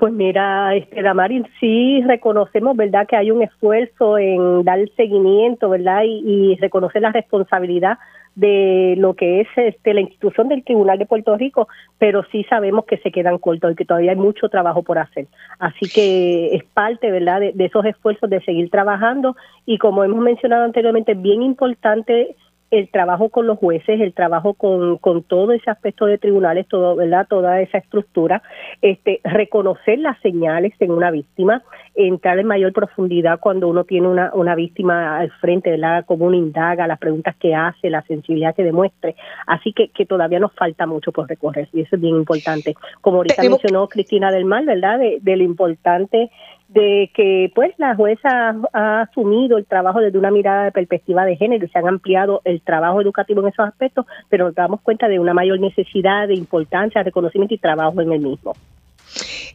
Pues 0.00 0.14
mira, 0.14 0.74
este 0.76 1.02
Damaris, 1.02 1.42
sí 1.60 2.02
reconocemos, 2.06 2.74
¿verdad?, 2.74 3.06
que 3.06 3.16
hay 3.16 3.30
un 3.30 3.42
esfuerzo 3.42 4.16
en 4.16 4.64
dar 4.64 4.78
seguimiento, 4.96 5.68
¿verdad?, 5.68 6.04
y, 6.06 6.56
reconocer 6.56 7.02
la 7.02 7.12
responsabilidad 7.12 7.98
de 8.34 8.94
lo 8.96 9.14
que 9.14 9.40
es 9.40 9.48
este, 9.56 9.92
la 9.92 10.00
institución 10.00 10.48
del 10.48 10.64
Tribunal 10.64 10.98
de 10.98 11.06
Puerto 11.06 11.36
Rico, 11.36 11.68
pero 11.98 12.24
sí 12.30 12.44
sabemos 12.44 12.84
que 12.84 12.98
se 12.98 13.10
quedan 13.10 13.38
cortos 13.38 13.72
y 13.72 13.74
que 13.74 13.84
todavía 13.84 14.12
hay 14.12 14.16
mucho 14.16 14.48
trabajo 14.48 14.82
por 14.82 14.98
hacer. 14.98 15.26
Así 15.58 15.88
que 15.88 16.54
es 16.54 16.64
parte, 16.64 17.10
¿verdad?, 17.10 17.40
de, 17.40 17.52
de 17.52 17.64
esos 17.64 17.84
esfuerzos 17.84 18.30
de 18.30 18.40
seguir 18.42 18.70
trabajando 18.70 19.36
y 19.66 19.78
como 19.78 20.04
hemos 20.04 20.20
mencionado 20.20 20.64
anteriormente, 20.64 21.12
es 21.12 21.22
bien 21.22 21.42
importante 21.42 22.36
el 22.70 22.88
trabajo 22.88 23.30
con 23.30 23.46
los 23.46 23.58
jueces, 23.58 24.00
el 24.00 24.12
trabajo 24.12 24.54
con, 24.54 24.98
con 24.98 25.22
todo 25.22 25.52
ese 25.52 25.70
aspecto 25.70 26.06
de 26.06 26.18
tribunales, 26.18 26.68
todo, 26.68 26.94
¿verdad? 26.94 27.26
toda 27.28 27.60
esa 27.60 27.78
estructura, 27.78 28.42
este, 28.80 29.20
reconocer 29.24 29.98
las 29.98 30.18
señales 30.20 30.72
en 30.78 30.92
una 30.92 31.10
víctima, 31.10 31.62
entrar 31.94 32.38
en 32.38 32.46
mayor 32.46 32.72
profundidad 32.72 33.40
cuando 33.40 33.66
uno 33.68 33.84
tiene 33.84 34.06
una, 34.06 34.30
una 34.34 34.54
víctima 34.54 35.18
al 35.18 35.30
frente, 35.40 35.70
¿verdad? 35.70 36.04
cómo 36.06 36.26
uno 36.26 36.36
indaga, 36.36 36.86
las 36.86 36.98
preguntas 36.98 37.34
que 37.36 37.54
hace, 37.54 37.90
la 37.90 38.02
sensibilidad 38.02 38.54
que 38.54 38.62
demuestre. 38.62 39.16
Así 39.46 39.72
que, 39.72 39.88
que 39.88 40.06
todavía 40.06 40.38
nos 40.38 40.52
falta 40.52 40.86
mucho 40.86 41.10
por 41.10 41.28
recorrer 41.28 41.68
y 41.72 41.80
eso 41.80 41.96
es 41.96 42.02
bien 42.02 42.16
importante. 42.16 42.74
Como 43.00 43.18
ahorita 43.18 43.42
mencionó 43.42 43.88
Cristina 43.88 44.30
del 44.30 44.44
Mar, 44.44 44.64
¿verdad? 44.64 44.98
De, 44.98 45.18
de 45.20 45.36
lo 45.36 45.42
importante 45.42 46.30
de 46.72 47.10
que 47.14 47.50
pues 47.54 47.72
la 47.78 47.96
jueza 47.96 48.54
ha 48.72 49.02
asumido 49.02 49.58
el 49.58 49.66
trabajo 49.66 49.98
desde 49.98 50.18
una 50.18 50.30
mirada 50.30 50.64
de 50.64 50.72
perspectiva 50.72 51.24
de 51.24 51.36
género 51.36 51.66
y 51.66 51.68
se 51.68 51.78
han 51.78 51.88
ampliado 51.88 52.42
el 52.44 52.62
trabajo 52.62 53.00
educativo 53.00 53.40
en 53.40 53.48
esos 53.48 53.66
aspectos, 53.66 54.06
pero 54.28 54.46
nos 54.46 54.54
damos 54.54 54.80
cuenta 54.80 55.08
de 55.08 55.18
una 55.18 55.34
mayor 55.34 55.58
necesidad 55.58 56.28
de 56.28 56.34
importancia, 56.34 57.02
reconocimiento 57.02 57.54
y 57.54 57.58
trabajo 57.58 58.00
en 58.00 58.12
el 58.12 58.20
mismo. 58.20 58.54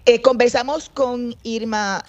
Eh, 0.05 0.21
conversamos 0.21 0.89
con 0.89 1.33
Irma 1.43 2.03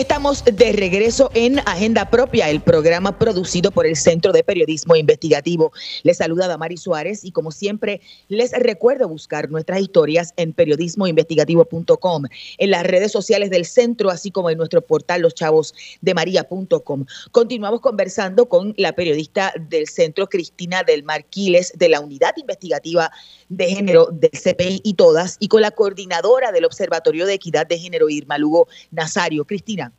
Estamos 0.00 0.42
de 0.46 0.72
regreso 0.72 1.30
en 1.34 1.58
Agenda 1.66 2.08
Propia, 2.08 2.48
el 2.48 2.62
programa 2.62 3.18
producido 3.18 3.70
por 3.70 3.86
el 3.86 3.96
Centro 3.96 4.32
de 4.32 4.42
Periodismo 4.42 4.96
Investigativo. 4.96 5.72
Les 6.04 6.16
saluda 6.16 6.48
Damari 6.48 6.78
Suárez 6.78 7.22
y 7.22 7.32
como 7.32 7.52
siempre 7.52 8.00
les 8.28 8.52
recuerdo 8.52 9.08
buscar 9.08 9.50
nuestras 9.50 9.78
historias 9.78 10.32
en 10.38 10.54
periodismoinvestigativo.com, 10.54 12.24
en 12.56 12.70
las 12.70 12.82
redes 12.84 13.12
sociales 13.12 13.50
del 13.50 13.66
centro, 13.66 14.08
así 14.08 14.30
como 14.30 14.48
en 14.48 14.56
nuestro 14.56 14.80
portal 14.80 15.20
loschavosdemaria.com. 15.20 17.04
Continuamos 17.30 17.82
conversando 17.82 18.48
con 18.48 18.72
la 18.78 18.94
periodista 18.94 19.52
del 19.68 19.86
centro, 19.86 20.30
Cristina 20.30 20.82
del 20.82 21.02
Marquiles, 21.02 21.74
de 21.76 21.90
la 21.90 22.00
Unidad 22.00 22.32
Investigativa 22.38 23.10
de 23.50 23.66
Género 23.66 24.08
del 24.10 24.30
CPI 24.30 24.80
y 24.82 24.94
todas, 24.94 25.36
y 25.40 25.48
con 25.48 25.60
la 25.60 25.72
coordinadora 25.72 26.52
del 26.52 26.64
Observatorio 26.64 27.26
de 27.26 27.34
Equidad 27.34 27.66
de 27.66 27.78
Género, 27.78 28.08
Irma 28.08 28.38
Lugo 28.38 28.66
Nazario. 28.92 29.44
Cristina. 29.44 29.89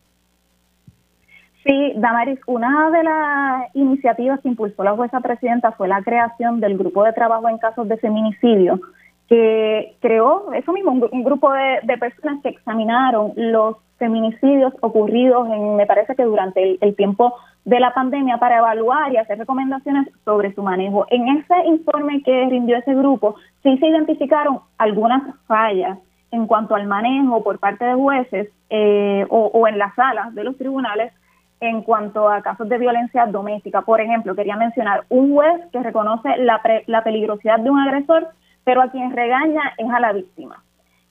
Sí, 1.63 1.93
Damaris, 1.95 2.39
una 2.47 2.89
de 2.89 3.03
las 3.03 3.75
iniciativas 3.75 4.39
que 4.39 4.49
impulsó 4.49 4.83
la 4.83 4.95
jueza 4.95 5.19
presidenta 5.19 5.71
fue 5.73 5.87
la 5.87 6.01
creación 6.01 6.59
del 6.59 6.77
grupo 6.77 7.03
de 7.03 7.13
trabajo 7.13 7.47
en 7.49 7.59
casos 7.59 7.87
de 7.87 7.97
feminicidio, 7.97 8.79
que 9.27 9.95
creó 10.01 10.51
eso 10.53 10.73
mismo, 10.73 10.91
un, 10.91 11.23
grupo 11.23 11.53
de, 11.53 11.97
personas 11.99 12.41
que 12.41 12.49
examinaron 12.49 13.33
los 13.35 13.77
feminicidios 13.99 14.73
ocurridos 14.81 15.47
en, 15.49 15.75
me 15.75 15.85
parece 15.85 16.15
que 16.15 16.23
durante 16.23 16.79
el, 16.81 16.95
tiempo 16.95 17.35
de 17.63 17.79
la 17.79 17.93
pandemia 17.93 18.37
para 18.37 18.57
evaluar 18.57 19.13
y 19.13 19.17
hacer 19.17 19.37
recomendaciones 19.37 20.09
sobre 20.25 20.55
su 20.55 20.63
manejo. 20.63 21.05
En 21.11 21.27
ese 21.29 21.53
informe 21.67 22.23
que 22.23 22.47
rindió 22.49 22.77
ese 22.77 22.95
grupo, 22.95 23.35
sí 23.61 23.77
se 23.77 23.87
identificaron 23.87 24.61
algunas 24.79 25.21
fallas 25.45 25.99
en 26.31 26.47
cuanto 26.47 26.73
al 26.73 26.87
manejo 26.87 27.43
por 27.43 27.59
parte 27.59 27.85
de 27.85 27.93
jueces 27.93 28.49
eh, 28.71 29.27
o 29.29 29.67
en 29.67 29.77
las 29.77 29.93
salas 29.93 30.33
de 30.33 30.43
los 30.43 30.57
tribunales 30.57 31.13
en 31.61 31.83
cuanto 31.83 32.27
a 32.27 32.41
casos 32.41 32.67
de 32.67 32.77
violencia 32.79 33.27
doméstica. 33.27 33.83
Por 33.83 34.01
ejemplo, 34.01 34.35
quería 34.35 34.57
mencionar 34.57 35.05
un 35.09 35.31
juez 35.31 35.61
que 35.71 35.81
reconoce 35.81 36.35
la, 36.37 36.59
la 36.87 37.03
peligrosidad 37.03 37.59
de 37.59 37.69
un 37.69 37.79
agresor, 37.79 38.29
pero 38.63 38.81
a 38.81 38.89
quien 38.89 39.11
regaña 39.11 39.61
es 39.77 39.89
a 39.89 39.99
la 39.99 40.11
víctima. 40.11 40.63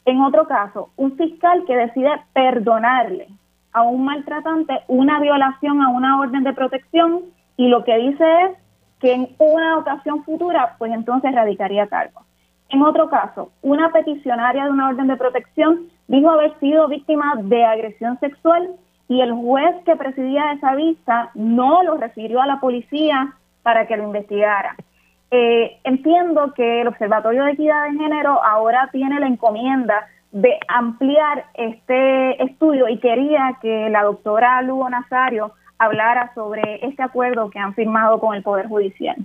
En 0.04 0.20
otro 0.20 0.48
caso, 0.48 0.90
un 0.96 1.16
fiscal 1.16 1.64
que 1.66 1.76
decide 1.76 2.10
perdonarle 2.32 3.28
a 3.72 3.82
un 3.82 4.04
maltratante 4.04 4.80
una 4.88 5.20
violación 5.20 5.80
a 5.82 5.88
una 5.90 6.18
orden 6.18 6.42
de 6.42 6.52
protección 6.52 7.22
y 7.56 7.68
lo 7.68 7.84
que 7.84 7.96
dice 7.98 8.24
es 8.42 8.58
que 8.98 9.12
en 9.12 9.28
una 9.38 9.78
ocasión 9.78 10.24
futura, 10.24 10.74
pues 10.78 10.92
entonces 10.92 11.32
radicaría 11.32 11.86
cargo. 11.86 12.22
En 12.70 12.82
otro 12.82 13.08
caso, 13.08 13.52
una 13.62 13.92
peticionaria 13.92 14.64
de 14.64 14.70
una 14.70 14.88
orden 14.88 15.06
de 15.06 15.16
protección 15.16 15.88
dijo 16.08 16.28
haber 16.28 16.58
sido 16.58 16.88
víctima 16.88 17.34
de 17.38 17.64
agresión 17.64 18.18
sexual 18.18 18.70
y 19.10 19.20
el 19.20 19.32
juez 19.32 19.74
que 19.84 19.96
presidía 19.96 20.52
esa 20.52 20.76
vista 20.76 21.32
no 21.34 21.82
lo 21.82 21.96
refirió 21.96 22.40
a 22.40 22.46
la 22.46 22.60
policía 22.60 23.34
para 23.64 23.88
que 23.88 23.96
lo 23.96 24.04
investigara. 24.04 24.76
Eh, 25.32 25.78
entiendo 25.82 26.54
que 26.54 26.82
el 26.82 26.86
Observatorio 26.86 27.42
de 27.42 27.50
Equidad 27.50 27.90
de 27.90 27.98
Género 27.98 28.40
ahora 28.40 28.88
tiene 28.92 29.18
la 29.18 29.26
encomienda 29.26 30.06
de 30.30 30.56
ampliar 30.68 31.46
este 31.54 32.40
estudio 32.40 32.88
y 32.88 32.98
quería 32.98 33.58
que 33.60 33.90
la 33.90 34.04
doctora 34.04 34.62
Lugo 34.62 34.88
Nazario 34.88 35.54
hablara 35.76 36.32
sobre 36.36 36.86
este 36.86 37.02
acuerdo 37.02 37.50
que 37.50 37.58
han 37.58 37.74
firmado 37.74 38.20
con 38.20 38.36
el 38.36 38.44
Poder 38.44 38.68
Judicial. 38.68 39.16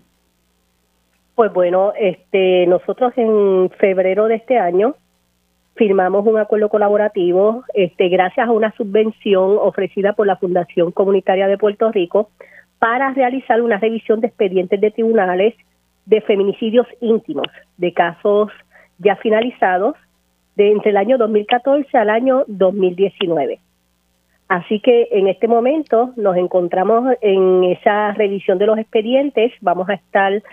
Pues 1.36 1.54
bueno, 1.54 1.94
este, 1.96 2.66
nosotros 2.66 3.14
en 3.18 3.70
febrero 3.78 4.26
de 4.26 4.36
este 4.38 4.58
año 4.58 4.96
firmamos 5.76 6.26
un 6.26 6.38
acuerdo 6.38 6.70
colaborativo 6.70 7.64
este, 7.74 8.10
gracias 8.10 8.48
a 8.48 8.52
una 8.52 8.72
subvención 8.76 9.58
ofrecida 9.60 10.14
por 10.14 10.28
la 10.28 10.38
Fundación 10.38 10.92
Comunitaria 10.92 11.48
de 11.48 11.58
Puerto 11.58 11.92
Rico 11.92 12.30
para 12.80 13.12
realizar 13.14 13.62
una 13.62 13.78
revisión 13.78 14.22
de 14.22 14.28
expedientes 14.28 14.80
de 14.80 14.92
tribunales 14.92 15.56
de 16.06 16.22
feminicidios 16.22 16.88
íntimos, 17.02 17.48
de 17.78 17.94
casos 17.94 18.52
ya 19.00 19.16
finalizados 19.18 19.96
de 20.56 20.72
entre 20.72 20.92
el 20.92 20.98
año 20.98 21.18
2014 21.18 21.98
al 21.98 22.10
año 22.10 22.44
2019. 22.48 23.60
Así 24.48 24.80
que 24.80 25.08
en 25.12 25.28
este 25.28 25.48
momento 25.48 26.14
nos 26.16 26.38
encontramos 26.38 27.16
en 27.22 27.64
esa 27.64 28.14
revisión 28.14 28.60
de 28.60 28.68
los 28.68 28.78
expedientes. 28.78 29.52
Vamos 29.62 29.90
a 29.90 29.96
estar 29.96 30.44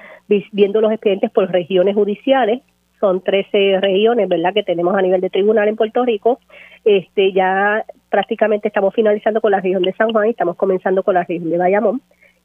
viendo 0.51 0.81
los 0.81 0.93
expedientes 0.93 1.31
por 1.31 1.51
regiones 1.51 1.95
judiciales. 1.95 2.63
Son 3.03 3.21
13 3.21 3.81
regiones, 3.81 4.29
¿verdad?, 4.29 4.55
que 4.55 4.63
tenemos 4.63 4.95
a 4.95 5.03
nivel 5.03 5.21
de 5.21 5.29
tribunal 5.29 5.67
en 5.67 5.75
Puerto 5.75 6.05
Rico. 6.05 6.39
Este, 6.85 7.33
ya 7.33 7.85
prácticamente 8.11 8.69
estamos 8.69 8.95
finalizando 8.95 9.41
con 9.41 9.51
la 9.51 9.61
región 9.61 9.83
de 9.83 9.93
San 9.95 10.13
Juan 10.13 10.29
y 10.29 10.31
estamos 10.31 10.55
comenzando 10.55 11.03
con 11.03 11.15
la 11.15 11.25
región 11.25 11.51
de 11.51 11.59
Bayamón. 11.59 12.01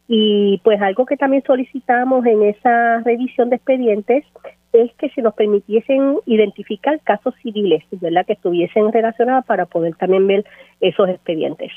Y 0.08 0.60
pues 0.64 0.82
algo 0.82 1.06
que 1.06 1.16
también 1.16 1.44
solicitamos 1.46 2.26
en 2.26 2.42
esa 2.42 3.02
revisión 3.02 3.52
de 3.52 3.58
expedientes 3.58 4.26
es 4.74 4.92
que 4.96 5.10
se 5.10 5.22
nos 5.22 5.36
permitiesen 5.36 6.18
identificar 6.26 7.00
casos 7.04 7.36
civiles, 7.44 7.84
¿verdad?, 7.92 8.26
que 8.26 8.34
estuviesen 8.34 8.92
relacionados 8.92 9.46
para 9.46 9.68
poder 9.68 9.96
también 9.96 10.26
ver 10.26 10.44
esos 10.82 11.08
expedientes. 11.08 11.72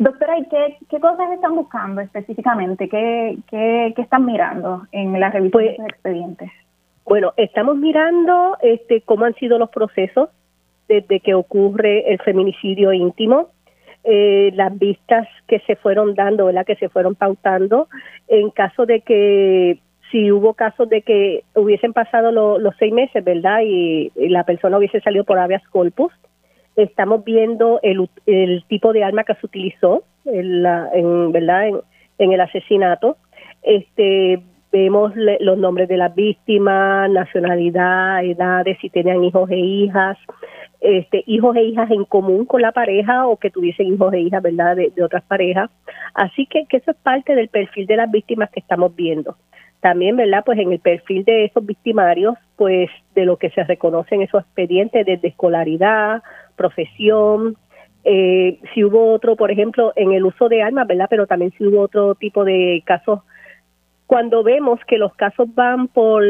Doctora, 0.00 0.38
¿y 0.38 0.46
qué, 0.46 0.98
cosas 0.98 1.30
están 1.30 1.54
buscando 1.54 2.00
específicamente? 2.00 2.88
¿Qué, 2.88 3.36
qué, 3.50 3.92
están 3.98 4.24
mirando 4.24 4.86
en 4.92 5.20
la 5.20 5.28
revisión 5.28 5.50
pues, 5.50 5.76
de 5.76 5.84
expedientes? 5.84 6.50
Bueno, 7.04 7.34
estamos 7.36 7.76
mirando 7.76 8.56
este, 8.62 9.02
cómo 9.02 9.26
han 9.26 9.34
sido 9.34 9.58
los 9.58 9.68
procesos 9.68 10.30
desde 10.88 11.20
que 11.20 11.34
ocurre 11.34 12.10
el 12.10 12.18
feminicidio 12.20 12.94
íntimo, 12.94 13.50
eh, 14.04 14.50
las 14.54 14.78
vistas 14.78 15.28
que 15.46 15.58
se 15.66 15.76
fueron 15.76 16.14
dando, 16.14 16.46
¿verdad? 16.46 16.64
que 16.64 16.76
se 16.76 16.88
fueron 16.88 17.14
pautando, 17.14 17.88
en 18.26 18.48
caso 18.48 18.86
de 18.86 19.02
que 19.02 19.80
si 20.10 20.32
hubo 20.32 20.54
casos 20.54 20.88
de 20.88 21.02
que 21.02 21.44
hubiesen 21.54 21.92
pasado 21.92 22.32
los 22.58 22.74
seis 22.78 22.92
meses, 22.94 23.22
¿verdad? 23.22 23.60
Y, 23.64 24.10
la 24.16 24.44
persona 24.44 24.78
hubiese 24.78 25.02
salido 25.02 25.24
por 25.24 25.38
habeas 25.38 25.62
corpus, 25.68 26.10
estamos 26.82 27.24
viendo 27.24 27.80
el, 27.82 28.08
el 28.26 28.64
tipo 28.68 28.92
de 28.92 29.04
arma 29.04 29.24
que 29.24 29.34
se 29.34 29.46
utilizó 29.46 30.04
en, 30.24 30.62
la, 30.62 30.88
en 30.92 31.32
verdad 31.32 31.68
en, 32.18 32.32
el 32.32 32.40
asesinato. 32.40 33.16
Este 33.62 34.40
vemos 34.72 35.12
los 35.16 35.58
nombres 35.58 35.88
de 35.88 35.96
las 35.96 36.14
víctimas 36.14 37.10
nacionalidad 37.10 38.24
edades 38.24 38.78
si 38.80 38.88
tenían 38.88 39.24
hijos 39.24 39.50
e 39.50 39.56
hijas 39.56 40.16
este 40.80 41.24
hijos 41.26 41.56
e 41.56 41.62
hijas 41.64 41.90
en 41.90 42.04
común 42.04 42.46
con 42.46 42.62
la 42.62 42.72
pareja 42.72 43.26
o 43.26 43.36
que 43.36 43.50
tuviesen 43.50 43.92
hijos 43.92 44.12
e 44.14 44.20
hijas 44.20 44.42
verdad 44.42 44.76
de, 44.76 44.92
otras 45.02 45.22
parejas. 45.24 45.70
Así 46.14 46.46
que, 46.46 46.66
que 46.66 46.78
eso 46.78 46.92
es 46.92 46.96
parte 46.98 47.34
del 47.34 47.48
perfil 47.48 47.86
de 47.86 47.96
las 47.96 48.10
víctimas 48.10 48.50
que 48.50 48.60
estamos 48.60 48.94
viendo. 48.94 49.36
También, 49.80 50.16
¿verdad? 50.16 50.42
Pues 50.44 50.58
en 50.58 50.72
el 50.72 50.78
perfil 50.78 51.24
de 51.24 51.46
esos 51.46 51.64
victimarios, 51.64 52.34
pues 52.56 52.90
de 53.14 53.24
lo 53.24 53.38
que 53.38 53.50
se 53.50 53.64
reconocen 53.64 54.22
esos 54.22 54.42
expedientes 54.42 55.06
desde 55.06 55.28
escolaridad, 55.28 56.22
profesión, 56.60 57.56
eh, 58.04 58.58
si 58.72 58.84
hubo 58.84 59.12
otro, 59.14 59.34
por 59.34 59.50
ejemplo, 59.50 59.92
en 59.96 60.12
el 60.12 60.26
uso 60.26 60.48
de 60.50 60.62
armas, 60.62 60.86
¿verdad? 60.86 61.06
Pero 61.08 61.26
también 61.26 61.52
si 61.56 61.66
hubo 61.66 61.80
otro 61.80 62.14
tipo 62.14 62.44
de 62.44 62.82
casos. 62.84 63.20
Cuando 64.06 64.42
vemos 64.42 64.78
que 64.86 64.98
los 64.98 65.14
casos 65.14 65.48
van 65.54 65.88
por 65.88 66.22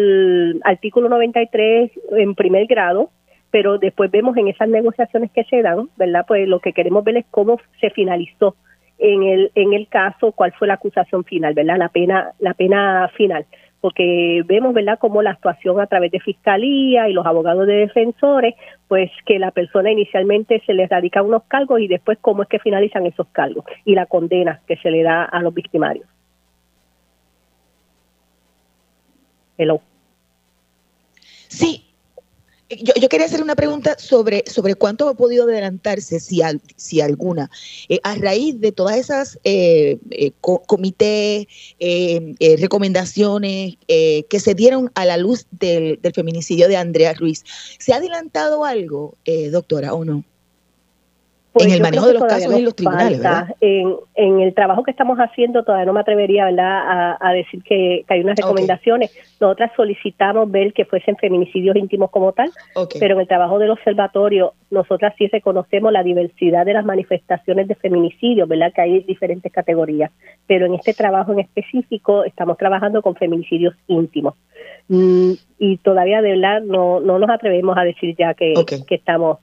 artículo 0.65 1.09
93 1.09 1.91
en 2.13 2.35
primer 2.35 2.67
grado, 2.67 3.11
pero 3.51 3.79
después 3.79 4.11
vemos 4.11 4.37
en 4.37 4.47
esas 4.49 4.69
negociaciones 4.69 5.33
que 5.33 5.45
se 5.45 5.63
dan, 5.63 5.89
¿verdad? 5.97 6.25
Pues 6.29 6.47
lo 6.47 6.61
que 6.61 6.73
queremos 6.73 7.03
ver 7.03 7.17
es 7.17 7.27
cómo 7.31 7.59
se 7.81 7.91
finalizó 7.91 8.55
en 8.99 9.23
el 9.23 9.51
en 9.55 9.73
el 9.73 9.89
caso 9.89 10.33
cuál 10.33 10.53
fue 10.53 10.69
la 10.69 10.75
acusación 10.75 11.25
final, 11.25 11.55
¿verdad? 11.55 11.79
La 11.79 11.89
pena 11.89 12.33
la 12.39 12.55
pena 12.55 13.11
final 13.17 13.47
porque 13.81 14.43
vemos, 14.47 14.75
¿verdad?, 14.75 14.99
como 14.99 15.23
la 15.23 15.31
actuación 15.31 15.81
a 15.81 15.87
través 15.87 16.11
de 16.11 16.21
fiscalía 16.21 17.09
y 17.09 17.13
los 17.13 17.27
abogados 17.27 17.67
de 17.67 17.75
defensores, 17.75 18.55
pues 18.89 19.11
que 19.27 19.39
la 19.39 19.51
persona 19.51 19.91
inicialmente 19.91 20.63
se 20.67 20.75
le 20.75 20.87
radica 20.87 21.23
unos 21.23 21.45
cargos 21.45 21.81
y 21.81 21.89
después 21.89 22.19
cómo 22.21 22.43
es 22.43 22.49
que 22.49 22.59
finalizan 22.59 23.07
esos 23.07 23.27
cargos 23.29 23.65
y 23.85 23.95
la 23.95 24.07
condena 24.07 24.61
que 24.67 24.77
se 24.77 24.91
le 24.91 25.03
da 25.03 25.25
a 25.25 25.43
los 25.43 25.55
victimarios. 25.55 26.07
Hello. 29.57 29.81
Sí, 31.49 31.90
yo, 32.71 32.95
yo, 33.01 33.09
quería 33.09 33.27
hacer 33.27 33.43
una 33.43 33.57
pregunta 33.57 33.97
sobre, 33.99 34.45
sobre 34.47 34.75
cuánto 34.75 35.09
ha 35.09 35.15
podido 35.15 35.45
adelantarse, 35.45 36.21
si, 36.21 36.41
si 36.77 37.01
alguna, 37.01 37.51
eh, 37.89 38.01
a 38.05 38.15
raíz 38.15 38.61
de 38.61 38.73
todas 38.73 38.97
esas 38.97 39.39
eh, 39.45 39.99
eh 40.11 40.33
comités, 40.41 41.47
eh, 41.79 42.57
recomendaciones 42.59 43.77
que 43.87 44.41
se 44.41 44.55
dieron 44.55 44.91
a 44.95 45.05
la 45.05 45.17
luz 45.17 45.47
del, 45.51 45.99
del, 46.01 46.13
feminicidio 46.13 46.69
de 46.69 46.77
Andrea 46.77 47.15
Ruiz. 47.15 47.45
¿Se 47.79 47.93
ha 47.93 47.97
adelantado 47.97 48.65
algo, 48.65 49.17
doctora, 49.51 49.95
o 49.95 50.05
no? 50.05 50.25
Pues 51.53 51.67
en 51.67 51.73
el 51.73 51.81
manejo 51.83 52.07
de 52.07 52.15
los 52.15 52.25
casos 52.25 52.55
en 52.55 52.65
los 52.65 52.77
tribunales, 52.77 53.19
¿verdad? 53.19 53.49
En, 53.61 53.97
en, 54.15 54.41
el 54.41 54.55
trabajo 54.55 54.85
que 54.85 54.93
estamos 54.93 55.19
haciendo, 55.19 55.65
todavía 55.65 55.85
no 55.85 55.93
me 55.93 56.01
atrevería 56.01 56.45
¿verdad? 56.45 57.17
A, 57.21 57.33
decir 57.33 57.65
que, 57.65 58.05
hay 58.07 58.21
unas 58.21 58.37
recomendaciones. 58.37 59.11
Nosotras 59.41 59.73
solicitamos 59.75 60.49
ver 60.49 60.73
que 60.73 60.85
fuesen 60.85 61.17
feminicidios 61.17 61.75
íntimos 61.75 62.11
como 62.11 62.33
tal, 62.33 62.53
pero 63.01 63.17
en 63.17 63.23
el 63.23 63.27
trabajo 63.27 63.59
del 63.59 63.71
observatorio, 63.71 64.55
nosotras 64.71 65.13
sí 65.19 65.27
reconocemos 65.27 65.93
la 65.93 66.05
diversidad 66.05 66.65
de 66.65 66.75
las 66.75 66.85
manifestaciones 66.85 67.67
de 67.67 67.75
feminicidio, 67.75 68.47
¿verdad? 68.47 68.73
Que 68.73 68.83
hay 68.83 69.01
diferentes 69.01 69.51
categorías. 69.53 70.13
Pero 70.47 70.67
en 70.67 70.75
este 70.75 70.95
trabajo 70.95 71.33
en 71.33 71.41
específico, 71.41 72.23
estamos 72.23 72.59
trabajando 72.59 73.03
con 73.03 73.17
feminicidios 73.17 73.75
íntimos. 73.89 74.35
Mm, 74.87 75.33
y 75.59 75.79
todavía, 75.79 76.23
de 76.23 76.31
verdad, 76.31 76.63
no, 76.63 77.01
no 77.01 77.19
nos 77.19 77.31
atrevemos 77.31 77.77
a 77.77 77.83
decir 77.83 78.15
ya 78.17 78.35
que, 78.35 78.55
que 78.87 78.95
estamos 78.95 79.39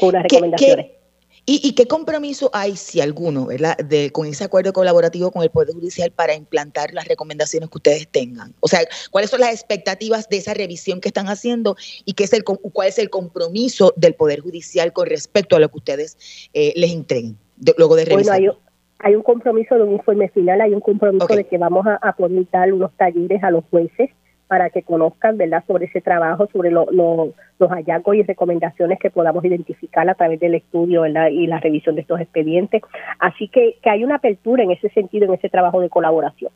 con 0.00 0.08
unas 0.08 0.22
recomendaciones. 0.22 1.03
¿Y, 1.46 1.74
qué 1.74 1.86
compromiso 1.86 2.48
hay, 2.54 2.74
si 2.74 3.02
alguno, 3.02 3.44
¿verdad? 3.44 3.76
De, 3.76 4.10
con 4.10 4.26
ese 4.26 4.44
acuerdo 4.44 4.72
colaborativo 4.72 5.30
con 5.30 5.42
el 5.42 5.50
Poder 5.50 5.74
Judicial 5.74 6.10
para 6.10 6.34
implantar 6.34 6.94
las 6.94 7.06
recomendaciones 7.06 7.68
que 7.68 7.76
ustedes 7.76 8.08
tengan? 8.08 8.54
O 8.60 8.68
sea, 8.68 8.80
¿cuáles 9.10 9.28
son 9.28 9.40
las 9.40 9.52
expectativas 9.52 10.28
de 10.30 10.38
esa 10.38 10.54
revisión 10.54 11.02
que 11.02 11.08
están 11.08 11.28
haciendo 11.28 11.76
y 12.06 12.14
qué 12.14 12.24
es 12.24 12.32
el, 12.32 12.44
cuál 12.44 12.88
es 12.88 12.98
el 12.98 13.10
compromiso 13.10 13.92
del 13.96 14.14
Poder 14.14 14.40
Judicial 14.40 14.94
con 14.94 15.06
respecto 15.06 15.54
a 15.54 15.58
lo 15.58 15.68
que 15.68 15.76
ustedes 15.76 16.48
eh, 16.54 16.72
les 16.76 16.92
entreguen 16.92 17.36
luego 17.76 17.96
de 17.96 18.06
revisar? 18.06 18.38
Bueno, 18.38 18.58
hay, 19.00 19.14
un 19.14 19.22
compromiso 19.22 19.74
de 19.74 19.82
un 19.82 19.92
informe 19.92 20.30
final, 20.30 20.62
hay 20.62 20.72
un 20.72 20.80
compromiso 20.80 21.26
de 21.26 21.44
que 21.44 21.58
vamos 21.58 21.86
a, 21.86 21.96
a 21.96 22.14
unos 22.18 22.90
talleres 22.96 23.42
a 23.42 23.50
los 23.50 23.64
jueces 23.70 24.08
para 24.54 24.70
que 24.70 24.82
conozcan 24.84 25.36
verdad 25.36 25.64
sobre 25.66 25.86
ese 25.86 26.00
trabajo, 26.00 26.46
sobre 26.52 26.70
los 26.70 27.34
hallazgos 27.58 28.14
y 28.14 28.22
recomendaciones 28.22 29.00
que 29.00 29.10
podamos 29.10 29.44
identificar 29.44 30.08
a 30.08 30.14
través 30.14 30.38
del 30.38 30.54
estudio 30.54 31.04
y 31.06 31.46
la 31.48 31.58
revisión 31.58 31.96
de 31.96 32.02
estos 32.02 32.20
expedientes. 32.20 32.80
Así 33.18 33.48
que, 33.48 33.78
que 33.82 33.90
hay 33.90 34.04
una 34.04 34.14
apertura 34.14 34.62
en 34.62 34.70
ese 34.70 34.90
sentido, 34.90 35.26
en 35.26 35.34
ese 35.34 35.48
trabajo 35.48 35.80
de 35.80 35.88
colaboración. 35.88 36.52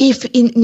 Y, 0.00 0.14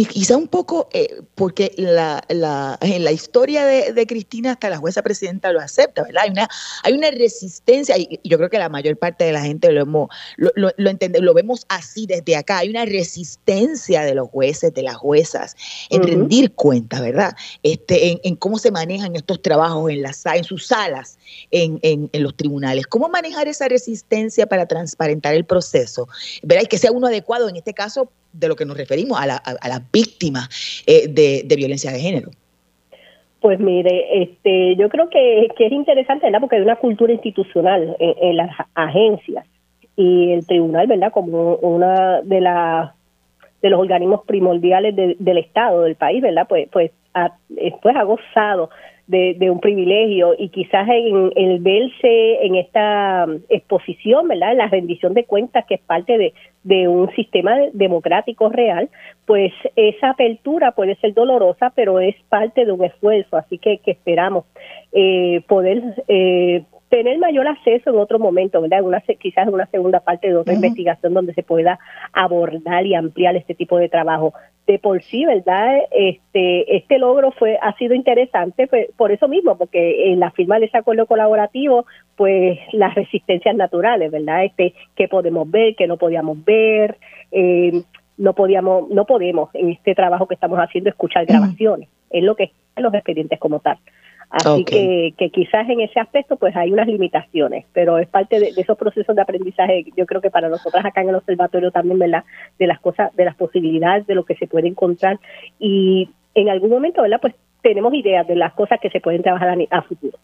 quizá 0.06 0.36
un 0.36 0.46
poco, 0.46 0.88
eh, 0.92 1.20
porque 1.34 1.74
la, 1.76 2.22
la, 2.28 2.78
en 2.80 3.02
la 3.02 3.10
historia 3.10 3.66
de, 3.66 4.06
Cristina 4.06 4.52
hasta 4.52 4.70
la 4.70 4.76
jueza 4.76 5.02
presidenta 5.02 5.50
lo 5.50 5.60
acepta, 5.60 6.04
¿verdad? 6.04 6.22
Hay 6.22 6.30
una, 6.30 6.48
hay 6.84 6.92
una 6.92 7.10
resistencia, 7.10 7.98
y 7.98 8.20
yo 8.22 8.36
creo 8.36 8.48
que 8.48 8.60
la 8.60 8.68
mayor 8.68 8.96
parte 8.96 9.24
de 9.24 9.32
la 9.32 9.42
gente 9.42 9.72
lo, 9.72 9.80
hemos, 9.80 10.08
lo, 10.36 10.52
lo, 10.54 10.70
lo 10.76 11.34
vemos 11.34 11.66
así 11.68 12.06
desde 12.06 12.36
acá, 12.36 12.58
hay 12.58 12.70
una 12.70 12.84
resistencia 12.84 14.02
de 14.02 14.14
los 14.14 14.28
jueces, 14.28 14.72
de 14.72 14.82
las 14.82 14.94
juezas, 14.94 15.56
en 15.90 16.04
rendir 16.04 16.52
cuenta, 16.52 17.00
¿verdad? 17.00 17.34
Este, 17.64 18.20
en, 18.22 18.36
cómo 18.36 18.58
se 18.58 18.70
manejan 18.70 19.16
estos 19.16 19.42
trabajos 19.42 19.90
en, 19.90 20.02
las, 20.02 20.24
en 20.26 20.44
sus 20.44 20.68
salas, 20.68 21.18
en, 21.50 21.80
en, 21.82 22.08
en 22.12 22.22
los 22.22 22.36
tribunales. 22.36 22.86
¿Cómo 22.86 23.08
manejar 23.08 23.48
esa 23.48 23.66
resistencia 23.66 24.46
para 24.46 24.66
transparentar 24.66 25.34
el 25.34 25.44
proceso? 25.44 26.06
¿Verdad? 26.44 26.62
Y 26.66 26.68
que 26.68 26.78
sea 26.78 26.92
uno 26.92 27.08
adecuado, 27.08 27.48
en 27.48 27.56
este 27.56 27.74
caso, 27.74 28.12
de 28.34 28.48
lo 28.48 28.56
que 28.56 28.64
nos 28.64 28.76
referimos, 28.76 29.20
a, 29.20 29.26
la, 29.26 29.36
a, 29.36 29.68
las 29.68 29.80
víctimas 29.92 30.82
eh, 30.86 31.08
de, 31.08 31.56
violencia 31.56 31.92
de 31.92 32.00
género. 32.00 32.30
Pues 33.40 33.60
mire, 33.60 34.22
este, 34.22 34.74
yo 34.76 34.88
creo 34.88 35.08
que, 35.08 35.46
es 35.46 35.72
interesante, 35.72 36.26
¿verdad? 36.26 36.40
Porque 36.40 36.56
hay 36.56 36.62
una 36.62 36.76
cultura 36.76 37.12
institucional 37.12 37.96
en, 37.98 38.36
las 38.36 38.50
agencias 38.74 39.46
y 39.96 40.32
el 40.32 40.46
tribunal, 40.46 40.86
¿verdad? 40.86 41.12
Como 41.12 41.56
una 41.56 42.22
de 42.22 42.40
las 42.40 42.92
de 43.62 43.70
los 43.70 43.80
organismos 43.80 44.20
primordiales 44.26 44.94
del 44.94 45.38
Estado, 45.38 45.82
del 45.82 45.94
país, 45.94 46.20
¿verdad? 46.20 46.46
Pues, 46.46 46.68
pues, 46.70 46.90
ha, 47.14 47.32
pues 47.80 47.96
ha 47.96 48.02
gozado 48.02 48.68
de, 49.06 49.50
un 49.50 49.60
privilegio 49.60 50.34
y 50.38 50.48
quizás 50.48 50.86
en, 50.88 51.32
el 51.34 51.60
verse 51.60 52.44
en 52.44 52.56
esta 52.56 53.26
exposición, 53.48 54.28
¿verdad? 54.28 54.52
En 54.52 54.58
la 54.58 54.68
rendición 54.68 55.14
de 55.14 55.24
cuentas 55.24 55.64
que 55.66 55.74
es 55.76 55.80
parte 55.80 56.18
de, 56.18 56.34
de 56.64 56.88
un 56.88 57.14
sistema 57.14 57.56
democrático 57.72 58.48
real, 58.48 58.88
pues 59.26 59.52
esa 59.76 60.10
apertura 60.10 60.72
puede 60.72 60.96
ser 60.96 61.14
dolorosa, 61.14 61.70
pero 61.76 62.00
es 62.00 62.16
parte 62.28 62.64
de 62.64 62.72
un 62.72 62.82
esfuerzo, 62.84 63.36
así 63.36 63.58
que, 63.58 63.78
que 63.78 63.92
esperamos 63.92 64.44
eh, 64.92 65.42
poder 65.46 65.82
eh, 66.08 66.64
tener 66.94 67.18
mayor 67.18 67.48
acceso 67.48 67.90
en 67.90 67.98
otro 67.98 68.20
momento, 68.20 68.60
¿verdad? 68.60 68.82
Una, 68.82 69.00
quizás 69.00 69.48
en 69.48 69.54
una 69.54 69.66
segunda 69.66 69.98
parte 69.98 70.28
de 70.28 70.36
otra 70.36 70.54
investigación 70.54 71.12
donde 71.12 71.34
se 71.34 71.42
pueda 71.42 71.80
abordar 72.12 72.86
y 72.86 72.94
ampliar 72.94 73.34
este 73.34 73.56
tipo 73.56 73.78
de 73.78 73.88
trabajo. 73.88 74.32
De 74.68 74.78
por 74.78 75.02
sí, 75.02 75.26
¿verdad? 75.26 75.78
Este, 75.90 76.76
este 76.76 77.00
logro 77.00 77.32
fue 77.32 77.58
ha 77.60 77.76
sido 77.78 77.94
interesante 77.94 78.68
pues, 78.68 78.86
por 78.96 79.10
eso 79.10 79.26
mismo, 79.26 79.58
porque 79.58 80.12
en 80.12 80.20
la 80.20 80.30
firma 80.30 80.60
de 80.60 80.66
ese 80.66 80.78
acuerdo 80.78 81.06
colaborativo, 81.06 81.84
pues 82.14 82.60
las 82.70 82.94
resistencias 82.94 83.56
naturales, 83.56 84.12
¿verdad? 84.12 84.44
Este, 84.44 84.72
que 84.94 85.08
podemos 85.08 85.50
ver, 85.50 85.74
que 85.74 85.88
no 85.88 85.96
podíamos 85.96 86.44
ver, 86.44 86.96
eh, 87.32 87.82
no 88.18 88.34
podíamos, 88.34 88.88
no 88.90 89.04
podemos 89.04 89.52
en 89.54 89.70
este 89.70 89.96
trabajo 89.96 90.28
que 90.28 90.34
estamos 90.34 90.60
haciendo 90.60 90.90
escuchar 90.90 91.26
grabaciones, 91.26 91.88
es 92.10 92.22
lo 92.22 92.36
que 92.36 92.52
los 92.76 92.94
expedientes 92.94 93.40
como 93.40 93.58
tal. 93.58 93.78
Así 94.30 94.64
que, 94.64 95.14
que 95.16 95.30
quizás 95.30 95.68
en 95.68 95.80
ese 95.80 96.00
aspecto 96.00 96.36
pues 96.36 96.56
hay 96.56 96.72
unas 96.72 96.86
limitaciones, 96.86 97.66
pero 97.72 97.98
es 97.98 98.08
parte 98.08 98.40
de, 98.40 98.52
esos 98.56 98.76
procesos 98.76 99.14
de 99.14 99.22
aprendizaje, 99.22 99.84
yo 99.96 100.06
creo 100.06 100.20
que 100.20 100.30
para 100.30 100.48
nosotras 100.48 100.84
acá 100.84 101.02
en 101.02 101.10
el 101.10 101.14
observatorio 101.14 101.70
también, 101.70 101.98
¿verdad? 101.98 102.24
De 102.58 102.66
las 102.66 102.80
cosas, 102.80 103.14
de 103.14 103.24
las 103.24 103.36
posibilidades, 103.36 104.06
de 104.06 104.14
lo 104.14 104.24
que 104.24 104.34
se 104.36 104.46
puede 104.46 104.68
encontrar 104.68 105.18
y 105.58 106.08
en 106.34 106.48
algún 106.48 106.70
momento, 106.70 107.02
¿verdad? 107.02 107.20
Pues 107.20 107.34
tenemos 107.62 107.94
ideas 107.94 108.26
de 108.26 108.36
las 108.36 108.52
cosas 108.54 108.80
que 108.80 108.90
se 108.90 109.00
pueden 109.00 109.22
trabajar 109.22 109.56
a 109.70 109.82
futuro. 109.82 110.18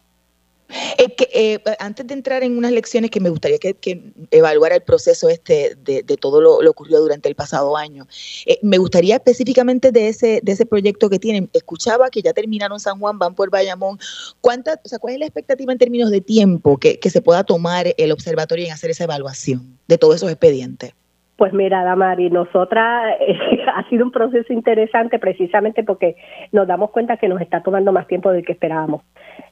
Eh, 0.99 1.15
que, 1.15 1.29
eh, 1.33 1.63
antes 1.79 2.07
de 2.07 2.15
entrar 2.15 2.43
en 2.43 2.57
unas 2.57 2.73
lecciones 2.73 3.11
que 3.11 3.21
me 3.21 3.31
gustaría 3.31 3.59
que, 3.59 4.13
evaluara 4.31 4.77
el 4.77 4.83
proceso 4.83 5.29
este 5.29 5.77
de, 5.77 6.03
todo 6.21 6.41
lo, 6.41 6.59
ocurrido 6.71 7.01
durante 7.01 7.29
el 7.29 7.35
pasado 7.35 7.77
año, 7.77 8.07
eh, 8.47 8.59
me 8.63 8.79
gustaría 8.79 9.17
específicamente 9.17 9.93
de 9.93 10.09
ese, 10.09 10.41
de 10.43 10.53
ese 10.53 10.67
proyecto 10.67 11.11
que 11.11 11.19
tienen. 11.19 11.51
Escuchaba 11.53 12.11
que 12.11 12.23
ya 12.23 12.33
terminaron 12.33 12.79
San 12.81 12.99
Juan, 12.99 13.19
van 13.19 13.35
por 13.35 13.51
Bayamón. 13.51 13.99
¿Cuánta, 14.41 14.81
o 14.85 14.89
sea, 14.89 14.99
¿Cuál 14.99 15.15
es 15.15 15.21
la 15.21 15.27
expectativa 15.27 15.73
en 15.73 15.79
términos 15.79 16.11
de 16.11 16.21
tiempo 16.21 16.79
que, 16.79 16.99
que 16.99 17.11
se 17.11 17.23
pueda 17.23 17.45
tomar 17.45 17.95
el 17.97 18.13
observatorio 18.13 18.67
en 18.67 18.73
hacer 18.73 18.91
esa 18.91 19.05
evaluación 19.05 19.79
de 19.89 19.99
todos 19.99 20.17
esos 20.17 20.31
expedientes? 20.31 20.93
Pues 21.41 21.55
mira, 21.55 21.83
Damari, 21.83 22.29
nosotras 22.29 23.15
ha 23.75 23.89
sido 23.89 24.05
un 24.05 24.11
proceso 24.11 24.53
interesante 24.53 25.19
precisamente 25.19 25.83
porque 25.83 26.17
nos 26.53 26.67
damos 26.67 26.91
cuenta 26.91 27.17
que 27.17 27.31
nos 27.31 27.41
está 27.41 27.63
tomando 27.63 27.93
más 27.93 28.07
tiempo 28.07 28.31
del 28.31 28.45
que 28.45 28.53
esperábamos. 28.53 29.01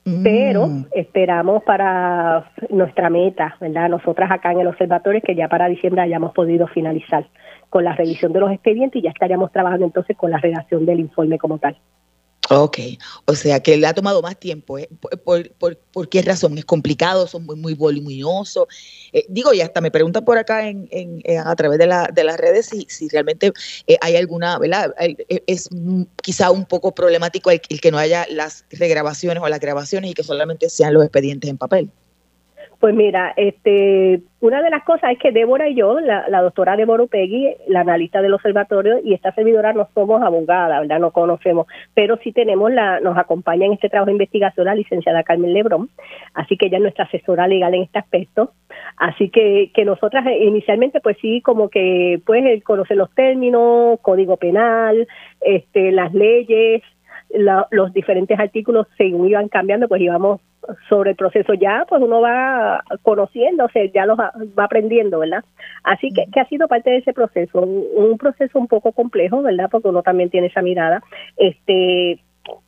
Mm. 0.04 0.22
Pero 0.22 0.68
esperamos 0.92 1.62
para 1.62 2.50
nuestra 2.68 3.08
meta, 3.08 3.56
¿verdad? 3.58 3.88
Nosotras 3.88 4.30
acá 4.30 4.52
en 4.52 4.60
el 4.60 4.66
observatorio 4.66 5.22
que 5.24 5.34
ya 5.34 5.48
para 5.48 5.66
diciembre 5.66 6.02
hayamos 6.02 6.34
podido 6.34 6.66
finalizar 6.66 7.26
con 7.70 7.84
la 7.84 7.94
revisión 7.94 8.34
de 8.34 8.40
los 8.40 8.52
expedientes 8.52 9.00
y 9.00 9.04
ya 9.04 9.10
estaríamos 9.10 9.50
trabajando 9.50 9.86
entonces 9.86 10.14
con 10.14 10.30
la 10.30 10.36
redacción 10.36 10.84
del 10.84 11.00
informe 11.00 11.38
como 11.38 11.56
tal. 11.56 11.78
Ok, 12.50 12.78
o 13.26 13.34
sea 13.34 13.60
que 13.60 13.76
le 13.76 13.86
ha 13.86 13.92
tomado 13.92 14.22
más 14.22 14.38
tiempo. 14.38 14.78
¿eh? 14.78 14.88
¿Por, 15.24 15.50
por, 15.50 16.08
qué 16.08 16.22
razón? 16.22 16.56
¿Es 16.56 16.64
complicado? 16.64 17.26
¿Son 17.26 17.44
muy, 17.44 17.56
muy 17.56 17.74
voluminosos? 17.74 18.66
Eh, 19.12 19.26
digo, 19.28 19.52
y 19.52 19.60
hasta 19.60 19.82
me 19.82 19.90
preguntan 19.90 20.24
por 20.24 20.38
acá 20.38 20.66
en, 20.66 20.88
en, 20.90 21.20
eh, 21.24 21.36
a 21.36 21.54
través 21.56 21.78
de, 21.78 21.86
la, 21.86 22.08
de 22.12 22.24
las 22.24 22.38
redes 22.38 22.66
si, 22.66 22.86
si 22.88 23.08
realmente 23.08 23.52
hay 24.00 24.16
alguna, 24.16 24.58
¿verdad? 24.58 24.94
Es 25.46 25.68
quizá 26.22 26.50
un 26.50 26.64
poco 26.64 26.94
problemático 26.94 27.50
el, 27.50 27.60
que 27.60 27.90
no 27.90 27.98
haya 27.98 28.26
las 28.30 28.64
regrabaciones 28.70 29.42
o 29.42 29.48
las 29.48 29.60
grabaciones 29.60 30.10
y 30.10 30.14
que 30.14 30.22
solamente 30.22 30.70
sean 30.70 30.94
los 30.94 31.04
expedientes 31.04 31.50
en 31.50 31.58
papel. 31.58 31.90
Pues 32.80 32.94
mira, 32.94 33.32
este, 33.36 34.20
una 34.38 34.62
de 34.62 34.70
las 34.70 34.84
cosas 34.84 35.10
es 35.10 35.18
que 35.18 35.32
Débora 35.32 35.68
y 35.68 35.74
yo, 35.74 35.98
la, 35.98 36.42
doctora 36.42 36.76
Débora 36.76 37.02
Upegui, 37.02 37.56
la 37.66 37.80
analista 37.80 38.22
del 38.22 38.34
observatorio, 38.34 39.00
y 39.02 39.14
esta 39.14 39.32
servidora 39.34 39.72
no 39.72 39.88
somos 39.94 40.22
abogadas, 40.22 40.82
¿verdad? 40.82 41.00
No 41.00 41.10
conocemos, 41.10 41.66
pero 41.94 42.18
sí 42.22 42.30
tenemos 42.30 42.70
la, 42.70 43.00
nos 43.00 43.18
acompaña 43.18 43.66
en 43.66 43.72
este 43.72 43.88
trabajo 43.88 44.06
de 44.06 44.12
investigación 44.12 44.66
la 44.66 44.76
licenciada 44.76 45.24
Carmen 45.24 45.54
Lebrón, 45.54 45.90
así 46.34 46.56
que 46.56 46.66
ella 46.66 46.76
es 46.76 46.82
nuestra 46.82 47.06
asesora 47.06 47.48
legal 47.48 47.74
en 47.74 47.82
este 47.82 47.98
aspecto. 47.98 48.52
Así 48.96 49.28
que, 49.30 49.72
que 49.74 49.84
nosotras 49.84 50.24
eh, 50.26 50.44
inicialmente, 50.44 51.00
pues 51.00 51.16
sí, 51.20 51.40
como 51.40 51.70
que, 51.70 52.20
pues, 52.24 52.62
conocer 52.62 52.96
los 52.96 53.12
términos, 53.12 53.98
código 54.02 54.36
penal, 54.36 55.08
este, 55.40 55.90
las 55.90 56.14
leyes, 56.14 56.82
los 57.70 57.92
diferentes 57.92 58.38
artículos 58.38 58.86
según 58.96 59.28
iban 59.28 59.48
cambiando, 59.48 59.88
pues 59.88 60.00
íbamos 60.00 60.40
sobre 60.88 61.10
el 61.10 61.16
proceso 61.16 61.54
ya, 61.54 61.84
pues 61.88 62.02
uno 62.02 62.20
va 62.20 62.82
conociendo, 63.02 63.64
o 63.64 63.68
sea, 63.68 63.84
ya 63.86 64.06
lo 64.06 64.16
va 64.16 64.32
aprendiendo, 64.56 65.18
¿verdad? 65.18 65.44
Así 65.82 66.10
que, 66.12 66.26
que 66.32 66.40
ha 66.40 66.48
sido 66.48 66.68
parte 66.68 66.90
de 66.90 66.98
ese 66.98 67.12
proceso, 67.12 67.60
un, 67.62 67.84
un 67.94 68.18
proceso 68.18 68.58
un 68.58 68.68
poco 68.68 68.92
complejo, 68.92 69.42
¿verdad? 69.42 69.68
Porque 69.70 69.88
uno 69.88 70.02
también 70.02 70.30
tiene 70.30 70.48
esa 70.48 70.62
mirada, 70.62 71.02
este, 71.36 72.20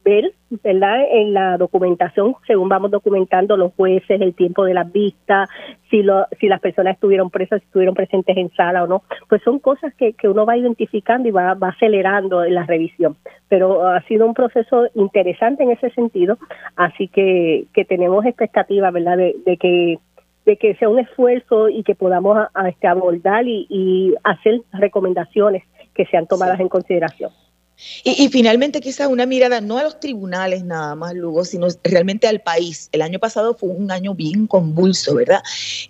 ver, 0.05 0.33
¿verdad? 0.63 1.05
En 1.11 1.35
la 1.35 1.57
documentación, 1.57 2.35
según 2.47 2.69
vamos 2.69 2.91
documentando 2.91 3.57
los 3.57 3.73
jueces, 3.75 4.21
el 4.21 4.35
tiempo 4.35 4.65
de 4.65 4.75
las 4.75 4.91
vistas, 4.91 5.49
si, 5.91 6.03
lo, 6.03 6.27
si 6.39 6.49
las 6.49 6.61
personas 6.61 6.95
estuvieron 6.95 7.31
presas, 7.31 7.61
si 7.61 7.67
estuvieron 7.67 7.95
presentes 7.95 8.37
en 8.37 8.51
sala 8.53 8.85
o 8.85 8.87
no, 8.87 9.03
pues 9.29 9.43
son 9.43 9.59
cosas 9.59 9.95
que, 9.95 10.13
que 10.15 10.29
uno 10.29 10.47
va 10.47 10.57
identificando 10.57 11.29
y 11.29 11.33
va, 11.33 11.55
va 11.55 11.69
acelerando 11.69 12.45
en 12.45 12.55
la 12.55 12.65
revisión. 12.65 13.17
Pero 13.49 13.87
ha 13.87 14.03
sido 14.03 14.27
un 14.27 14.35
proceso 14.35 14.89
interesante 14.95 15.63
en 15.63 15.71
ese 15.71 15.91
sentido, 15.91 16.39
así 16.77 17.09
que, 17.09 17.67
que 17.75 17.85
tenemos 17.85 18.25
expectativas, 18.25 18.93
¿verdad? 18.93 19.17
De, 19.17 19.37
de 19.45 19.57
que 19.57 19.99
de 20.47 20.57
que 20.57 20.75
sea 20.77 20.89
un 20.89 20.99
esfuerzo 20.99 21.69
y 21.69 21.83
que 21.83 21.95
podamos 21.95 22.49
a, 22.55 22.69
este, 22.69 22.89
abordar 22.89 23.47
y, 23.47 23.67
y, 23.69 24.15
hacer 24.25 24.63
recomendaciones 24.73 25.65
que 25.95 26.07
sean 26.07 26.27
tomadas 26.27 26.59
en 26.61 26.69
consideración. 26.69 27.31
Y, 28.05 28.29
finalmente 28.29 28.81
quizás 28.81 29.09
una 29.09 29.27
mirada 29.27 29.61
no 29.61 29.79
a 29.79 29.83
los 29.83 30.01
tribunales 30.01 30.65
nada 30.65 30.95
más, 30.95 31.15
Lugo, 31.15 31.45
sino 31.45 31.69
realmente 31.83 32.27
al 32.27 32.41
país. 32.41 32.89
El 32.93 33.03
año 33.03 33.19
pasado 33.19 33.55
fue 33.55 33.71
un 33.71 33.91
año 33.91 34.15
bien 34.15 34.47
convulso, 34.47 35.15
¿verdad? 35.15 35.43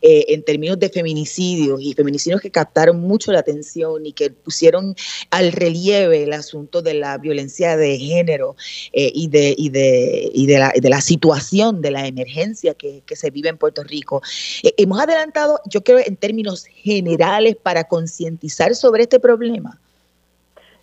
Eh, 0.03 0.27
en 0.29 0.43
términos 0.43 0.79
de 0.79 0.89
feminicidios 0.89 1.81
y 1.81 1.95
feminicidios 1.95 2.41
que 2.41 2.51
captaron 2.51 3.01
mucho 3.01 3.33
la 3.33 3.41
atención 3.41 4.07
y 4.07 4.13
que 4.13 4.31
pusieron 4.31 4.95
al 5.31 5.53
relieve 5.53 6.25
el 6.25 6.33
asunto 6.33 6.83
de 6.83 6.95
la 6.95 7.19
violencia 7.19 7.77
de 7.77 7.99
género 7.99 8.57
eh, 8.93 9.11
y, 9.15 9.29
de, 9.29 9.55
y, 9.57 9.71
de, 9.71 10.31
y 10.33 10.47
de, 10.47 10.89
la, 10.89 11.01
situación, 11.01 11.83
de 11.83 11.91
la 11.91 12.07
emergencia 12.07 12.75
que, 12.75 13.03
que 13.07 13.17
se 13.17 13.31
vive 13.31 13.49
en 13.49 13.59
Puerto 13.59 13.83
Rico. 13.83 14.23
Eh, 14.63 14.75
hemos 14.77 15.01
adelantado, 15.01 15.61
yo 15.67 15.83
creo, 15.83 15.99
en 15.99 16.17
términos 16.17 16.65
generales 16.65 17.57
para 17.57 17.85
concientizar 17.85 18.75
sobre 18.75 19.05
este 19.05 19.21
problema. 19.21 19.79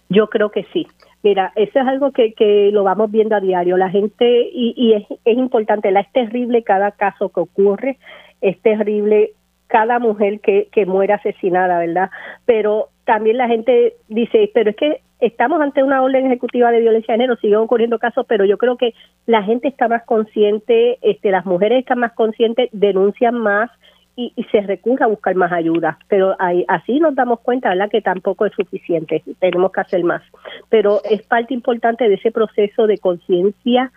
Yo 0.09 0.29
creo 0.29 0.51
que 0.51 0.63
sí. 0.73 0.87
Mira, 1.23 1.51
eso 1.55 1.79
es 1.79 1.87
algo 1.87 2.11
que, 2.11 2.33
que 2.33 2.69
lo 2.71 2.83
vamos 2.83 3.11
viendo 3.11 3.35
a 3.35 3.41
diario. 3.41 3.77
La 3.77 3.89
gente, 3.89 4.49
y, 4.53 4.73
y 4.77 4.93
es, 4.93 5.37
importante, 5.37 5.91
la, 5.91 6.01
es 6.01 6.11
terrible 6.11 6.63
cada 6.63 6.91
caso 6.91 7.29
que 7.29 7.39
ocurre, 7.39 7.97
es 8.41 8.59
terrible 8.61 9.31
cada 9.67 9.99
mujer 9.99 10.39
que, 10.39 10.69
que 10.71 10.85
muere 10.85 11.13
asesinada, 11.13 11.79
¿verdad? 11.79 12.09
Pero 12.45 12.89
también 13.03 13.37
la 13.37 13.47
gente 13.47 13.95
dice, 14.07 14.49
pero 14.53 14.69
es 14.69 14.75
que 14.77 15.01
estamos 15.19 15.59
ante 15.61 15.83
una 15.83 16.01
orden 16.01 16.27
ejecutiva 16.27 16.71
de 16.71 16.81
violencia 16.81 17.13
de 17.13 17.19
género, 17.19 17.35
siguen 17.37 17.57
ocurriendo 17.57 17.99
casos, 17.99 18.25
pero 18.27 18.45
yo 18.45 18.57
creo 18.57 18.77
que 18.77 18.93
la 19.25 19.43
gente 19.43 19.67
está 19.67 19.87
más 19.87 20.03
consciente, 20.03 20.99
este, 21.01 21.31
las 21.31 21.45
mujeres 21.45 21.79
están 21.79 21.99
más 21.99 22.13
conscientes, 22.13 22.69
denuncian 22.71 23.35
más, 23.35 23.71
y, 24.17 24.33
se 24.51 24.61
recurre 24.61 25.05
a 25.05 25.07
buscar 25.07 25.35
más 25.35 25.51
ayuda. 25.51 25.99
Pero 26.09 26.35
así 26.67 26.99
nos 26.99 27.15
damos 27.15 27.39
cuenta, 27.39 27.69
¿verdad?, 27.69 27.89
que 27.89 28.01
tampoco 28.01 28.45
es 28.47 28.53
suficiente, 28.53 29.23
tenemos 29.39 29.71
que 29.71 29.81
hacer 29.81 30.03
más. 30.03 30.23
Pero 30.69 31.01
es 31.09 31.21
parte 31.21 31.53
importante 31.53 32.09
de 32.09 32.15
ese 32.15 32.31
proceso 32.31 32.87
de 32.87 32.97
conciencia 32.97 33.91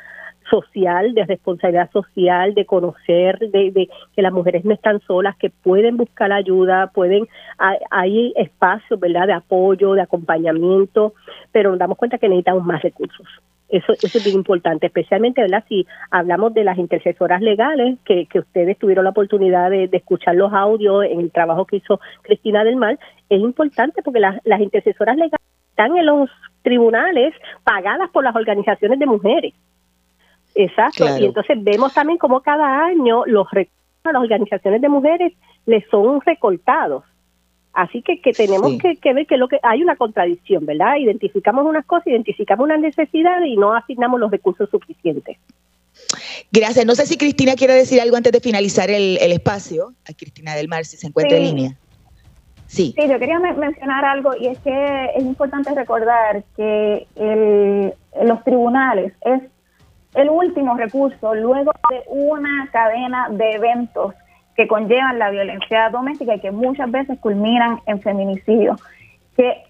social, 0.50 1.14
de 1.14 1.24
responsabilidad 1.24 1.90
social, 1.90 2.54
de 2.54 2.66
conocer 2.66 3.38
de, 3.38 3.88
que 4.14 4.22
las 4.22 4.32
mujeres 4.32 4.64
no 4.64 4.74
están 4.74 5.00
solas, 5.00 5.36
que 5.36 5.48
pueden 5.48 5.96
buscar 5.96 6.32
ayuda, 6.32 6.88
pueden, 6.88 7.26
hay, 7.56 7.78
hay 7.90 8.32
espacios, 8.36 9.00
¿verdad?, 9.00 9.26
de 9.26 9.32
apoyo, 9.32 9.94
de 9.94 10.02
acompañamiento, 10.02 11.14
pero 11.50 11.70
nos 11.70 11.78
damos 11.78 11.96
cuenta 11.96 12.18
que 12.18 12.28
necesitamos 12.28 12.64
más 12.64 12.82
recursos. 12.82 13.26
Eso, 13.70 13.92
eso 13.92 14.18
es 14.18 14.24
bien 14.24 14.36
importante, 14.36 14.86
especialmente 14.86 15.42
¿verdad? 15.42 15.64
si 15.68 15.86
hablamos 16.10 16.52
de 16.54 16.64
las 16.64 16.76
intercesoras 16.76 17.40
legales, 17.40 17.98
que, 18.04 18.26
que 18.26 18.40
ustedes 18.40 18.76
tuvieron 18.78 19.04
la 19.04 19.10
oportunidad 19.10 19.70
de, 19.70 19.88
escuchar 19.92 20.34
los 20.34 20.52
audios 20.52 21.04
en 21.04 21.20
el 21.20 21.30
trabajo 21.30 21.64
que 21.66 21.76
hizo 21.76 22.00
Cristina 22.22 22.64
del 22.64 22.76
Mal, 22.76 22.98
es 23.28 23.40
importante 23.40 24.02
porque 24.02 24.18
las, 24.18 24.40
las 24.44 24.60
intercesoras 24.60 25.16
legales 25.16 25.46
están 25.70 25.96
en 25.96 26.06
los 26.06 26.28
tribunales 26.62 27.32
pagadas 27.62 28.10
por 28.10 28.24
las 28.24 28.34
organizaciones 28.34 28.98
de 28.98 29.06
mujeres. 29.06 29.54
Exacto. 30.54 31.04
Y 31.18 31.26
entonces 31.26 31.62
vemos 31.62 31.94
también 31.94 32.18
cómo 32.18 32.40
cada 32.40 32.84
año 32.84 33.24
los 33.26 33.48
recursos 33.50 33.78
a 34.04 34.12
las 34.12 34.22
organizaciones 34.22 34.80
de 34.80 34.88
mujeres 34.88 35.32
les 35.66 35.88
son 35.90 36.20
recortados. 36.22 37.04
Así 37.72 38.02
que, 38.02 38.20
que 38.20 38.32
tenemos 38.32 38.72
que, 38.78 39.14
ver 39.14 39.26
que 39.26 39.36
lo 39.36 39.48
que 39.48 39.58
hay 39.62 39.82
una 39.82 39.94
contradicción, 39.96 40.66
¿verdad? 40.66 40.96
Identificamos 40.98 41.64
unas 41.64 41.86
cosas, 41.86 42.08
identificamos 42.08 42.64
una 42.64 42.76
necesidad 42.76 43.42
y 43.44 43.56
no 43.56 43.74
asignamos 43.74 44.18
los 44.18 44.30
recursos 44.30 44.68
suficientes. 44.70 45.36
Gracias. 46.50 46.84
No 46.84 46.94
sé 46.94 47.06
si 47.06 47.16
Cristina 47.16 47.54
quiere 47.54 47.74
decir 47.74 48.00
algo 48.00 48.16
antes 48.16 48.32
de 48.32 48.40
finalizar 48.40 48.90
el, 48.90 49.18
espacio. 49.18 49.92
A 50.08 50.12
Cristina 50.12 50.54
del 50.54 50.68
Mar, 50.68 50.84
si 50.84 50.96
se 50.96 51.06
encuentra 51.06 51.36
en 51.36 51.44
línea. 51.44 51.76
Sí. 52.66 52.94
sí, 52.96 53.08
yo 53.08 53.18
quería 53.18 53.38
mencionar 53.40 54.04
algo 54.04 54.30
y 54.36 54.46
es 54.46 54.58
que 54.60 55.06
es 55.16 55.24
importante 55.24 55.74
recordar 55.74 56.44
que 56.56 57.06
el, 57.16 57.92
los 58.24 58.44
tribunales 58.44 59.12
es 59.22 59.42
el 60.14 60.28
último 60.28 60.76
recurso 60.76 61.34
luego 61.34 61.72
de 61.90 62.02
una 62.08 62.68
cadena 62.72 63.28
de 63.30 63.50
eventos 63.52 64.14
que 64.60 64.68
conllevan 64.68 65.18
la 65.18 65.30
violencia 65.30 65.88
doméstica 65.88 66.34
y 66.34 66.40
que 66.40 66.50
muchas 66.50 66.90
veces 66.90 67.18
culminan 67.18 67.80
en 67.86 67.98
feminicidio. 68.02 68.76
Que, 69.34 69.62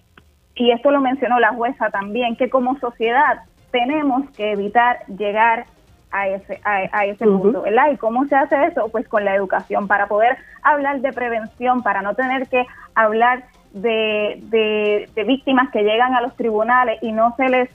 y 0.55 0.71
esto 0.71 0.91
lo 0.91 0.99
mencionó 0.99 1.39
la 1.39 1.53
jueza 1.53 1.89
también, 1.89 2.35
que 2.35 2.49
como 2.49 2.77
sociedad 2.77 3.39
tenemos 3.71 4.29
que 4.31 4.51
evitar 4.51 5.05
llegar 5.07 5.63
a 6.11 6.27
ese, 6.27 6.59
a, 6.65 7.05
ese 7.05 7.25
punto, 7.25 7.61
¿verdad? 7.61 7.89
¿Y 7.93 7.95
cómo 7.95 8.25
se 8.25 8.35
hace 8.35 8.65
eso? 8.65 8.89
Pues 8.91 9.07
con 9.07 9.23
la 9.23 9.33
educación, 9.33 9.87
para 9.87 10.07
poder 10.07 10.37
hablar 10.61 10.99
de 10.99 11.13
prevención, 11.13 11.83
para 11.83 12.01
no 12.01 12.13
tener 12.13 12.49
que 12.49 12.65
hablar 12.93 13.45
de, 13.71 15.07
de 15.15 15.23
víctimas 15.23 15.69
que 15.71 15.83
llegan 15.83 16.15
a 16.15 16.21
los 16.21 16.35
tribunales 16.35 17.01
y 17.01 17.13
no 17.13 17.33
se 17.37 17.47
les 17.47 17.69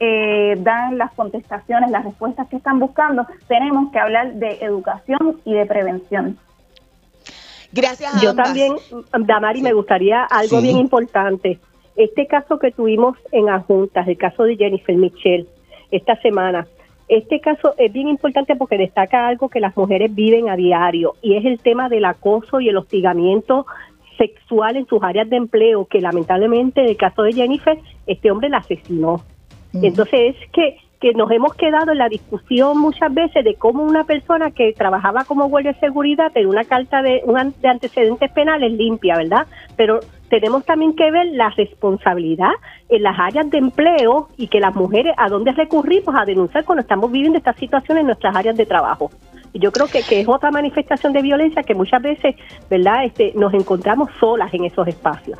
eh, 0.00 0.54
dan 0.58 0.98
las 0.98 1.12
contestaciones, 1.12 1.90
las 1.90 2.04
respuestas 2.04 2.46
que 2.48 2.56
están 2.56 2.78
buscando, 2.78 3.26
tenemos 3.46 3.90
que 3.90 3.98
hablar 3.98 4.34
de 4.34 4.58
educación 4.60 5.40
y 5.46 5.54
de 5.54 5.64
prevención. 5.64 6.36
Gracias. 7.72 8.20
Yo 8.22 8.34
también, 8.34 8.74
Damari, 9.18 9.62
me 9.62 9.72
gustaría 9.72 10.24
algo 10.24 10.60
bien 10.60 10.78
importante. 10.78 11.58
Este 11.96 12.26
caso 12.26 12.58
que 12.58 12.70
tuvimos 12.70 13.16
en 13.32 13.48
adjuntas, 13.48 14.06
el 14.06 14.16
caso 14.16 14.44
de 14.44 14.56
Jennifer 14.56 14.96
Michelle, 14.96 15.46
esta 15.90 16.20
semana, 16.20 16.66
este 17.08 17.40
caso 17.40 17.74
es 17.78 17.92
bien 17.92 18.08
importante 18.08 18.54
porque 18.54 18.76
destaca 18.76 19.26
algo 19.26 19.48
que 19.48 19.60
las 19.60 19.76
mujeres 19.76 20.14
viven 20.14 20.50
a 20.50 20.56
diario 20.56 21.14
y 21.22 21.36
es 21.36 21.44
el 21.44 21.58
tema 21.58 21.88
del 21.88 22.04
acoso 22.04 22.60
y 22.60 22.68
el 22.68 22.76
hostigamiento 22.76 23.66
sexual 24.18 24.76
en 24.76 24.86
sus 24.86 25.02
áreas 25.02 25.30
de 25.30 25.36
empleo, 25.36 25.86
que 25.86 26.00
lamentablemente 26.00 26.82
en 26.82 26.88
el 26.88 26.96
caso 26.96 27.22
de 27.22 27.32
Jennifer, 27.32 27.78
este 28.06 28.30
hombre 28.30 28.50
la 28.50 28.58
asesinó. 28.58 29.22
Entonces 29.72 30.36
es 30.36 30.50
que, 30.50 30.76
que 31.00 31.12
nos 31.12 31.30
hemos 31.30 31.54
quedado 31.54 31.92
en 31.92 31.98
la 31.98 32.08
discusión 32.08 32.78
muchas 32.78 33.12
veces 33.14 33.44
de 33.44 33.54
cómo 33.54 33.84
una 33.84 34.04
persona 34.04 34.50
que 34.50 34.72
trabajaba 34.72 35.24
como 35.24 35.48
guardia 35.48 35.72
de 35.72 35.80
seguridad 35.80 36.32
tiene 36.32 36.48
una 36.48 36.64
carta 36.64 37.02
de, 37.02 37.22
de 37.60 37.68
antecedentes 37.68 38.30
penales 38.32 38.72
limpia, 38.72 39.16
¿verdad? 39.16 39.46
Pero 39.76 40.00
tenemos 40.28 40.64
también 40.64 40.94
que 40.94 41.10
ver 41.10 41.26
la 41.32 41.50
responsabilidad 41.50 42.50
en 42.88 43.02
las 43.02 43.18
áreas 43.18 43.48
de 43.50 43.58
empleo 43.58 44.28
y 44.36 44.48
que 44.48 44.60
las 44.60 44.74
mujeres 44.74 45.14
a 45.16 45.28
dónde 45.28 45.52
recurrimos 45.52 46.14
a 46.16 46.24
denunciar 46.24 46.64
cuando 46.64 46.82
estamos 46.82 47.10
viviendo 47.10 47.38
estas 47.38 47.56
situaciones 47.56 48.02
en 48.02 48.06
nuestras 48.08 48.34
áreas 48.34 48.56
de 48.56 48.66
trabajo. 48.66 49.10
Y 49.52 49.60
yo 49.60 49.72
creo 49.72 49.86
que, 49.86 50.02
que 50.02 50.20
es 50.20 50.28
otra 50.28 50.50
manifestación 50.50 51.12
de 51.12 51.22
violencia 51.22 51.62
que 51.62 51.74
muchas 51.74 52.02
veces, 52.02 52.36
¿verdad? 52.68 53.04
Este, 53.04 53.32
nos 53.34 53.54
encontramos 53.54 54.10
solas 54.20 54.52
en 54.52 54.64
esos 54.64 54.86
espacios. 54.86 55.38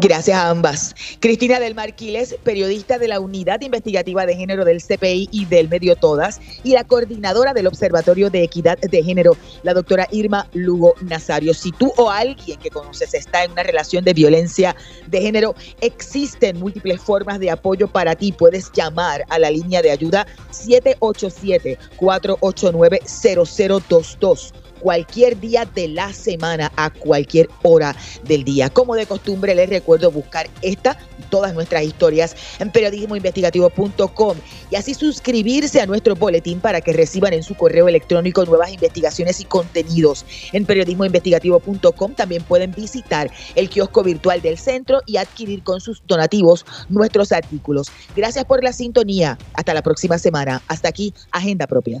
Gracias 0.00 0.36
a 0.36 0.50
ambas. 0.50 0.94
Cristina 1.18 1.58
del 1.58 1.74
Marquiles, 1.74 2.36
periodista 2.44 3.00
de 3.00 3.08
la 3.08 3.18
Unidad 3.18 3.62
Investigativa 3.62 4.26
de 4.26 4.36
Género 4.36 4.64
del 4.64 4.80
CPI 4.80 5.28
y 5.32 5.44
del 5.46 5.68
Medio 5.68 5.96
Todas, 5.96 6.40
y 6.62 6.70
la 6.70 6.84
coordinadora 6.84 7.52
del 7.52 7.66
Observatorio 7.66 8.30
de 8.30 8.44
Equidad 8.44 8.78
de 8.78 9.02
Género, 9.02 9.36
la 9.64 9.74
doctora 9.74 10.06
Irma 10.12 10.46
Lugo 10.52 10.94
Nazario. 11.00 11.52
Si 11.52 11.72
tú 11.72 11.92
o 11.96 12.10
alguien 12.10 12.60
que 12.60 12.70
conoces 12.70 13.12
está 13.12 13.42
en 13.42 13.50
una 13.50 13.64
relación 13.64 14.04
de 14.04 14.14
violencia 14.14 14.76
de 15.08 15.20
género, 15.20 15.56
existen 15.80 16.60
múltiples 16.60 17.00
formas 17.00 17.40
de 17.40 17.50
apoyo 17.50 17.88
para 17.88 18.14
ti. 18.14 18.30
Puedes 18.30 18.70
llamar 18.70 19.24
a 19.28 19.40
la 19.40 19.50
línea 19.50 19.82
de 19.82 19.90
ayuda 19.90 20.28
787 20.52 21.76
489 21.96 23.00
0022 23.04 24.54
cualquier 24.78 25.38
día 25.38 25.64
de 25.64 25.88
la 25.88 26.12
semana, 26.12 26.72
a 26.76 26.90
cualquier 26.90 27.48
hora 27.62 27.94
del 28.24 28.44
día. 28.44 28.70
Como 28.70 28.94
de 28.94 29.06
costumbre, 29.06 29.54
les 29.54 29.68
recuerdo 29.68 30.10
buscar 30.10 30.48
esta 30.62 30.98
todas 31.30 31.54
nuestras 31.54 31.82
historias 31.82 32.34
en 32.58 32.70
periodismoinvestigativo.com 32.70 34.36
y 34.70 34.76
así 34.76 34.94
suscribirse 34.94 35.80
a 35.80 35.86
nuestro 35.86 36.14
boletín 36.14 36.60
para 36.60 36.80
que 36.80 36.92
reciban 36.92 37.32
en 37.32 37.42
su 37.42 37.54
correo 37.54 37.88
electrónico 37.88 38.44
nuevas 38.44 38.72
investigaciones 38.72 39.40
y 39.40 39.44
contenidos. 39.44 40.24
En 40.52 40.64
periodismoinvestigativo.com 40.64 42.14
también 42.14 42.42
pueden 42.42 42.72
visitar 42.72 43.30
el 43.54 43.68
kiosco 43.68 44.02
virtual 44.02 44.40
del 44.40 44.58
centro 44.58 45.00
y 45.06 45.16
adquirir 45.16 45.62
con 45.62 45.80
sus 45.80 46.02
donativos 46.06 46.64
nuestros 46.88 47.32
artículos. 47.32 47.88
Gracias 48.16 48.44
por 48.44 48.62
la 48.64 48.72
sintonía. 48.72 49.38
Hasta 49.54 49.74
la 49.74 49.82
próxima 49.82 50.18
semana. 50.18 50.62
Hasta 50.68 50.88
aquí, 50.88 51.14
Agenda 51.32 51.66
Propia. 51.66 52.00